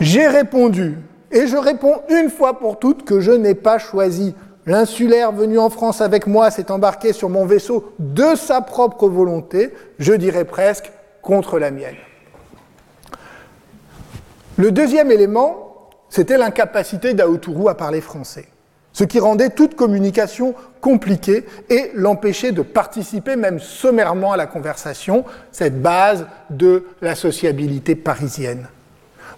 J'ai 0.00 0.28
répondu, 0.28 0.96
et 1.32 1.48
je 1.48 1.56
réponds 1.56 1.96
une 2.08 2.30
fois 2.30 2.58
pour 2.60 2.78
toutes 2.78 3.04
que 3.04 3.18
je 3.20 3.32
n'ai 3.32 3.56
pas 3.56 3.78
choisi. 3.78 4.34
L'insulaire 4.64 5.32
venu 5.32 5.58
en 5.58 5.70
France 5.70 6.00
avec 6.00 6.28
moi 6.28 6.52
s'est 6.52 6.70
embarqué 6.70 7.12
sur 7.12 7.28
mon 7.28 7.46
vaisseau 7.46 7.92
de 7.98 8.36
sa 8.36 8.60
propre 8.60 9.08
volonté, 9.08 9.74
je 9.98 10.12
dirais 10.12 10.44
presque 10.44 10.92
contre 11.20 11.58
la 11.58 11.72
mienne. 11.72 11.96
Le 14.56 14.70
deuxième 14.70 15.10
élément, 15.10 15.88
c'était 16.08 16.38
l'incapacité 16.38 17.12
d'Aoturu 17.12 17.68
à 17.68 17.74
parler 17.74 18.00
français 18.00 18.46
ce 18.92 19.04
qui 19.04 19.20
rendait 19.20 19.50
toute 19.50 19.76
communication 19.76 20.54
compliquée 20.80 21.44
et 21.68 21.90
l'empêchait 21.94 22.52
de 22.52 22.62
participer 22.62 23.36
même 23.36 23.60
sommairement 23.60 24.32
à 24.32 24.36
la 24.36 24.46
conversation, 24.46 25.24
cette 25.52 25.80
base 25.80 26.26
de 26.50 26.84
la 27.00 27.14
sociabilité 27.14 27.94
parisienne. 27.94 28.68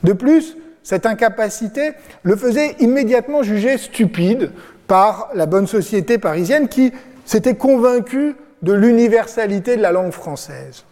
De 0.04 0.12
plus, 0.12 0.56
cette 0.82 1.06
incapacité 1.06 1.92
le 2.22 2.36
faisait 2.36 2.76
immédiatement 2.80 3.42
juger 3.42 3.78
stupide 3.78 4.50
par 4.86 5.30
la 5.34 5.46
bonne 5.46 5.66
société 5.66 6.18
parisienne 6.18 6.68
qui 6.68 6.92
s'était 7.24 7.54
convaincue 7.54 8.34
de 8.62 8.72
l'universalité 8.72 9.76
de 9.76 9.82
la 9.82 9.92
langue 9.92 10.12
française. 10.12 10.84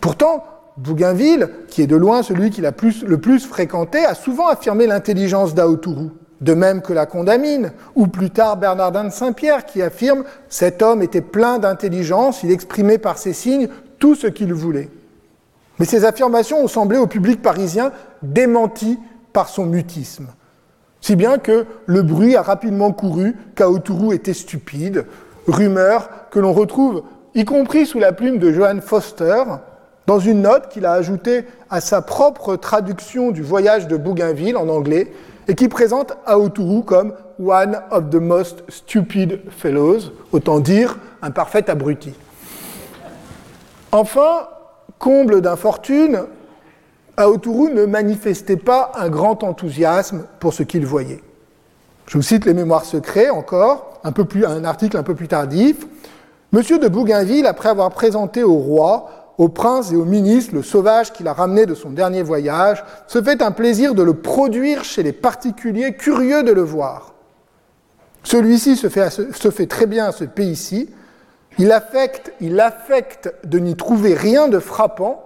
Pourtant, 0.00 0.44
Bougainville, 0.76 1.50
qui 1.68 1.82
est 1.82 1.86
de 1.86 1.96
loin 1.96 2.22
celui 2.22 2.50
qu'il 2.50 2.64
a 2.64 2.72
le 3.06 3.18
plus 3.18 3.46
fréquenté, 3.46 4.04
a 4.04 4.14
souvent 4.14 4.48
affirmé 4.48 4.86
l'intelligence 4.86 5.54
d'Aoturu 5.54 6.10
de 6.40 6.54
même 6.54 6.80
que 6.82 6.92
la 6.92 7.06
condamine, 7.06 7.72
ou 7.94 8.06
plus 8.06 8.30
tard 8.30 8.56
Bernardin 8.56 9.04
de 9.04 9.10
Saint-Pierre 9.10 9.66
qui 9.66 9.82
affirme 9.82 10.24
cet 10.48 10.82
homme 10.82 11.02
était 11.02 11.20
plein 11.20 11.58
d'intelligence, 11.58 12.42
il 12.42 12.50
exprimait 12.50 12.98
par 12.98 13.18
ses 13.18 13.32
signes 13.32 13.68
tout 13.98 14.14
ce 14.14 14.26
qu'il 14.26 14.54
voulait. 14.54 14.88
Mais 15.78 15.84
ces 15.84 16.04
affirmations 16.04 16.62
ont 16.62 16.68
semblé 16.68 16.98
au 16.98 17.06
public 17.06 17.42
parisien 17.42 17.92
démenties 18.22 18.98
par 19.32 19.48
son 19.48 19.66
mutisme. 19.66 20.28
Si 21.00 21.16
bien 21.16 21.38
que 21.38 21.66
le 21.86 22.02
bruit 22.02 22.36
a 22.36 22.42
rapidement 22.42 22.92
couru 22.92 23.34
qu'Aotourou 23.54 24.12
était 24.12 24.34
stupide, 24.34 25.06
rumeur 25.46 26.10
que 26.30 26.38
l'on 26.38 26.52
retrouve 26.52 27.02
y 27.34 27.44
compris 27.44 27.86
sous 27.86 27.98
la 27.98 28.12
plume 28.12 28.38
de 28.38 28.52
Johann 28.52 28.80
Foster, 28.80 29.44
dans 30.06 30.18
une 30.18 30.42
note 30.42 30.68
qu'il 30.68 30.86
a 30.86 30.92
ajoutée 30.92 31.44
à 31.70 31.80
sa 31.80 32.02
propre 32.02 32.56
traduction 32.56 33.30
du 33.30 33.42
voyage 33.42 33.86
de 33.86 33.96
Bougainville 33.96 34.56
en 34.56 34.68
anglais, 34.68 35.12
et 35.48 35.54
qui 35.54 35.68
présente 35.68 36.12
Aotourou 36.26 36.82
comme 36.82 37.14
one 37.42 37.80
of 37.90 38.10
the 38.10 38.16
most 38.16 38.62
stupid 38.68 39.40
fellows, 39.50 40.12
autant 40.32 40.60
dire 40.60 40.98
un 41.22 41.30
parfait 41.30 41.68
abruti. 41.68 42.12
Enfin, 43.92 44.48
comble 44.98 45.40
d'infortune, 45.40 46.20
Aotourou 47.16 47.68
ne 47.68 47.86
manifestait 47.86 48.56
pas 48.56 48.92
un 48.94 49.08
grand 49.08 49.42
enthousiasme 49.42 50.26
pour 50.38 50.54
ce 50.54 50.62
qu'il 50.62 50.86
voyait. 50.86 51.22
Je 52.06 52.16
vous 52.16 52.22
cite 52.22 52.44
les 52.44 52.54
mémoires 52.54 52.84
secrets 52.84 53.30
encore, 53.30 54.00
un, 54.04 54.12
peu 54.12 54.24
plus, 54.24 54.44
un 54.44 54.64
article 54.64 54.96
un 54.96 55.02
peu 55.02 55.14
plus 55.14 55.28
tardif. 55.28 55.86
Monsieur 56.52 56.78
de 56.78 56.88
Bougainville, 56.88 57.46
après 57.46 57.68
avoir 57.68 57.90
présenté 57.90 58.42
au 58.42 58.54
roi, 58.54 59.19
au 59.38 59.48
prince 59.48 59.92
et 59.92 59.96
au 59.96 60.04
ministre 60.04 60.54
le 60.54 60.62
sauvage 60.62 61.12
qu'il 61.12 61.28
a 61.28 61.32
ramené 61.32 61.66
de 61.66 61.74
son 61.74 61.90
dernier 61.90 62.22
voyage, 62.22 62.84
se 63.06 63.22
fait 63.22 63.42
un 63.42 63.52
plaisir 63.52 63.94
de 63.94 64.02
le 64.02 64.14
produire 64.14 64.84
chez 64.84 65.02
les 65.02 65.12
particuliers 65.12 65.94
curieux 65.94 66.42
de 66.42 66.52
le 66.52 66.62
voir. 66.62 67.14
Celui-ci 68.22 68.76
se 68.76 68.88
fait, 68.88 69.66
très 69.66 69.86
bien 69.86 70.06
à 70.06 70.12
ce 70.12 70.24
pays-ci, 70.24 70.90
il 71.58 71.72
affecte, 71.72 72.32
il 72.40 72.60
affecte 72.60 73.34
de 73.44 73.58
n'y 73.58 73.76
trouver 73.76 74.14
rien 74.14 74.48
de 74.48 74.58
frappant 74.58 75.24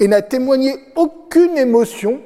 et 0.00 0.08
n'a 0.08 0.22
témoigné 0.22 0.74
aucune 0.96 1.56
émotion 1.58 2.20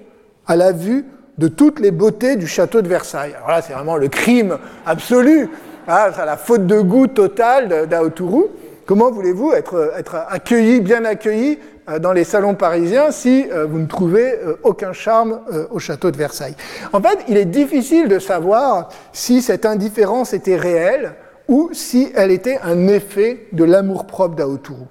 à 0.47 0.57
la 0.57 0.73
vue 0.73 1.05
de 1.37 1.49
toutes 1.49 1.81
les 1.81 1.91
beautés 1.91 2.37
du 2.37 2.47
château 2.47 2.81
de 2.81 2.89
Versailles. 2.89 3.35
Alors 3.37 3.49
là, 3.49 3.63
c'est 3.63 3.73
vraiment 3.73 3.97
le 3.97 4.09
crime 4.09 4.59
absolu, 4.87 5.51
hein, 5.87 6.11
la 6.17 6.37
faute 6.37 6.67
de 6.67 6.81
goût 6.81 7.07
totale 7.07 7.87
d'Aotourou. 7.89 8.47
Comment 8.89 9.11
voulez-vous 9.11 9.53
être, 9.53 9.93
être, 9.99 10.17
accueilli, 10.31 10.81
bien 10.81 11.05
accueilli 11.05 11.59
euh, 11.91 11.99
dans 11.99 12.15
les 12.15 12.25
salons 12.25 12.55
parisiens 12.55 13.11
si 13.11 13.45
euh, 13.53 13.67
vous 13.67 13.79
ne 13.79 13.87
trouvez 13.87 14.33
euh, 14.33 14.59
aucun 14.63 14.95
charme 14.95 15.41
au 15.71 15.79
château 15.79 16.11
de 16.11 16.17
Versailles? 16.17 16.57
En 16.95 17.03
fait, 17.03 17.19
il 17.29 17.37
est 17.37 17.45
difficile 17.45 18.09
de 18.09 18.19
savoir 18.19 18.89
si 19.13 19.43
cette 19.43 19.67
indifférence 19.67 20.33
était 20.33 20.57
réelle 20.57 21.17
ou 21.49 21.69
si 21.75 22.11
elle 22.15 22.31
était 22.31 22.61
un 22.63 22.89
effet 22.89 23.49
de 23.53 23.63
l'amour-propre 23.63 24.37
d'Aotourou. 24.37 24.87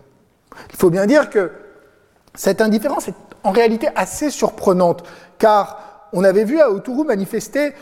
Il 0.70 0.76
faut 0.78 0.92
bien 0.92 1.08
dire 1.08 1.32
que 1.32 1.50
cette 2.36 2.62
indifférence 2.62 3.08
est 3.08 3.16
en 3.44 3.50
réalité 3.50 3.88
assez 3.96 4.30
surprenante, 4.30 5.02
car 5.40 6.10
on 6.14 6.24
avait 6.24 6.44
vu 6.44 6.62
Aotourou 6.62 7.04
manifester 7.04 7.74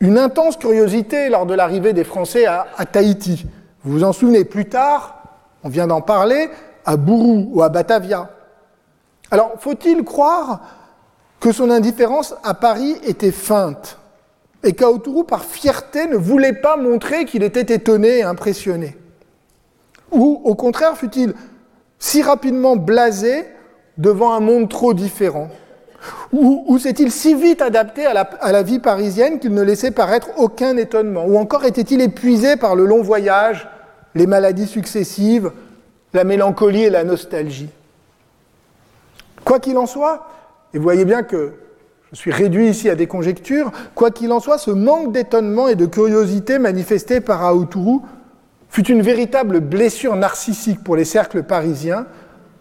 une 0.00 0.18
intense 0.18 0.56
curiosité 0.56 1.28
lors 1.28 1.46
de 1.46 1.54
l'arrivée 1.54 1.92
des 1.92 2.02
Français 2.02 2.46
à, 2.46 2.66
Tahiti. 2.90 3.46
Vous 3.84 3.92
vous 3.92 4.04
en 4.04 4.12
souvenez 4.12 4.44
plus 4.44 4.64
tard, 4.64 5.19
on 5.64 5.68
vient 5.68 5.86
d'en 5.86 6.00
parler, 6.00 6.50
à 6.84 6.96
Bourou 6.96 7.50
ou 7.52 7.62
à 7.62 7.68
Batavia. 7.68 8.30
Alors, 9.30 9.52
faut-il 9.58 10.02
croire 10.04 10.60
que 11.38 11.52
son 11.52 11.70
indifférence 11.70 12.34
à 12.42 12.54
Paris 12.54 12.96
était 13.04 13.30
feinte 13.30 13.98
et 14.62 14.72
qu'Aotourou, 14.72 15.24
par 15.24 15.44
fierté, 15.44 16.06
ne 16.06 16.16
voulait 16.16 16.52
pas 16.52 16.76
montrer 16.76 17.24
qu'il 17.24 17.42
était 17.42 17.74
étonné 17.74 18.18
et 18.18 18.22
impressionné? 18.22 18.96
Ou, 20.12 20.40
au 20.44 20.54
contraire, 20.54 20.96
fut-il 20.96 21.34
si 21.98 22.22
rapidement 22.22 22.76
blasé 22.76 23.46
devant 23.96 24.32
un 24.32 24.40
monde 24.40 24.68
trop 24.68 24.92
différent? 24.92 25.48
Ou, 26.32 26.78
s'est-il 26.78 27.10
si 27.10 27.34
vite 27.34 27.60
adapté 27.60 28.06
à 28.06 28.14
la, 28.14 28.22
à 28.22 28.52
la 28.52 28.62
vie 28.62 28.78
parisienne 28.78 29.38
qu'il 29.38 29.52
ne 29.52 29.62
laissait 29.62 29.90
paraître 29.90 30.28
aucun 30.38 30.76
étonnement? 30.76 31.26
Ou 31.26 31.36
encore 31.36 31.64
était-il 31.64 32.00
épuisé 32.00 32.56
par 32.56 32.74
le 32.74 32.86
long 32.86 33.02
voyage, 33.02 33.68
les 34.14 34.26
maladies 34.26 34.66
successives, 34.66 35.52
la 36.12 36.24
mélancolie 36.24 36.84
et 36.84 36.90
la 36.90 37.04
nostalgie 37.04 37.70
Quoi 39.44 39.58
qu'il 39.60 39.78
en 39.78 39.86
soit, 39.86 40.26
et 40.74 40.78
vous 40.78 40.84
voyez 40.84 41.04
bien 41.04 41.22
que 41.22 41.52
je 42.12 42.16
suis 42.16 42.32
réduit 42.32 42.68
ici 42.68 42.90
à 42.90 42.96
des 42.96 43.06
conjectures. 43.06 43.70
Quoi 43.94 44.10
qu'il 44.10 44.32
en 44.32 44.40
soit, 44.40 44.58
ce 44.58 44.70
manque 44.70 45.12
d'étonnement 45.12 45.68
et 45.68 45.76
de 45.76 45.86
curiosité 45.86 46.58
manifesté 46.58 47.20
par 47.20 47.44
Aoutourou 47.44 48.02
fut 48.68 48.86
une 48.86 49.02
véritable 49.02 49.60
blessure 49.60 50.16
narcissique 50.16 50.82
pour 50.82 50.96
les 50.96 51.04
cercles 51.04 51.42
parisiens 51.42 52.06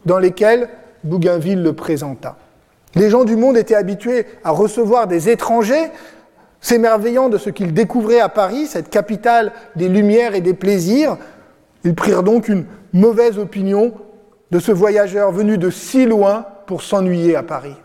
dans 0.05 0.19
lesquels 0.19 0.69
Bougainville 1.03 1.63
le 1.63 1.73
présenta. 1.73 2.37
Les 2.95 3.09
gens 3.09 3.23
du 3.23 3.35
monde 3.35 3.57
étaient 3.57 3.75
habitués 3.75 4.25
à 4.43 4.51
recevoir 4.51 5.07
des 5.07 5.29
étrangers, 5.29 5.91
s'émerveillant 6.61 7.29
de 7.29 7.37
ce 7.37 7.49
qu'ils 7.49 7.73
découvraient 7.73 8.19
à 8.19 8.29
Paris, 8.29 8.65
cette 8.65 8.89
capitale 8.89 9.51
des 9.75 9.87
lumières 9.87 10.35
et 10.35 10.41
des 10.41 10.53
plaisirs. 10.53 11.17
Ils 11.83 11.95
prirent 11.95 12.23
donc 12.23 12.49
une 12.49 12.65
mauvaise 12.93 13.37
opinion 13.39 13.93
de 14.51 14.59
ce 14.59 14.71
voyageur 14.71 15.31
venu 15.31 15.57
de 15.57 15.69
si 15.69 16.05
loin 16.05 16.45
pour 16.65 16.81
s'ennuyer 16.81 17.35
à 17.35 17.43
Paris. 17.43 17.75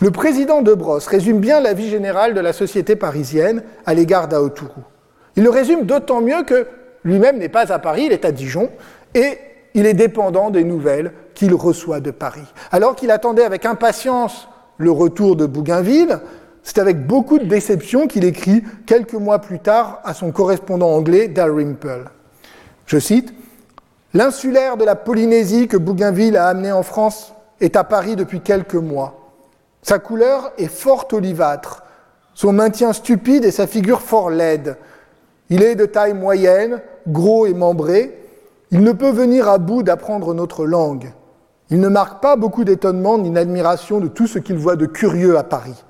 Le 0.00 0.10
président 0.10 0.62
de 0.62 0.72
Brosse 0.72 1.06
résume 1.06 1.40
bien 1.40 1.60
la 1.60 1.74
vie 1.74 1.90
générale 1.90 2.32
de 2.32 2.40
la 2.40 2.52
société 2.52 2.96
parisienne 2.96 3.62
à 3.84 3.94
l'égard 3.94 4.28
d'Aotourou. 4.28 4.82
Il 5.36 5.44
le 5.44 5.50
résume 5.50 5.84
d'autant 5.84 6.20
mieux 6.20 6.42
que 6.44 6.66
lui-même 7.04 7.38
n'est 7.38 7.48
pas 7.48 7.72
à 7.72 7.78
Paris, 7.78 8.04
il 8.06 8.12
est 8.12 8.24
à 8.24 8.32
Dijon, 8.32 8.70
et 9.14 9.38
il 9.74 9.86
est 9.86 9.94
dépendant 9.94 10.50
des 10.50 10.64
nouvelles 10.64 11.12
qu'il 11.34 11.54
reçoit 11.54 12.00
de 12.00 12.10
Paris. 12.10 12.46
Alors 12.72 12.96
qu'il 12.96 13.10
attendait 13.10 13.44
avec 13.44 13.66
impatience 13.66 14.48
le 14.78 14.90
retour 14.90 15.36
de 15.36 15.46
Bougainville, 15.46 16.20
c'est 16.62 16.78
avec 16.78 17.06
beaucoup 17.06 17.38
de 17.38 17.44
déception 17.44 18.06
qu'il 18.06 18.24
écrit 18.24 18.62
quelques 18.86 19.14
mois 19.14 19.38
plus 19.38 19.58
tard 19.58 20.00
à 20.04 20.14
son 20.14 20.30
correspondant 20.32 20.90
anglais 20.90 21.28
Dalrymple. 21.28 22.10
Je 22.90 22.98
cite 22.98 23.32
L'insulaire 24.14 24.76
de 24.76 24.84
la 24.84 24.96
Polynésie 24.96 25.68
que 25.68 25.76
Bougainville 25.76 26.36
a 26.36 26.48
amené 26.48 26.72
en 26.72 26.82
France 26.82 27.32
est 27.60 27.76
à 27.76 27.84
Paris 27.84 28.16
depuis 28.16 28.40
quelques 28.40 28.74
mois. 28.74 29.30
Sa 29.80 30.00
couleur 30.00 30.50
est 30.58 30.66
fort 30.66 31.06
olivâtre, 31.12 31.84
son 32.34 32.52
maintien 32.52 32.92
stupide 32.92 33.44
et 33.44 33.52
sa 33.52 33.68
figure 33.68 34.00
fort 34.00 34.28
laide. 34.28 34.76
Il 35.50 35.62
est 35.62 35.76
de 35.76 35.86
taille 35.86 36.14
moyenne, 36.14 36.82
gros 37.06 37.46
et 37.46 37.54
membré. 37.54 38.26
Il 38.72 38.80
ne 38.80 38.90
peut 38.90 39.12
venir 39.12 39.48
à 39.48 39.58
bout 39.58 39.84
d'apprendre 39.84 40.34
notre 40.34 40.66
langue. 40.66 41.12
Il 41.70 41.78
ne 41.78 41.86
marque 41.86 42.20
pas 42.20 42.34
beaucoup 42.34 42.64
d'étonnement 42.64 43.18
ni 43.18 43.30
d'admiration 43.30 44.00
de 44.00 44.08
tout 44.08 44.26
ce 44.26 44.40
qu'il 44.40 44.58
voit 44.58 44.74
de 44.74 44.86
curieux 44.86 45.38
à 45.38 45.44
Paris. 45.44 45.84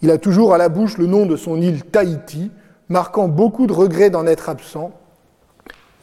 Il 0.00 0.10
a 0.10 0.18
toujours 0.18 0.54
à 0.54 0.58
la 0.58 0.68
bouche 0.68 0.98
le 0.98 1.06
nom 1.06 1.24
de 1.24 1.36
son 1.36 1.62
île 1.62 1.84
Tahiti, 1.84 2.50
marquant 2.88 3.28
beaucoup 3.28 3.68
de 3.68 3.72
regrets 3.72 4.10
d'en 4.10 4.26
être 4.26 4.48
absent 4.48 4.90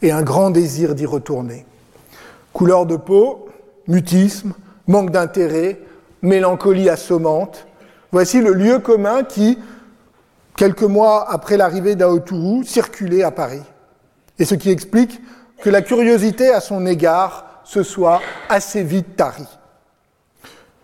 et 0.02 0.10
un 0.12 0.22
grand 0.22 0.50
désir 0.50 0.94
d'y 0.94 1.06
retourner. 1.06 1.66
Couleur 2.52 2.86
de 2.86 2.96
peau, 2.96 3.48
mutisme, 3.86 4.54
manque 4.86 5.10
d'intérêt, 5.10 5.80
mélancolie 6.22 6.88
assommante. 6.88 7.66
Voici 8.12 8.40
le 8.40 8.52
lieu 8.52 8.78
commun 8.78 9.22
qui, 9.24 9.58
quelques 10.56 10.82
mois 10.82 11.30
après 11.30 11.56
l'arrivée 11.56 11.96
d'Aotourou, 11.96 12.64
circulait 12.64 13.22
à 13.22 13.30
Paris. 13.30 13.62
Et 14.38 14.44
ce 14.44 14.54
qui 14.54 14.70
explique 14.70 15.20
que 15.62 15.70
la 15.70 15.82
curiosité 15.82 16.50
à 16.50 16.60
son 16.60 16.86
égard 16.86 17.60
se 17.64 17.82
soit 17.82 18.20
assez 18.48 18.82
vite 18.82 19.16
tarie. 19.16 19.59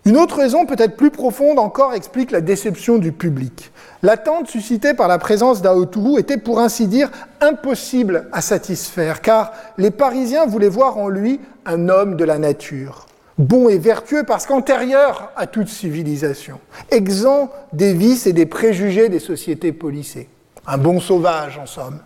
Une 0.07 0.17
autre 0.17 0.37
raison, 0.37 0.65
peut-être 0.65 0.97
plus 0.97 1.11
profonde 1.11 1.59
encore, 1.59 1.93
explique 1.93 2.31
la 2.31 2.41
déception 2.41 2.97
du 2.97 3.13
public. 3.13 3.71
L'attente 4.03 4.49
suscitée 4.49 4.95
par 4.95 5.09
la 5.09 5.19
présence 5.19 5.61
d'Aotourou 5.61 6.17
était 6.17 6.39
pour 6.39 6.61
ainsi 6.61 6.87
dire 6.87 7.11
impossible 7.43 8.29
à 8.33 8.41
satisfaire, 8.41 9.21
car 9.21 9.53
les 9.77 9.91
Parisiens 9.91 10.47
voulaient 10.47 10.69
voir 10.69 10.97
en 10.97 11.09
lui 11.09 11.41
un 11.67 11.89
homme 11.89 12.17
de 12.17 12.25
la 12.25 12.39
nature 12.39 13.07
bon 13.39 13.69
et 13.69 13.79
vertueux 13.79 14.25
parce 14.25 14.47
qu'antérieur 14.47 15.31
à 15.37 15.47
toute 15.47 15.69
civilisation, 15.69 16.59
exempt 16.91 17.53
des 17.73 17.93
vices 17.93 18.27
et 18.27 18.33
des 18.33 18.47
préjugés 18.47 19.09
des 19.09 19.19
sociétés 19.19 19.73
policées. 19.73 20.29
Un 20.67 20.79
bon 20.79 21.01
sauvage, 21.01 21.59
en 21.59 21.67
somme. 21.67 22.01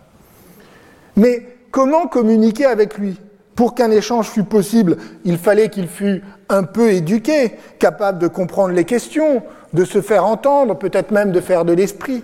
Mais 1.15 1.47
comment 1.71 2.07
communiquer 2.07 2.65
avec 2.65 2.97
lui? 2.97 3.17
Pour 3.61 3.75
qu'un 3.75 3.91
échange 3.91 4.27
fût 4.27 4.43
possible, 4.43 4.97
il 5.23 5.37
fallait 5.37 5.69
qu'il 5.69 5.87
fût 5.87 6.23
un 6.49 6.63
peu 6.63 6.93
éduqué, 6.93 7.51
capable 7.77 8.17
de 8.17 8.27
comprendre 8.27 8.73
les 8.73 8.85
questions, 8.85 9.43
de 9.73 9.85
se 9.85 10.01
faire 10.01 10.25
entendre, 10.25 10.75
peut-être 10.75 11.11
même 11.11 11.31
de 11.31 11.39
faire 11.39 11.63
de 11.63 11.71
l'esprit. 11.71 12.23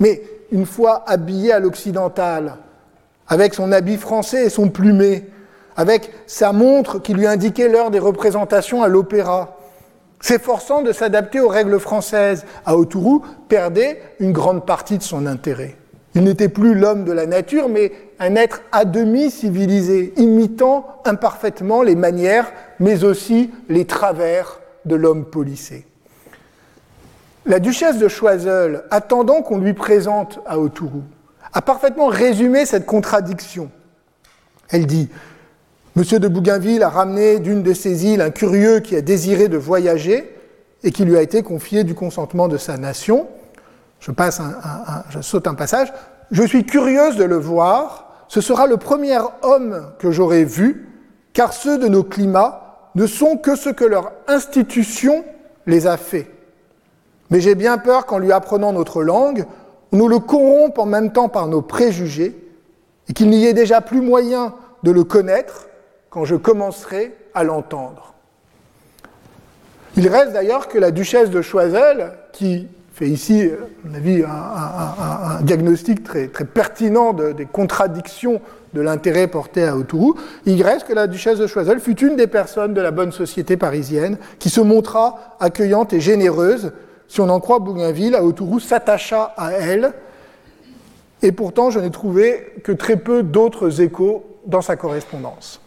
Mais 0.00 0.22
une 0.50 0.64
fois 0.64 1.04
habillé 1.06 1.52
à 1.52 1.58
l'occidental, 1.58 2.56
avec 3.28 3.52
son 3.52 3.70
habit 3.70 3.98
français 3.98 4.46
et 4.46 4.48
son 4.48 4.70
plumet, 4.70 5.26
avec 5.76 6.10
sa 6.26 6.54
montre 6.54 7.00
qui 7.00 7.12
lui 7.12 7.26
indiquait 7.26 7.68
l'heure 7.68 7.90
des 7.90 7.98
représentations 7.98 8.82
à 8.82 8.88
l'opéra, 8.88 9.58
s'efforçant 10.20 10.80
de 10.80 10.92
s'adapter 10.92 11.38
aux 11.38 11.48
règles 11.48 11.80
françaises 11.80 12.46
à 12.64 12.78
Autourou, 12.78 13.22
perdait 13.46 14.00
une 14.20 14.32
grande 14.32 14.64
partie 14.64 14.96
de 14.96 15.02
son 15.02 15.26
intérêt. 15.26 15.76
Il 16.14 16.24
n'était 16.24 16.48
plus 16.48 16.74
l'homme 16.74 17.04
de 17.04 17.12
la 17.12 17.26
nature, 17.26 17.68
mais 17.68 17.92
un 18.18 18.34
être 18.36 18.62
à 18.70 18.84
demi 18.84 19.30
civilisé, 19.30 20.12
imitant 20.16 20.86
imparfaitement 21.04 21.82
les 21.82 21.96
manières, 21.96 22.52
mais 22.80 23.04
aussi 23.04 23.50
les 23.68 23.86
travers 23.86 24.60
de 24.84 24.94
l'homme 24.94 25.24
policé. 25.24 25.86
La 27.46 27.58
duchesse 27.58 27.98
de 27.98 28.08
Choiseul, 28.08 28.84
attendant 28.90 29.42
qu'on 29.42 29.58
lui 29.58 29.72
présente 29.72 30.40
à 30.46 30.58
Autourou, 30.58 31.02
a 31.52 31.62
parfaitement 31.62 32.06
résumé 32.06 32.66
cette 32.66 32.86
contradiction. 32.86 33.70
Elle 34.70 34.86
dit 34.86 35.08
Monsieur 35.96 36.18
de 36.18 36.28
Bougainville 36.28 36.82
a 36.82 36.88
ramené 36.88 37.38
d'une 37.38 37.62
de 37.62 37.74
ses 37.74 38.06
îles 38.06 38.22
un 38.22 38.30
curieux 38.30 38.80
qui 38.80 38.96
a 38.96 39.02
désiré 39.02 39.48
de 39.48 39.58
voyager 39.58 40.34
et 40.84 40.90
qui 40.90 41.04
lui 41.04 41.16
a 41.16 41.22
été 41.22 41.42
confié 41.42 41.84
du 41.84 41.94
consentement 41.94 42.48
de 42.48 42.56
sa 42.56 42.76
nation. 42.78 43.28
Je, 44.02 44.10
passe 44.10 44.40
je 45.10 45.20
saute 45.20 45.46
un 45.46 45.54
passage. 45.54 45.92
Je 46.32 46.42
suis 46.42 46.66
curieuse 46.66 47.16
de 47.16 47.24
le 47.24 47.36
voir. 47.36 48.24
Ce 48.26 48.40
sera 48.40 48.66
le 48.66 48.76
premier 48.76 49.18
homme 49.42 49.92
que 50.00 50.10
j'aurai 50.10 50.44
vu, 50.44 50.88
car 51.32 51.52
ceux 51.52 51.78
de 51.78 51.86
nos 51.86 52.02
climats 52.02 52.90
ne 52.96 53.06
sont 53.06 53.36
que 53.36 53.54
ce 53.54 53.68
que 53.68 53.84
leur 53.84 54.10
institution 54.26 55.24
les 55.66 55.86
a 55.86 55.96
fait. 55.96 56.28
Mais 57.30 57.40
j'ai 57.40 57.54
bien 57.54 57.78
peur 57.78 58.04
qu'en 58.06 58.18
lui 58.18 58.32
apprenant 58.32 58.72
notre 58.72 59.04
langue, 59.04 59.46
nous 59.92 60.08
le 60.08 60.18
corrompe 60.18 60.78
en 60.78 60.86
même 60.86 61.12
temps 61.12 61.28
par 61.28 61.46
nos 61.46 61.62
préjugés 61.62 62.36
et 63.08 63.12
qu'il 63.12 63.30
n'y 63.30 63.46
ait 63.46 63.52
déjà 63.52 63.80
plus 63.80 64.00
moyen 64.00 64.54
de 64.82 64.90
le 64.90 65.04
connaître 65.04 65.68
quand 66.10 66.24
je 66.24 66.34
commencerai 66.34 67.16
à 67.34 67.44
l'entendre. 67.44 68.14
Il 69.96 70.08
reste 70.08 70.32
d'ailleurs 70.32 70.66
que 70.66 70.78
la 70.78 70.90
duchesse 70.90 71.30
de 71.30 71.40
Choiseul, 71.40 72.14
qui 72.32 72.66
fait 73.02 73.08
ici, 73.08 73.42
à 73.42 73.88
mon 73.88 73.94
avis, 73.94 74.22
un, 74.22 75.42
diagnostic 75.42 76.04
très, 76.04 76.28
pertinent 76.28 77.12
des 77.12 77.46
contradictions 77.46 78.40
de 78.74 78.80
l'intérêt 78.80 79.26
porté 79.26 79.64
à 79.64 79.76
Autourou, 79.76 80.14
il 80.46 80.62
reste 80.62 80.86
que 80.86 80.92
la 80.92 81.08
duchesse 81.08 81.38
de 81.38 81.48
Choiseul 81.48 81.80
fut 81.80 81.98
une 81.98 82.14
des 82.14 82.28
personnes 82.28 82.74
de 82.74 82.80
la 82.80 82.92
bonne 82.92 83.10
société 83.10 83.56
parisienne 83.56 84.18
qui 84.38 84.50
se 84.50 84.60
montra 84.60 85.36
accueillante 85.40 85.92
et 85.92 86.00
généreuse. 86.00 86.72
Si 87.08 87.20
on 87.20 87.28
en 87.28 87.40
croit 87.40 87.58
Bougainville, 87.58 88.14
à 88.14 88.22
Autourou 88.22 88.60
s'attacha 88.60 89.34
à 89.36 89.50
elle, 89.52 89.92
et 91.22 91.32
pourtant 91.32 91.70
je 91.70 91.80
n'ai 91.80 91.90
trouvé 91.90 92.52
que 92.62 92.72
très 92.72 92.96
peu 92.96 93.24
d'autres 93.24 93.80
échos 93.80 94.24
dans 94.46 94.62
sa 94.62 94.76
correspondance. 94.76 95.60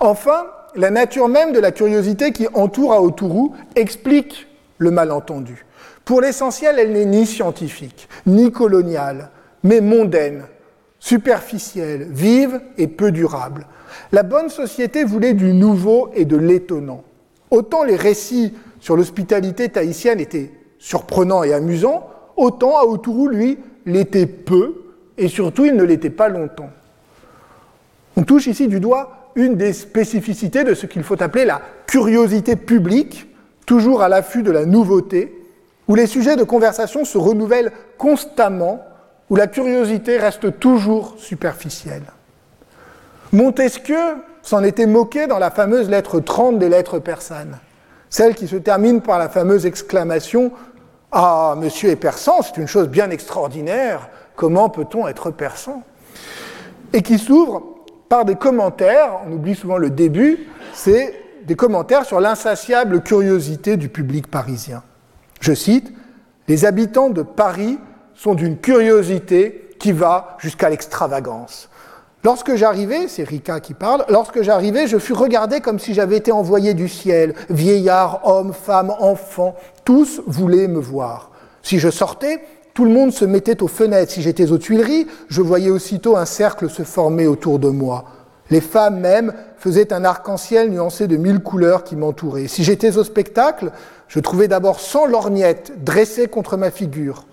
Enfin, 0.00 0.46
la 0.74 0.90
nature 0.90 1.28
même 1.28 1.52
de 1.52 1.60
la 1.60 1.70
curiosité 1.70 2.32
qui 2.32 2.48
entoure 2.54 2.94
Aotourou 2.94 3.54
explique 3.76 4.46
le 4.78 4.90
malentendu. 4.90 5.66
Pour 6.04 6.20
l'essentiel, 6.20 6.78
elle 6.78 6.92
n'est 6.92 7.06
ni 7.06 7.26
scientifique, 7.26 8.08
ni 8.26 8.52
coloniale, 8.52 9.30
mais 9.62 9.80
mondaine, 9.80 10.44
superficielle, 10.98 12.08
vive 12.10 12.60
et 12.76 12.88
peu 12.88 13.10
durable. 13.10 13.66
La 14.12 14.22
bonne 14.22 14.50
société 14.50 15.04
voulait 15.04 15.32
du 15.32 15.52
nouveau 15.52 16.10
et 16.14 16.24
de 16.24 16.36
l'étonnant. 16.36 17.04
Autant 17.50 17.84
les 17.84 17.96
récits 17.96 18.52
sur 18.80 18.96
l'hospitalité 18.96 19.68
tahitienne 19.68 20.20
étaient 20.20 20.50
surprenants 20.78 21.42
et 21.42 21.54
amusants, 21.54 22.10
autant 22.36 22.76
Aotourou, 22.78 23.28
lui, 23.28 23.58
l'était 23.86 24.26
peu, 24.26 24.82
et 25.16 25.28
surtout 25.28 25.64
il 25.64 25.76
ne 25.76 25.84
l'était 25.84 26.10
pas 26.10 26.28
longtemps. 26.28 26.70
On 28.16 28.24
touche 28.24 28.46
ici 28.46 28.68
du 28.68 28.80
doigt 28.80 29.30
une 29.36 29.56
des 29.56 29.72
spécificités 29.72 30.64
de 30.64 30.74
ce 30.74 30.86
qu'il 30.86 31.02
faut 31.02 31.20
appeler 31.22 31.44
la 31.44 31.60
curiosité 31.86 32.56
publique, 32.56 33.26
toujours 33.66 34.02
à 34.02 34.08
l'affût 34.08 34.42
de 34.42 34.52
la 34.52 34.66
nouveauté, 34.66 35.43
où 35.88 35.94
les 35.94 36.06
sujets 36.06 36.36
de 36.36 36.44
conversation 36.44 37.04
se 37.04 37.18
renouvellent 37.18 37.72
constamment, 37.98 38.84
où 39.30 39.36
la 39.36 39.46
curiosité 39.46 40.18
reste 40.18 40.58
toujours 40.58 41.14
superficielle. 41.18 42.04
Montesquieu 43.32 44.16
s'en 44.42 44.62
était 44.62 44.86
moqué 44.86 45.26
dans 45.26 45.38
la 45.38 45.50
fameuse 45.50 45.88
lettre 45.88 46.20
30 46.20 46.58
des 46.58 46.68
lettres 46.68 46.98
persanes, 46.98 47.58
celle 48.10 48.34
qui 48.34 48.46
se 48.46 48.56
termine 48.56 49.00
par 49.00 49.18
la 49.18 49.28
fameuse 49.28 49.66
exclamation 49.66 50.52
Ah, 51.10 51.54
monsieur 51.58 51.90
est 51.90 51.96
persan, 51.96 52.42
c'est 52.42 52.58
une 52.58 52.68
chose 52.68 52.88
bien 52.88 53.10
extraordinaire, 53.10 54.08
comment 54.36 54.68
peut-on 54.68 55.08
être 55.08 55.30
persan? 55.30 55.82
Et 56.92 57.02
qui 57.02 57.18
s'ouvre 57.18 57.62
par 58.08 58.24
des 58.24 58.36
commentaires, 58.36 59.20
on 59.26 59.32
oublie 59.32 59.54
souvent 59.54 59.78
le 59.78 59.90
début, 59.90 60.46
c'est 60.72 61.14
des 61.44 61.56
commentaires 61.56 62.04
sur 62.04 62.20
l'insatiable 62.20 63.02
curiosité 63.02 63.76
du 63.76 63.88
public 63.88 64.30
parisien. 64.30 64.82
Je 65.44 65.52
cite, 65.52 65.92
Les 66.48 66.64
habitants 66.64 67.10
de 67.10 67.20
Paris 67.20 67.78
sont 68.14 68.34
d'une 68.34 68.56
curiosité 68.56 69.68
qui 69.78 69.92
va 69.92 70.38
jusqu'à 70.38 70.70
l'extravagance. 70.70 71.68
Lorsque 72.22 72.54
j'arrivais, 72.54 73.08
c'est 73.08 73.24
Rika 73.24 73.60
qui 73.60 73.74
parle, 73.74 74.06
lorsque 74.08 74.40
j'arrivais, 74.40 74.86
je 74.86 74.96
fus 74.96 75.12
regardé 75.12 75.60
comme 75.60 75.78
si 75.78 75.92
j'avais 75.92 76.16
été 76.16 76.32
envoyé 76.32 76.72
du 76.72 76.88
ciel. 76.88 77.34
Vieillards, 77.50 78.22
hommes, 78.24 78.54
femmes, 78.54 78.94
enfants, 78.98 79.54
tous 79.84 80.22
voulaient 80.26 80.66
me 80.66 80.80
voir. 80.80 81.30
Si 81.62 81.78
je 81.78 81.90
sortais, 81.90 82.40
tout 82.72 82.86
le 82.86 82.92
monde 82.92 83.12
se 83.12 83.26
mettait 83.26 83.62
aux 83.62 83.68
fenêtres. 83.68 84.12
Si 84.12 84.22
j'étais 84.22 84.50
aux 84.50 84.56
Tuileries, 84.56 85.08
je 85.28 85.42
voyais 85.42 85.70
aussitôt 85.70 86.16
un 86.16 86.24
cercle 86.24 86.70
se 86.70 86.84
former 86.84 87.26
autour 87.26 87.58
de 87.58 87.68
moi. 87.68 88.06
Les 88.50 88.60
femmes 88.62 89.00
même 89.00 89.34
faisaient 89.58 89.92
un 89.92 90.04
arc-en-ciel 90.04 90.70
nuancé 90.70 91.06
de 91.06 91.16
mille 91.16 91.40
couleurs 91.40 91.84
qui 91.84 91.96
m'entouraient. 91.96 92.48
Si 92.48 92.64
j'étais 92.64 92.96
au 92.98 93.04
spectacle, 93.04 93.72
je 94.08 94.20
trouvais 94.20 94.48
d'abord 94.48 94.80
cent 94.80 95.06
lorgnettes 95.06 95.72
dressées 95.84 96.28
contre 96.28 96.56
ma 96.56 96.70
figure. 96.70 97.26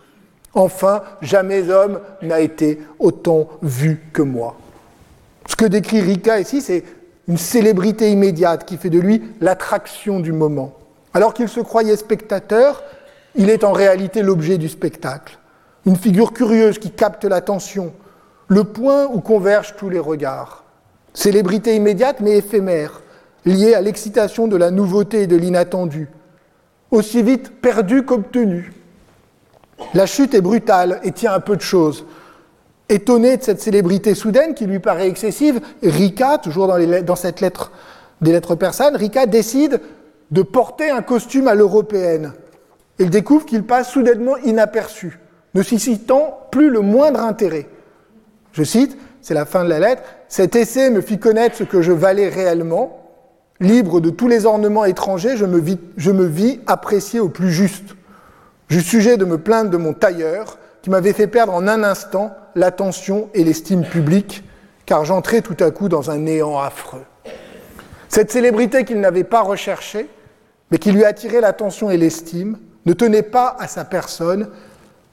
Enfin, 0.53 1.01
jamais 1.21 1.69
homme 1.69 1.99
n'a 2.21 2.41
été 2.41 2.81
autant 2.99 3.47
vu 3.61 4.01
que 4.13 4.21
moi. 4.21 4.57
Ce 5.47 5.55
que 5.55 5.65
décrit 5.65 6.01
Rika 6.01 6.39
ici, 6.39 6.61
c'est 6.61 6.83
une 7.27 7.37
célébrité 7.37 8.11
immédiate 8.11 8.65
qui 8.65 8.77
fait 8.77 8.89
de 8.89 8.99
lui 8.99 9.21
l'attraction 9.39 10.19
du 10.19 10.31
moment. 10.31 10.73
Alors 11.13 11.33
qu'il 11.33 11.49
se 11.49 11.59
croyait 11.59 11.95
spectateur, 11.95 12.83
il 13.35 13.49
est 13.49 13.63
en 13.63 13.71
réalité 13.71 14.21
l'objet 14.21 14.57
du 14.57 14.69
spectacle. 14.69 15.39
Une 15.85 15.95
figure 15.95 16.33
curieuse 16.33 16.79
qui 16.79 16.91
capte 16.91 17.25
l'attention, 17.25 17.93
le 18.47 18.63
point 18.65 19.07
où 19.07 19.19
convergent 19.21 19.75
tous 19.77 19.89
les 19.89 19.99
regards. 19.99 20.63
Célébrité 21.13 21.75
immédiate 21.75 22.19
mais 22.19 22.37
éphémère, 22.37 23.01
liée 23.45 23.73
à 23.73 23.81
l'excitation 23.81 24.47
de 24.47 24.57
la 24.57 24.71
nouveauté 24.71 25.23
et 25.23 25.27
de 25.27 25.35
l'inattendu, 25.35 26.09
aussi 26.91 27.23
vite 27.23 27.51
perdue 27.61 28.03
qu'obtenue. 28.03 28.73
La 29.93 30.05
chute 30.05 30.33
est 30.33 30.41
brutale 30.41 30.99
et 31.03 31.11
tient 31.11 31.33
un 31.33 31.39
peu 31.39 31.55
de 31.55 31.61
choses. 31.61 32.05
Étonné 32.89 33.37
de 33.37 33.43
cette 33.43 33.61
célébrité 33.61 34.13
soudaine 34.13 34.53
qui 34.53 34.65
lui 34.65 34.79
paraît 34.79 35.07
excessive, 35.07 35.61
Rika, 35.81 36.37
toujours 36.37 36.67
dans, 36.67 37.03
dans 37.03 37.15
cette 37.15 37.41
lettre 37.41 37.71
des 38.19 38.33
lettres 38.33 38.55
persanes, 38.55 38.95
Rika 38.95 39.25
décide 39.25 39.81
de 40.29 40.41
porter 40.41 40.89
un 40.89 41.01
costume 41.01 41.47
à 41.47 41.55
l'européenne, 41.55 42.33
il 42.99 43.09
découvre 43.09 43.45
qu'il 43.45 43.63
passe 43.63 43.89
soudainement 43.89 44.37
inaperçu, 44.37 45.19
ne 45.55 45.63
suscitant 45.63 46.37
plus 46.51 46.69
le 46.69 46.81
moindre 46.81 47.21
intérêt. 47.21 47.67
Je 48.51 48.63
cite, 48.63 48.97
c'est 49.21 49.33
la 49.33 49.45
fin 49.45 49.63
de 49.63 49.69
la 49.69 49.79
lettre, 49.79 50.03
cet 50.27 50.55
essai 50.55 50.89
me 50.89 51.01
fit 51.01 51.19
connaître 51.19 51.55
ce 51.55 51.63
que 51.63 51.81
je 51.81 51.91
valais 51.91 52.29
réellement. 52.29 53.00
Libre 53.61 54.01
de 54.01 54.09
tous 54.09 54.27
les 54.27 54.47
ornements 54.47 54.85
étrangers, 54.85 55.37
je 55.37 55.45
me 55.45 56.25
vis, 56.25 56.59
apprécié 56.65 57.19
au 57.19 57.29
plus 57.29 57.51
juste. 57.51 57.95
J'eus 58.69 58.81
sujet 58.81 59.17
de 59.17 59.23
me 59.23 59.37
plaindre 59.37 59.69
de 59.69 59.77
mon 59.77 59.93
tailleur, 59.93 60.57
qui 60.81 60.89
m'avait 60.89 61.13
fait 61.13 61.27
perdre 61.27 61.53
en 61.53 61.67
un 61.67 61.83
instant 61.83 62.35
l'attention 62.55 63.29
et 63.35 63.43
l'estime 63.43 63.85
publique, 63.85 64.43
car 64.87 65.05
j'entrais 65.05 65.41
tout 65.41 65.55
à 65.59 65.69
coup 65.69 65.89
dans 65.89 66.09
un 66.09 66.17
néant 66.17 66.57
affreux. 66.57 67.03
Cette 68.09 68.31
célébrité 68.31 68.83
qu'il 68.83 68.99
n'avait 68.99 69.23
pas 69.23 69.41
recherchée, 69.41 70.09
mais 70.71 70.79
qui 70.79 70.91
lui 70.91 71.05
attirait 71.05 71.41
l'attention 71.41 71.91
et 71.91 71.97
l'estime, 71.97 72.57
ne 72.87 72.93
tenait 72.93 73.21
pas 73.21 73.55
à 73.59 73.67
sa 73.67 73.85
personne, 73.85 74.49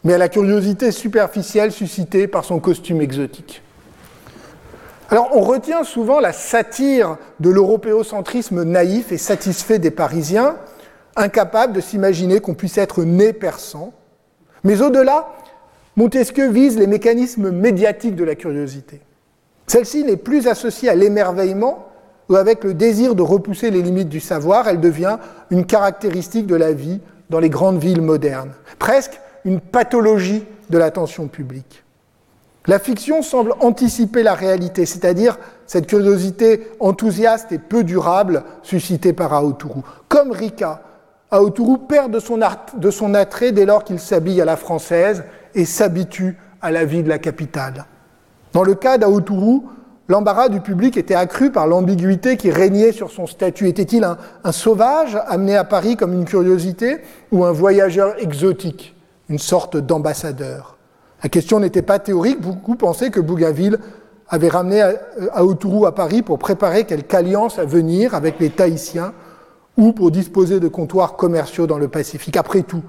mais 0.05 0.14
à 0.14 0.18
la 0.18 0.30
curiosité 0.30 0.90
superficielle 0.90 1.70
suscitée 1.70 2.26
par 2.26 2.46
son 2.46 2.61
costume 2.61 3.03
exotique. 3.03 3.62
Alors 5.11 5.30
on 5.34 5.40
retient 5.40 5.84
souvent 5.84 6.20
la 6.20 6.32
satire 6.32 7.16
de 7.40 7.48
l'européocentrisme 7.48 8.62
naïf 8.62 9.11
et 9.11 9.18
satisfait 9.18 9.78
des 9.78 9.90
Parisiens, 9.90 10.56
incapables 11.16 11.72
de 11.72 11.80
s'imaginer 11.80 12.40
qu'on 12.40 12.54
puisse 12.54 12.78
être 12.78 13.02
né 13.04 13.32
persan. 13.32 13.92
Mais 14.64 14.82
au-delà, 14.82 15.28
Montesquieu 15.96 16.50
vise 16.50 16.78
les 16.78 16.86
mécanismes 16.86 17.50
médiatiques 17.50 18.16
de 18.16 18.24
la 18.24 18.34
curiosité. 18.34 19.00
Celle-ci 19.66 20.04
n'est 20.04 20.16
plus 20.16 20.46
associée 20.46 20.88
à 20.88 20.94
l'émerveillement 20.94 21.88
ou 22.28 22.36
avec 22.36 22.62
le 22.62 22.74
désir 22.74 23.14
de 23.14 23.22
repousser 23.22 23.70
les 23.70 23.82
limites 23.82 24.09
du 24.09 24.20
savoir, 24.20 24.68
elle 24.68 24.80
devient 24.80 25.16
une 25.50 25.64
caractéristique 25.64 26.46
de 26.46 26.54
la 26.54 26.72
vie 26.72 27.00
dans 27.30 27.40
les 27.40 27.50
grandes 27.50 27.78
villes 27.78 28.02
modernes, 28.02 28.52
presque 28.78 29.18
une 29.44 29.61
pathologie 29.61 30.44
de 30.68 30.78
l'attention 30.78 31.28
publique. 31.28 31.82
La 32.68 32.78
fiction 32.78 33.22
semble 33.22 33.54
anticiper 33.60 34.22
la 34.22 34.34
réalité, 34.34 34.84
c'est-à-dire 34.84 35.38
cette 35.66 35.86
curiosité 35.86 36.68
enthousiaste 36.80 37.50
et 37.50 37.58
peu 37.58 37.82
durable 37.82 38.44
suscitée 38.62 39.14
par 39.14 39.32
Aoturu. 39.32 39.80
Comme 40.08 40.32
Rika, 40.32 40.82
Aoturu 41.30 41.78
perd 41.88 42.12
de 42.12 42.20
son, 42.90 43.14
attrait 43.14 43.52
dès 43.52 43.64
lors 43.64 43.84
qu'il 43.84 43.98
s'habille 43.98 44.42
à 44.42 44.44
la 44.44 44.58
française 44.58 45.24
et 45.54 45.64
s'habitue 45.64 46.36
à 46.60 46.70
la 46.70 46.84
vie 46.84 47.02
de 47.02 47.08
la 47.08 47.18
capitale. 47.18 47.86
Dans 48.52 48.64
le 48.64 48.74
cas 48.74 48.98
d'Aoturu, 48.98 49.62
l'embarras 50.08 50.50
du 50.50 50.60
public 50.60 50.98
était 50.98 51.14
accru 51.14 51.50
par 51.50 51.66
l'ambiguïté 51.66 52.36
qui 52.36 52.50
régnait 52.50 52.92
sur 52.92 53.10
son 53.10 53.26
statut. 53.26 53.68
Était-il 53.68 54.04
un, 54.04 54.52
sauvage 54.52 55.16
amené 55.26 55.56
à 55.56 55.64
Paris 55.64 55.96
comme 55.96 56.12
une 56.12 56.26
curiosité 56.26 56.98
ou 57.32 57.46
un 57.46 57.52
voyageur 57.52 58.22
exotique, 58.22 58.94
une 59.30 59.38
sorte 59.38 59.78
d'ambassadeur? 59.78 60.77
La 61.22 61.28
question 61.28 61.60
n'était 61.60 61.82
pas 61.82 61.98
théorique, 61.98 62.40
beaucoup 62.40 62.76
pensaient 62.76 63.10
que 63.10 63.20
Bougainville 63.20 63.78
avait 64.28 64.48
ramené 64.48 64.82
Aoturu 65.32 65.86
à 65.86 65.92
Paris 65.92 66.22
pour 66.22 66.38
préparer 66.38 66.84
quelque 66.84 67.12
alliance 67.14 67.58
à 67.58 67.64
venir 67.64 68.14
avec 68.14 68.38
les 68.38 68.50
Tahitiens 68.50 69.12
ou 69.76 69.92
pour 69.92 70.10
disposer 70.10 70.60
de 70.60 70.68
comptoirs 70.68 71.16
commerciaux 71.16 71.66
dans 71.66 71.78
le 71.78 71.88
Pacifique. 71.88 72.36
Après 72.36 72.62
tout, 72.62 72.82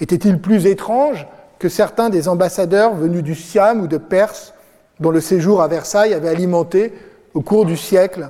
était-il 0.00 0.40
plus 0.40 0.66
étrange 0.66 1.26
que 1.58 1.68
certains 1.68 2.10
des 2.10 2.28
ambassadeurs 2.28 2.94
venus 2.94 3.22
du 3.22 3.34
Siam 3.34 3.80
ou 3.80 3.86
de 3.86 3.96
Perse, 3.96 4.52
dont 5.00 5.10
le 5.10 5.20
séjour 5.20 5.62
à 5.62 5.68
Versailles 5.68 6.14
avait 6.14 6.28
alimenté 6.28 6.92
au 7.34 7.40
cours 7.40 7.64
du 7.64 7.76
siècle 7.76 8.28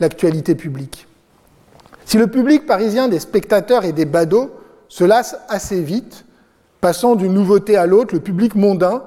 l'actualité 0.00 0.54
publique? 0.54 1.06
Si 2.04 2.16
le 2.16 2.26
public 2.26 2.66
parisien 2.66 3.08
des 3.08 3.18
spectateurs 3.18 3.84
et 3.84 3.92
des 3.92 4.06
badauds 4.06 4.50
se 4.88 5.04
lasse 5.04 5.36
assez 5.48 5.82
vite, 5.82 6.24
passant 6.80 7.14
d'une 7.14 7.34
nouveauté 7.34 7.76
à 7.76 7.86
l'autre, 7.86 8.14
le 8.14 8.20
public 8.20 8.54
mondain, 8.54 9.04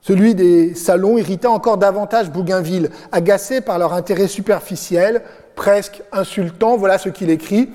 celui 0.00 0.34
des 0.34 0.74
salons, 0.74 1.18
irritait 1.18 1.46
encore 1.46 1.76
davantage 1.76 2.30
Bougainville, 2.30 2.90
agacé 3.12 3.60
par 3.60 3.78
leur 3.78 3.92
intérêt 3.92 4.28
superficiel, 4.28 5.22
presque 5.54 6.02
insultant. 6.10 6.76
Voilà 6.76 6.96
ce 6.96 7.10
qu'il 7.10 7.28
écrit. 7.30 7.68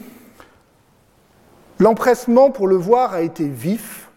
L'empressement 1.77 2.49
pour 2.49 2.67
le 2.67 2.75
voir 2.75 3.13
a 3.13 3.21
été 3.21 3.47
vif, 3.47 4.09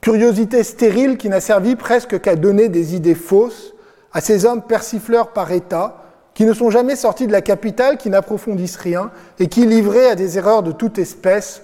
curiosité 0.00 0.64
stérile 0.64 1.18
qui 1.18 1.28
n'a 1.28 1.40
servi 1.40 1.76
presque 1.76 2.20
qu'à 2.20 2.36
donner 2.36 2.68
des 2.68 2.96
idées 2.96 3.14
fausses 3.14 3.74
à 4.12 4.20
ces 4.20 4.44
hommes 4.44 4.62
persifleurs 4.62 5.32
par 5.32 5.52
état, 5.52 6.02
qui 6.34 6.44
ne 6.44 6.52
sont 6.52 6.70
jamais 6.70 6.96
sortis 6.96 7.26
de 7.26 7.32
la 7.32 7.42
capitale, 7.42 7.96
qui 7.96 8.10
n'approfondissent 8.10 8.76
rien, 8.76 9.10
et 9.38 9.48
qui, 9.48 9.66
livrés 9.66 10.06
à 10.06 10.14
des 10.14 10.36
erreurs 10.36 10.62
de 10.62 10.72
toute 10.72 10.98
espèce, 10.98 11.62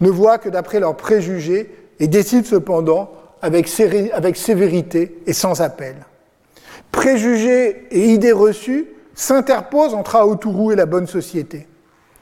ne 0.00 0.10
voient 0.10 0.38
que 0.38 0.48
d'après 0.48 0.80
leurs 0.80 0.96
préjugés 0.96 1.74
et 2.00 2.08
décident 2.08 2.46
cependant 2.46 3.10
avec, 3.42 3.68
sévérité 3.68 5.22
et 5.26 5.32
sans 5.32 5.60
appel. 5.60 5.96
Préjugés 6.90 7.86
et 7.90 8.08
idées 8.08 8.32
reçues 8.32 8.86
s'interposent 9.14 9.94
entre 9.94 10.16
Aoturu 10.16 10.72
et 10.72 10.76
la 10.76 10.86
bonne 10.86 11.06
société. 11.06 11.68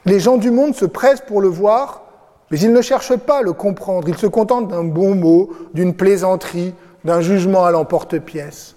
Les 0.05 0.19
gens 0.19 0.37
du 0.37 0.51
monde 0.51 0.75
se 0.75 0.85
pressent 0.85 1.23
pour 1.25 1.41
le 1.41 1.47
voir, 1.47 2.03
mais 2.51 2.59
ils 2.59 2.71
ne 2.71 2.81
cherchent 2.81 3.17
pas 3.17 3.39
à 3.39 3.41
le 3.41 3.53
comprendre. 3.53 4.07
Ils 4.07 4.17
se 4.17 4.27
contentent 4.27 4.69
d'un 4.69 4.83
bon 4.83 5.15
mot, 5.15 5.49
d'une 5.73 5.93
plaisanterie, 5.93 6.73
d'un 7.03 7.21
jugement 7.21 7.65
à 7.65 7.71
l'emporte-pièce. 7.71 8.75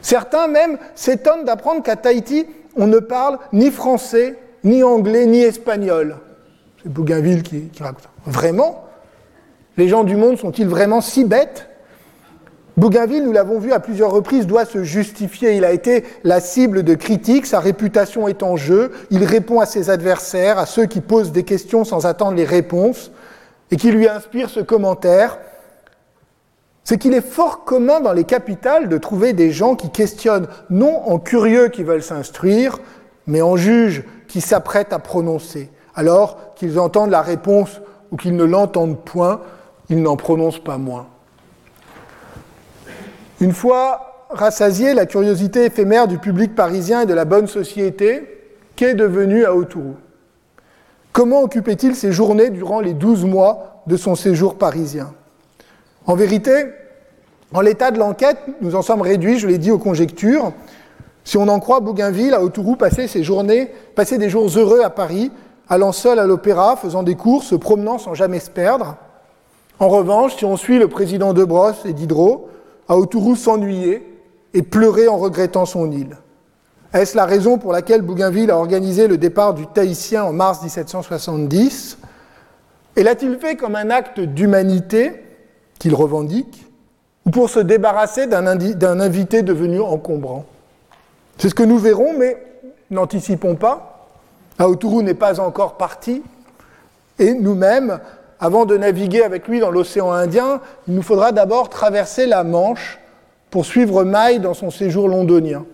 Certains 0.00 0.46
même 0.46 0.78
s'étonnent 0.94 1.44
d'apprendre 1.44 1.82
qu'à 1.82 1.96
Tahiti, 1.96 2.46
on 2.76 2.86
ne 2.86 2.98
parle 2.98 3.38
ni 3.52 3.70
français, 3.70 4.36
ni 4.62 4.82
anglais, 4.82 5.26
ni 5.26 5.40
espagnol. 5.40 6.16
C'est 6.82 6.92
Bougainville 6.92 7.42
qui, 7.42 7.68
qui 7.68 7.82
raconte. 7.82 8.08
Vraiment 8.26 8.87
Les 9.78 9.86
gens 9.86 10.02
du 10.02 10.16
monde 10.16 10.36
sont-ils 10.36 10.66
vraiment 10.66 11.00
si 11.00 11.24
bêtes? 11.24 11.68
Bougainville, 12.76 13.24
nous 13.24 13.30
l'avons 13.30 13.60
vu 13.60 13.72
à 13.72 13.78
plusieurs 13.78 14.10
reprises, 14.10 14.48
doit 14.48 14.64
se 14.64 14.82
justifier. 14.82 15.56
Il 15.56 15.64
a 15.64 15.70
été 15.70 16.04
la 16.24 16.40
cible 16.40 16.82
de 16.82 16.96
critiques, 16.96 17.46
sa 17.46 17.60
réputation 17.60 18.26
est 18.26 18.42
en 18.42 18.56
jeu, 18.56 18.90
il 19.10 19.22
répond 19.22 19.60
à 19.60 19.66
ses 19.66 19.88
adversaires, 19.88 20.58
à 20.58 20.66
ceux 20.66 20.86
qui 20.86 21.00
posent 21.00 21.30
des 21.30 21.44
questions 21.44 21.84
sans 21.84 22.06
attendre 22.06 22.36
les 22.36 22.44
réponses, 22.44 23.12
et 23.70 23.76
qui 23.76 23.92
lui 23.92 24.08
inspirent 24.08 24.50
ce 24.50 24.58
commentaire. 24.58 25.38
C'est 26.82 26.98
qu'il 26.98 27.14
est 27.14 27.20
fort 27.20 27.62
commun 27.64 28.00
dans 28.00 28.12
les 28.12 28.24
capitales 28.24 28.88
de 28.88 28.98
trouver 28.98 29.32
des 29.32 29.52
gens 29.52 29.76
qui 29.76 29.90
questionnent, 29.90 30.48
non 30.70 31.08
en 31.08 31.20
curieux 31.20 31.68
qui 31.68 31.84
veulent 31.84 32.02
s'instruire, 32.02 32.80
mais 33.28 33.42
en 33.42 33.56
juges 33.56 34.02
qui 34.26 34.40
s'apprêtent 34.40 34.92
à 34.92 34.98
prononcer. 34.98 35.70
Alors 35.94 36.54
qu'ils 36.56 36.80
entendent 36.80 37.10
la 37.10 37.22
réponse 37.22 37.80
ou 38.10 38.16
qu'ils 38.16 38.34
ne 38.34 38.44
l'entendent 38.44 38.98
point, 38.98 39.40
ils 39.90 40.02
n'en 40.02 40.16
prononcent 40.16 40.62
pas 40.62 40.78
moins. 40.78 41.06
Une 43.40 43.52
fois 43.52 44.26
rassasiée 44.30 44.94
la 44.94 45.06
curiosité 45.06 45.64
éphémère 45.64 46.08
du 46.08 46.18
public 46.18 46.54
parisien 46.54 47.02
et 47.02 47.06
de 47.06 47.14
la 47.14 47.24
bonne 47.24 47.46
société, 47.46 48.22
qu'est 48.76 48.94
devenu 48.94 49.44
Aoturu 49.44 49.94
Comment 51.12 51.42
occupait-il 51.42 51.96
ses 51.96 52.12
journées 52.12 52.50
durant 52.50 52.80
les 52.80 52.94
douze 52.94 53.24
mois 53.24 53.82
de 53.86 53.96
son 53.96 54.14
séjour 54.14 54.56
parisien? 54.56 55.12
En 56.06 56.14
vérité, 56.14 56.66
en 57.52 57.60
l'état 57.60 57.90
de 57.90 57.98
l'enquête, 57.98 58.38
nous 58.60 58.76
en 58.76 58.82
sommes 58.82 59.02
réduits, 59.02 59.38
je 59.38 59.46
l'ai 59.46 59.58
dit, 59.58 59.70
aux 59.70 59.78
conjectures. 59.78 60.52
Si 61.24 61.36
on 61.36 61.48
en 61.48 61.60
croit 61.60 61.80
Bougainville, 61.80 62.34
Aoturu 62.34 62.76
passait 62.76 63.08
ses 63.08 63.22
journées, 63.24 63.70
passait 63.94 64.18
des 64.18 64.28
jours 64.28 64.48
heureux 64.56 64.82
à 64.82 64.90
Paris, 64.90 65.32
allant 65.68 65.92
seul 65.92 66.18
à 66.18 66.26
l'opéra, 66.26 66.76
faisant 66.76 67.02
des 67.02 67.14
cours, 67.14 67.42
se 67.42 67.54
promenant 67.54 67.98
sans 67.98 68.14
jamais 68.14 68.38
se 68.38 68.50
perdre. 68.50 68.96
En 69.80 69.88
revanche, 69.88 70.36
si 70.36 70.44
on 70.44 70.56
suit 70.56 70.78
le 70.78 70.88
président 70.88 71.32
de 71.32 71.44
Brosse 71.44 71.84
et 71.84 71.92
Diderot, 71.92 72.48
Aoturu 72.88 73.36
s'ennuyait 73.36 74.02
et 74.54 74.62
pleurait 74.62 75.08
en 75.08 75.18
regrettant 75.18 75.66
son 75.66 75.90
île. 75.92 76.16
Est-ce 76.92 77.16
la 77.16 77.26
raison 77.26 77.58
pour 77.58 77.72
laquelle 77.72 78.02
Bougainville 78.02 78.50
a 78.50 78.56
organisé 78.56 79.08
le 79.08 79.18
départ 79.18 79.54
du 79.54 79.66
Tahitien 79.66 80.24
en 80.24 80.32
mars 80.32 80.62
1770 80.62 81.98
Et 82.96 83.02
l'a-t-il 83.02 83.38
fait 83.38 83.56
comme 83.56 83.76
un 83.76 83.90
acte 83.90 84.20
d'humanité 84.20 85.12
qu'il 85.78 85.94
revendique? 85.94 86.64
Ou 87.26 87.30
pour 87.30 87.50
se 87.50 87.60
débarrasser 87.60 88.26
d'un 88.26 89.00
invité 89.00 89.42
devenu 89.42 89.80
encombrant? 89.80 90.46
C'est 91.36 91.50
ce 91.50 91.54
que 91.54 91.62
nous 91.62 91.78
verrons, 91.78 92.14
mais 92.18 92.42
n'anticipons 92.90 93.54
pas. 93.54 94.08
Aoturu 94.58 95.04
n'est 95.04 95.14
pas 95.14 95.38
encore 95.40 95.76
parti 95.76 96.22
et 97.18 97.34
nous-mêmes, 97.34 98.00
avant 98.40 98.66
de 98.66 98.76
naviguer 98.76 99.22
avec 99.22 99.48
lui 99.48 99.60
dans 99.60 99.70
l'océan 99.70 100.12
Indien, 100.12 100.60
il 100.86 100.94
nous 100.94 101.02
faudra 101.02 101.32
d'abord 101.32 101.68
traverser 101.68 102.26
la 102.26 102.44
Manche 102.44 102.98
pour 103.50 103.64
suivre 103.64 104.04
Maille 104.04 104.40
dans 104.40 104.54
son 104.54 104.70
séjour 104.70 105.08
londonien. 105.08 105.64